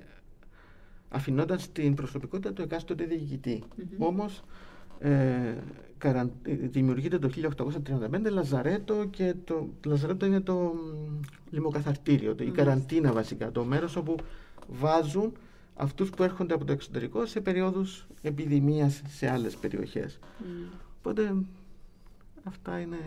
αφηνόταν 1.10 1.60
στην 1.60 1.94
προσωπικότητα 1.96 2.54
του 2.54 2.62
εκάστοτε 2.62 3.04
διοικητή. 3.04 3.64
Όμως 3.98 4.44
ε, 5.00 5.56
δημιουργείται 6.48 7.20
το 7.20 7.30
1835 8.12 8.32
Λαζαρέτο 8.32 9.06
και 9.10 9.36
το, 9.44 9.70
Λαζαρέτο 9.86 10.26
είναι 10.26 10.42
το 10.42 10.74
λοιμοκαθαρτήριο, 11.50 12.36
η 12.40 12.52
καραντίνα 12.52 13.12
βασικά, 13.12 13.52
το 13.52 13.64
μέρος 13.64 13.96
όπου 13.96 14.16
βάζουν 14.68 15.34
αυτούς 15.76 16.10
που 16.10 16.24
έρχονται 16.24 16.54
από 16.54 16.66
το 16.66 16.72
εξωτερικό 16.72 17.26
σε 17.26 17.42
περίοδους 17.42 18.08
επιδημίας 18.22 19.02
σε 19.08 19.30
άλλες 19.30 19.56
περιοχές. 19.56 20.20
Οπότε 20.98 21.36
αυτά 22.44 22.80
είναι... 22.80 22.98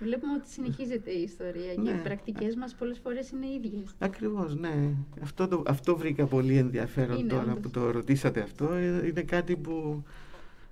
Βλέπουμε 0.00 0.32
ότι 0.34 0.48
συνεχίζεται 0.50 1.10
η 1.10 1.22
ιστορία 1.22 1.74
και 1.74 1.80
Ναι. 1.80 1.90
οι 1.90 1.94
πρακτικές 2.02 2.54
μας 2.56 2.74
πολλές 2.74 2.98
φορές 2.98 3.30
είναι 3.30 3.46
ίδιες. 3.46 3.94
Ακριβώς, 3.98 4.56
ναι. 4.56 4.74
Αυτό, 5.22 5.48
το, 5.48 5.62
αυτό 5.66 5.96
βρήκα 5.96 6.26
πολύ 6.26 6.56
ενδιαφέρον 6.56 7.18
Είναι, 7.18 7.28
τώρα 7.28 7.42
όντως. 7.42 7.58
που 7.60 7.70
το 7.70 7.90
ρωτήσατε 7.90 8.40
αυτό. 8.40 8.72
Ε, 8.72 9.06
Είναι 9.06 9.22
κάτι 9.22 9.56
που 9.56 10.04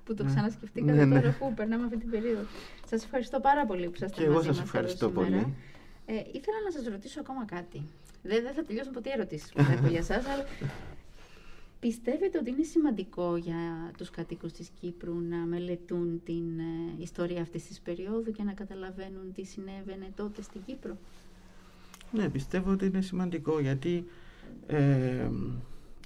Που 0.05 0.15
το 0.15 0.23
Ναι. 0.25 0.31
ξανασκεφτήκατε 0.31 0.93
Ναι, 0.93 1.05
ναι. 1.05 1.21
τώρα 1.21 1.37
που 1.39 1.55
περνάμε 1.55 1.85
αυτή 1.85 1.97
την 1.97 2.11
περίοδο. 2.11 2.41
Σας 2.89 3.05
ευχαριστώ 3.05 3.41
πάρα 3.41 3.67
πολύ 3.67 3.85
που 3.87 3.93
ήσασταν 3.95 4.19
και 4.19 4.25
εγώ 4.25 4.35
μαζί 4.35 4.47
σας 4.47 4.57
μας 4.57 4.65
ευχαριστώ 4.65 5.07
εδώ 5.07 5.23
σήμερα. 5.25 5.43
πολύ. 5.43 5.55
Ε, 6.07 6.13
ήθελα 6.13 6.57
να 6.65 6.71
σας 6.71 6.87
ρωτήσω 6.93 7.21
ακόμα 7.21 7.45
κάτι. 7.45 7.83
Δεν, 8.23 8.43
δεν 8.43 8.53
θα 8.55 8.63
τελειώσουν 8.63 8.93
ποτέ 8.93 9.09
οι 9.09 9.13
ερωτήσεις 9.17 9.53
που 9.53 9.63
θα 9.63 9.73
έχω 9.73 9.87
για 9.87 10.03
σας, 10.03 10.27
αλλά 10.27 10.45
πιστεύετε 11.81 12.39
ότι 12.39 12.51
είναι 12.51 12.63
σημαντικό 12.63 13.37
για 13.37 13.91
τους 13.97 14.11
κατοίκους 14.11 14.53
της 14.53 14.69
Κύπρου 14.81 15.15
να 15.21 15.37
μελετούν 15.37 16.21
την 16.25 16.59
ε, 16.59 17.03
ιστορία 17.03 17.41
αυτής 17.43 17.65
της 17.67 17.81
περίοδου 17.81 18.33
και 18.33 18.43
να 18.43 18.53
καταλαβαίνουν 18.53 19.33
τι 19.35 19.45
συνέβαινε 19.45 20.13
τότε 20.17 20.43
στην 20.43 20.61
Κύπρο; 20.67 20.97
Ναι, 22.13 22.29
πιστεύω 22.29 22.71
ότι 22.71 22.87
είναι 22.87 23.01
σημαντικό 23.01 23.61
γιατί 23.61 24.05
ε, 24.67 25.31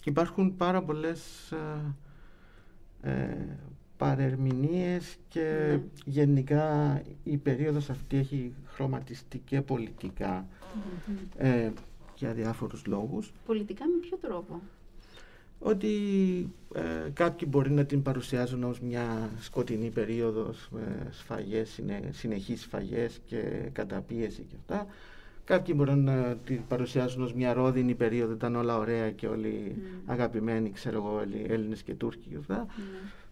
υπάρχουν 0.04 0.56
πάρα 0.56 0.82
πολλές 0.82 1.52
ε, 1.52 3.10
ε, 3.10 3.36
παρερμηνίες 3.96 5.16
και 5.28 5.40
Ναι. 5.68 5.82
γενικά 6.04 7.02
η 7.24 7.36
περίοδος 7.36 7.90
αυτή 7.90 8.16
έχει 8.16 8.52
χρωματιστεί 8.66 9.38
και 9.38 9.60
πολιτικά 9.60 10.46
ε, 11.36 11.70
για 12.16 12.32
διάφορους 12.32 12.86
λόγους. 12.86 13.32
Πολιτικά 13.46 13.84
με 13.86 13.96
ποιο 14.00 14.16
τρόπο; 14.16 14.60
Ότι 15.62 15.88
ε, 16.74 17.10
κάποιοι 17.12 17.48
μπορεί 17.50 17.70
να 17.70 17.84
την 17.84 18.02
παρουσιάζουν 18.02 18.64
ως 18.64 18.80
μια 18.80 19.30
σκοτεινή 19.40 19.90
περίοδος 19.90 20.68
με 20.70 21.06
σφαγές, 21.10 21.68
συνε, 21.70 22.00
συνεχείς 22.12 22.60
σφαγές 22.60 23.20
και 23.26 23.42
καταπίεση 23.72 24.46
και 24.48 24.54
αυτά. 24.60 24.86
Κάποιοι 25.44 25.74
μπορεί 25.78 25.94
να 25.94 26.36
την 26.44 26.60
παρουσιάζουν 26.68 27.22
ως 27.22 27.34
μια 27.34 27.52
ρόδινη 27.52 27.94
περίοδο, 27.94 28.32
ήταν 28.32 28.56
όλα 28.56 28.78
ωραία 28.78 29.10
και 29.10 29.26
όλοι 29.26 29.76
Μμ. 29.76 30.10
αγαπημένοι, 30.10 30.70
ξέρω 30.70 30.96
εγώ, 30.96 31.20
Έλλη- 31.22 31.50
Έλληνες 31.50 31.82
και 31.82 31.94
Τούρκοι 31.94 32.28
και 32.30 32.36
αυτά. 32.36 32.54
Ναι. 32.56 32.64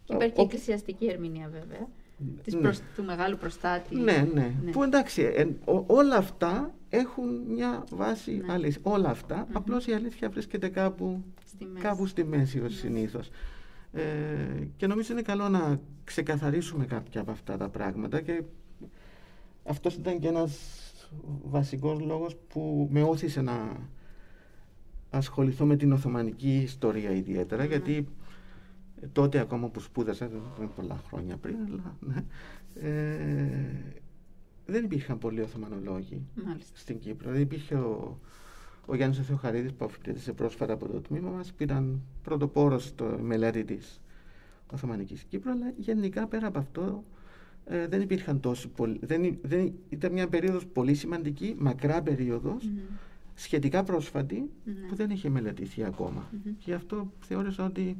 Και 0.04 0.12
Ο- 0.12 0.16
υπάρχει 0.16 0.34
και 0.34 0.40
ο- 0.40 0.44
εκκλησιαστική 0.44 1.06
ερμηνεία 1.06 1.48
βέβαια. 1.52 1.88
Της 2.44 2.54
Ναι. 2.54 2.60
προσ- 2.60 2.82
του 2.96 3.04
μεγάλου 3.04 3.36
προστάτη. 3.36 3.94
Ναι, 3.96 4.28
ναι, 4.34 4.54
Ναι. 4.64 4.70
Που 4.70 4.82
εντάξει, 4.82 5.22
ε, 5.22 5.42
ο- 5.70 5.84
όλα 5.86 6.16
αυτά 6.16 6.74
έχουν 6.90 7.42
μια 7.48 7.84
βάση 7.90 8.32
Ναι. 8.46 8.52
αλήθεια. 8.52 8.80
Όλα 8.84 9.08
αυτά, 9.10 9.36
Μμμ. 9.48 9.56
απλώς 9.56 9.86
η 9.86 9.92
αλήθεια 9.92 10.30
βρίσκεται 10.30 10.68
κάπου 10.68 11.24
Στη 11.44 11.64
μέση. 11.64 11.84
κάπου 11.84 12.06
στη 12.06 12.24
μέση 12.24 12.58
ως 12.58 12.62
Ναι. 12.72 12.78
συνήθως. 12.78 13.30
Ε, 13.92 14.02
και 14.76 14.86
νομίζω 14.86 15.12
είναι 15.12 15.22
καλό 15.22 15.48
να 15.48 15.80
ξεκαθαρίσουμε 16.04 16.84
κάποια 16.84 17.20
από 17.20 17.30
αυτά 17.30 17.56
τα 17.56 17.68
πράγματα 17.68 18.20
και 18.20 18.42
αυτός 19.64 19.94
ήταν 19.94 20.18
και 20.18 20.28
ένας 20.28 20.58
βασικός 21.42 22.00
λόγος 22.00 22.36
που 22.48 22.88
με 22.90 23.02
όθησε 23.02 23.40
να 23.40 23.76
ασχοληθώ 25.10 25.64
με 25.66 25.76
την 25.76 25.92
Οθωμανική 25.92 26.56
ιστορία 26.56 27.10
ιδιαίτερα 27.10 27.62
Ναι. 27.62 27.68
γιατί 27.68 28.08
τότε 29.12 29.38
ακόμα 29.38 29.68
που 29.68 29.80
σπούδασα, 29.80 30.28
δεν 30.28 30.40
είναι 30.58 30.68
πολλά 30.76 31.00
χρόνια 31.08 31.36
πριν, 31.36 31.56
αλλά 31.66 31.96
ναι, 32.00 32.24
ε, 32.88 33.99
δεν 34.70 34.84
υπήρχαν 34.84 35.18
πολλοί 35.18 35.40
Οθωμανολόγοι 35.40 36.22
Μάλιστα. 36.46 36.76
στην 36.78 36.98
Κύπρο. 36.98 37.30
Δεν 37.30 37.40
υπήρχε 37.40 37.74
ο, 37.74 38.18
ο 38.86 38.94
Γιάννης 38.96 39.18
ο 39.18 39.22
Θεοχαρίδης 39.22 39.72
που 39.72 39.84
αφιτήρησε 39.84 40.32
πρόσφατα 40.32 40.72
από 40.72 40.88
το 40.88 41.00
τμήμα 41.00 41.30
μας. 41.30 41.52
Πήραν 41.52 42.00
πρωτοπόρος 42.22 42.84
στο 42.84 43.18
μελέτη 43.22 43.64
της 43.64 44.00
Οθωμανικής 44.72 45.22
Κύπρου, 45.22 45.50
αλλά 45.50 45.72
γενικά 45.76 46.26
πέρα 46.26 46.46
από 46.46 46.58
αυτό 46.58 47.04
ε, 47.64 47.86
δεν 47.86 48.00
υπήρχαν 48.00 48.40
τόσοι 48.40 48.68
πολλοί. 48.68 48.98
Δεν, 49.02 49.24
ή- 49.24 49.38
δεν, 49.42 49.72
ήταν 49.88 50.12
μια 50.12 50.28
περίοδος 50.28 50.66
πολύ 50.66 50.94
σημαντική, 50.94 51.54
μακρά 51.58 52.02
περίοδος, 52.02 52.64
Μμμ. 52.64 52.78
σχετικά 53.34 53.82
πρόσφατη, 53.82 54.50
Ναι. 54.64 54.72
που 54.88 54.94
δεν 54.94 55.10
είχε 55.10 55.28
μελετηθεί 55.28 55.84
ακόμα. 55.84 56.28
Μμμ. 56.32 56.42
Και 56.42 56.50
γι' 56.64 56.72
αυτό 56.72 57.12
θεώρησα 57.20 57.64
ότι 57.64 57.96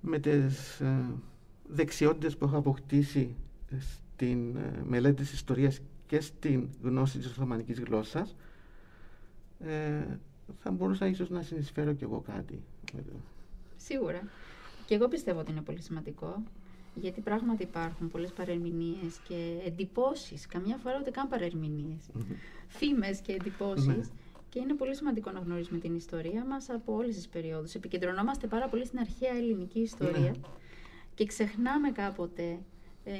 με 0.00 0.18
τις 0.18 0.80
ε, 0.80 1.04
δεξιότητες 1.68 2.36
που 2.36 2.44
έχω 2.44 2.56
αποκτήσει 2.56 3.34
στην 4.20 4.56
ε, 4.56 4.82
μελέτη 4.84 5.14
της 5.22 5.32
ιστορίας 5.32 5.80
και 6.06 6.20
στην 6.20 6.68
γνώση 6.82 7.18
της 7.18 7.26
Οθωμανικής 7.26 7.80
γλώσσας 7.80 8.36
ε, 9.60 10.04
θα 10.58 10.70
μπορούσα 10.70 11.06
ίσως 11.06 11.30
να 11.30 11.42
συνεισφέρω 11.42 11.92
κι 11.92 12.04
εγώ 12.04 12.20
κάτι. 12.20 12.62
Σίγουρα. 13.76 14.22
Και 14.86 14.94
εγώ 14.94 15.08
πιστεύω 15.08 15.40
ότι 15.40 15.50
είναι 15.50 15.60
πολύ 15.60 15.80
σημαντικό. 15.80 16.42
Γιατί 16.94 17.20
πράγματι 17.20 17.62
υπάρχουν 17.62 18.08
πολλές 18.10 18.32
παρερμηνίες 18.32 19.20
και 19.28 19.60
εντυπώσεις. 19.66 20.46
Καμιά 20.46 20.76
φορά 20.76 20.98
ούτε 21.00 21.10
καν 21.10 21.28
παρερμηνίες. 21.28 22.10
Φήμες 22.68 23.20
και 23.20 23.32
εντυπώσεις. 23.32 23.86
Ναι. 23.86 24.00
Και 24.48 24.58
είναι 24.58 24.74
πολύ 24.74 24.94
σημαντικό 24.94 25.30
να 25.30 25.38
γνωρίζουμε 25.40 25.78
την 25.78 25.96
ιστορία 25.96 26.44
μας 26.44 26.70
από 26.70 26.94
όλες 26.94 27.14
τις 27.14 27.28
περιόδους. 27.28 27.74
Επικεντρωνόμαστε 27.74 28.46
πάρα 28.46 28.68
πολύ 28.68 28.86
στην 28.86 28.98
αρχαία 28.98 29.36
ελληνική 29.36 29.80
ιστορία 29.80 30.20
Ναι. 30.20 30.30
και 31.14 31.26
ξεχνάμε 31.26 31.90
κάποτε 31.90 32.58
ε, 33.04 33.12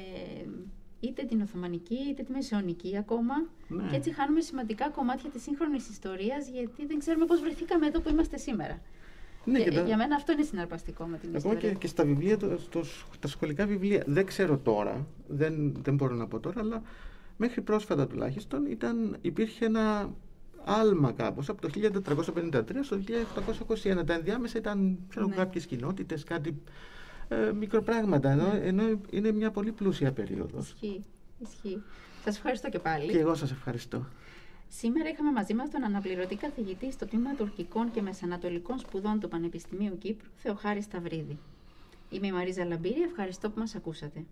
είτε 1.01 1.23
την 1.23 1.41
Οθωμανική 1.41 1.95
είτε 2.09 2.23
τη 2.23 2.31
Μεσαιωνική 2.31 2.97
ακόμα 2.97 3.33
Ναι. 3.67 3.87
και 3.89 3.95
έτσι 3.95 4.13
χάνουμε 4.13 4.41
σημαντικά 4.41 4.89
κομμάτια 4.89 5.29
της 5.29 5.41
σύγχρονης 5.41 5.89
ιστορίας 5.89 6.47
γιατί 6.49 6.85
δεν 6.85 6.99
ξέρουμε 6.99 7.25
πώς 7.25 7.41
βρεθήκαμε 7.41 7.85
εδώ 7.87 7.99
που 8.01 8.09
είμαστε 8.09 8.37
σήμερα. 8.37 8.81
Ναι, 9.45 9.57
και, 9.63 9.69
και 9.69 9.75
τα- 9.75 9.81
Για 9.85 9.97
μένα 9.97 10.15
αυτό 10.15 10.31
είναι 10.31 10.43
συναρπαστικό 10.43 11.05
με 11.05 11.17
την 11.17 11.35
Ακόμα 11.35 11.53
ιστορία. 11.53 11.69
και, 11.71 11.75
και 11.77 11.87
στα 11.87 12.05
βιβλία, 12.05 12.37
το, 12.37 12.57
στο- 12.57 12.83
στα 13.13 13.27
σχολικά 13.27 13.65
βιβλία, 13.65 14.03
δεν 14.07 14.25
ξέρω 14.25 14.57
τώρα, 14.57 15.07
δεν, 15.27 15.73
δεν 15.83 15.95
μπορώ 15.95 16.15
να 16.15 16.27
πω 16.27 16.39
τώρα, 16.39 16.59
αλλά 16.59 16.81
μέχρι 17.37 17.61
πρόσφατα 17.61 18.07
τουλάχιστον 18.07 18.65
ήταν, 18.65 19.17
υπήρχε 19.21 19.65
ένα 19.65 20.13
άλμα 20.63 21.11
κάπως 21.11 21.49
από 21.49 21.61
το 21.61 21.69
1453 21.69 22.83
στο 22.83 22.97
1821. 22.97 24.03
Τα 24.05 24.13
ενδιάμεσα 24.13 24.57
ήταν 24.57 24.97
ξέρω, 25.07 25.27
Ναι. 25.27 25.35
κάποιες 25.35 25.65
κοινότητες, 25.65 26.23
κάτι 26.23 26.61
ε, 27.31 27.51
μικροπράγματα, 27.53 28.29
ενώ, 28.31 28.47
Ναι. 28.51 28.59
ενώ 28.67 28.99
είναι 29.09 29.31
μια 29.31 29.51
πολύ 29.51 29.71
πλούσια 29.71 30.11
περίοδος. 30.11 30.67
Ισχύει. 30.71 31.03
Ισχύει. 31.39 31.83
Σας 32.23 32.35
ευχαριστώ 32.35 32.69
και 32.69 32.79
πάλι. 32.79 33.11
Και 33.11 33.19
εγώ 33.19 33.35
σας 33.35 33.51
ευχαριστώ. 33.51 34.05
Σήμερα 34.67 35.09
είχαμε 35.09 35.31
μαζί 35.31 35.53
μας 35.53 35.69
τον 35.69 35.83
αναπληρωτή 35.83 36.35
καθηγητή 36.35 36.91
στο 36.91 37.05
τμήμα 37.05 37.33
τουρκικών 37.35 37.91
και 37.91 38.01
μεσανατολικών 38.01 38.79
σπουδών 38.79 39.19
του 39.19 39.27
Πανεπιστημίου 39.27 39.97
Κύπρου, 39.97 40.29
Θεοχάρη 40.35 40.81
Σταυρίδη. 40.81 41.37
Είμαι 42.09 42.27
η 42.27 42.31
Μαρίζα 42.31 42.65
Λαμπύρη, 42.65 43.01
ευχαριστώ 43.01 43.49
που 43.49 43.59
μας 43.59 43.75
ακούσατε. 43.75 44.25